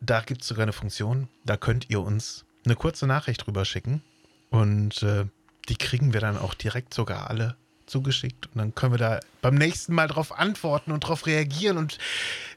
da 0.00 0.20
gibt 0.20 0.42
es 0.42 0.48
sogar 0.48 0.64
eine 0.64 0.74
Funktion, 0.74 1.28
da 1.44 1.56
könnt 1.56 1.88
ihr 1.88 2.02
uns 2.02 2.44
eine 2.66 2.76
kurze 2.76 3.06
Nachricht 3.06 3.46
drüber 3.46 3.64
schicken 3.64 4.02
und 4.50 5.02
äh, 5.02 5.24
die 5.70 5.76
kriegen 5.76 6.12
wir 6.12 6.20
dann 6.20 6.36
auch 6.36 6.52
direkt 6.52 6.92
sogar 6.92 7.30
alle 7.30 7.56
zugeschickt 7.86 8.46
und 8.46 8.56
dann 8.56 8.74
können 8.74 8.92
wir 8.92 8.98
da 8.98 9.20
beim 9.42 9.54
nächsten 9.54 9.94
Mal 9.94 10.08
drauf 10.08 10.38
antworten 10.38 10.92
und 10.92 11.00
drauf 11.00 11.26
reagieren 11.26 11.78
und 11.78 11.98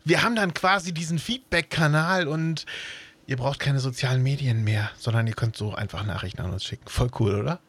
wir 0.03 0.23
haben 0.23 0.35
dann 0.35 0.53
quasi 0.53 0.93
diesen 0.93 1.19
Feedback-Kanal 1.19 2.27
und 2.27 2.65
ihr 3.27 3.37
braucht 3.37 3.59
keine 3.59 3.79
sozialen 3.79 4.23
Medien 4.23 4.63
mehr, 4.63 4.89
sondern 4.97 5.27
ihr 5.27 5.33
könnt 5.35 5.55
so 5.55 5.73
einfach 5.73 6.05
Nachrichten 6.05 6.41
an 6.41 6.51
uns 6.51 6.63
schicken. 6.63 6.87
Voll 6.87 7.11
cool, 7.19 7.35
oder? 7.35 7.59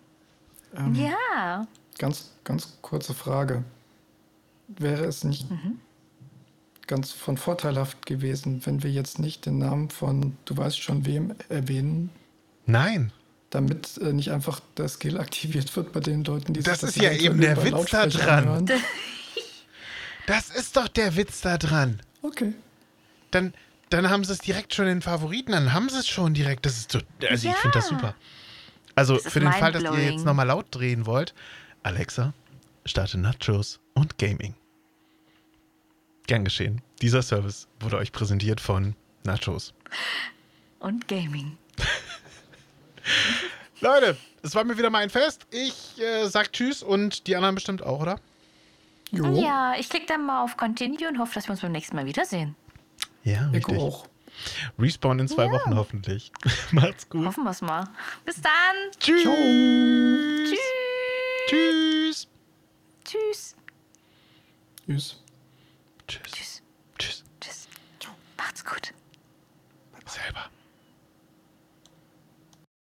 Ähm, 0.77 0.95
Ja. 0.95 1.67
Ganz, 1.99 2.31
ganz 2.45 2.79
kurze 2.81 3.13
Frage. 3.13 3.63
Wäre 4.69 5.05
es 5.05 5.23
nicht 5.23 5.47
ganz 6.87 7.13
von 7.13 7.37
vorteilhaft 7.37 8.07
gewesen, 8.07 8.65
wenn 8.65 8.83
wir 8.83 8.91
jetzt 8.91 9.19
nicht 9.19 9.45
den 9.45 9.59
Namen 9.59 9.91
von 9.91 10.37
du 10.45 10.57
weißt 10.57 10.81
schon 10.81 11.05
wem 11.07 11.35
erwähnen, 11.49 12.11
Nein, 12.67 13.13
damit 13.51 13.99
äh, 13.99 14.13
nicht 14.13 14.31
einfach 14.31 14.61
der 14.77 14.89
Skill 14.89 15.19
aktiviert 15.19 15.75
wird 15.77 15.93
bei 15.93 16.01
den 16.01 16.25
Leuten, 16.25 16.55
die 16.55 16.63
Das 16.63 16.81
sich 16.81 16.91
ist 16.91 17.03
ja 17.03 17.13
eben 17.13 17.41
der 17.41 17.63
Witz 17.63 17.91
da 17.91 18.07
dran. 18.07 18.71
das 20.27 20.51
ist 20.51 20.77
doch 20.77 20.89
der 20.89 21.17
Witz 21.17 21.41
da 21.41 21.59
dran. 21.59 22.01
Okay. 22.23 22.55
Dann, 23.33 23.53
dann 23.91 24.09
haben 24.09 24.25
sie 24.25 24.33
es 24.33 24.39
direkt 24.39 24.75
schon 24.75 24.87
in 24.87 24.97
den 24.97 25.03
Favoriten, 25.03 25.53
dann 25.53 25.73
haben 25.73 25.89
sie 25.89 25.99
es 25.99 26.09
schon 26.09 26.35
direkt. 26.35 26.65
Das 26.67 26.77
ist 26.79 26.93
so, 26.93 27.01
also 27.29 27.49
ich 27.49 27.55
finde 27.57 27.75
das 27.79 27.91
Ja. 27.91 27.97
super. 27.97 28.15
Also 28.95 29.15
Das 29.17 29.33
für 29.33 29.41
den 29.41 29.53
Fall, 29.53 29.73
dass 29.73 29.83
ihr 29.83 30.05
jetzt 30.13 30.25
nochmal 30.25 30.47
laut 30.47 30.67
drehen 30.71 31.07
wollt, 31.07 31.35
Alexa, 31.83 32.35
starte 32.85 33.19
Nachos 33.19 33.81
und 33.95 34.19
Gaming. 34.19 34.55
Gern 36.27 36.45
geschehen. 36.45 36.83
Dieser 37.03 37.23
Service 37.23 37.67
wurde 37.81 37.97
euch 37.97 38.13
präsentiert 38.13 38.61
von 38.61 38.95
Nachos. 39.25 39.73
Und 40.79 41.09
Gaming. 41.09 41.57
Leute, 43.81 44.17
es 44.43 44.55
war 44.55 44.65
mir 44.65 44.77
wieder 44.77 44.91
mal 44.91 45.03
ein 45.03 45.11
Fest. 45.11 45.47
Ich 45.51 46.01
äh, 46.01 46.27
sag 46.29 46.53
Tschüss 46.53 46.83
und 46.83 47.27
die 47.27 47.37
anderen 47.37 47.55
bestimmt 47.55 47.83
auch, 47.83 48.01
oder? 48.01 48.21
Jo. 49.11 49.41
Ja, 49.41 49.75
ich 49.79 49.89
klicke 49.89 50.07
dann 50.07 50.25
mal 50.25 50.43
auf 50.43 50.57
Continue 50.57 51.09
und 51.09 51.19
hoffe, 51.19 51.35
dass 51.35 51.47
wir 51.47 51.53
uns 51.53 51.61
beim 51.61 51.73
nächsten 51.73 51.97
Mal 51.97 52.07
wiedersehen. 52.07 52.55
Ja, 53.25 53.49
richtig. 53.49 53.77
Ich 53.77 53.81
auch. 53.81 54.07
Respawn 54.79 55.19
in 55.19 55.29
zwei 55.29 55.47
ja. 55.47 55.53
Wochen 55.53 55.77
hoffentlich. 55.77 56.33
Macht's 56.71 57.09
gut. 57.09 57.27
Hoffen 57.27 57.45
wir's 57.45 57.61
mal. 57.61 57.89
Bis 58.25 58.41
dann. 58.41 58.77
Tschüss. 58.99 59.23
Tschüss. 59.23 60.59
Tschüss. 61.47 62.29
Tschüss. 63.05 63.57
Tschüss. 64.87 65.23
Tschüss. 66.07 66.33
Tschüss. 66.33 66.63
Tschüss. 66.99 67.25
Tschüss. 67.41 67.69
Macht's 68.37 68.65
gut. 68.65 68.93
Selber. 70.07 70.50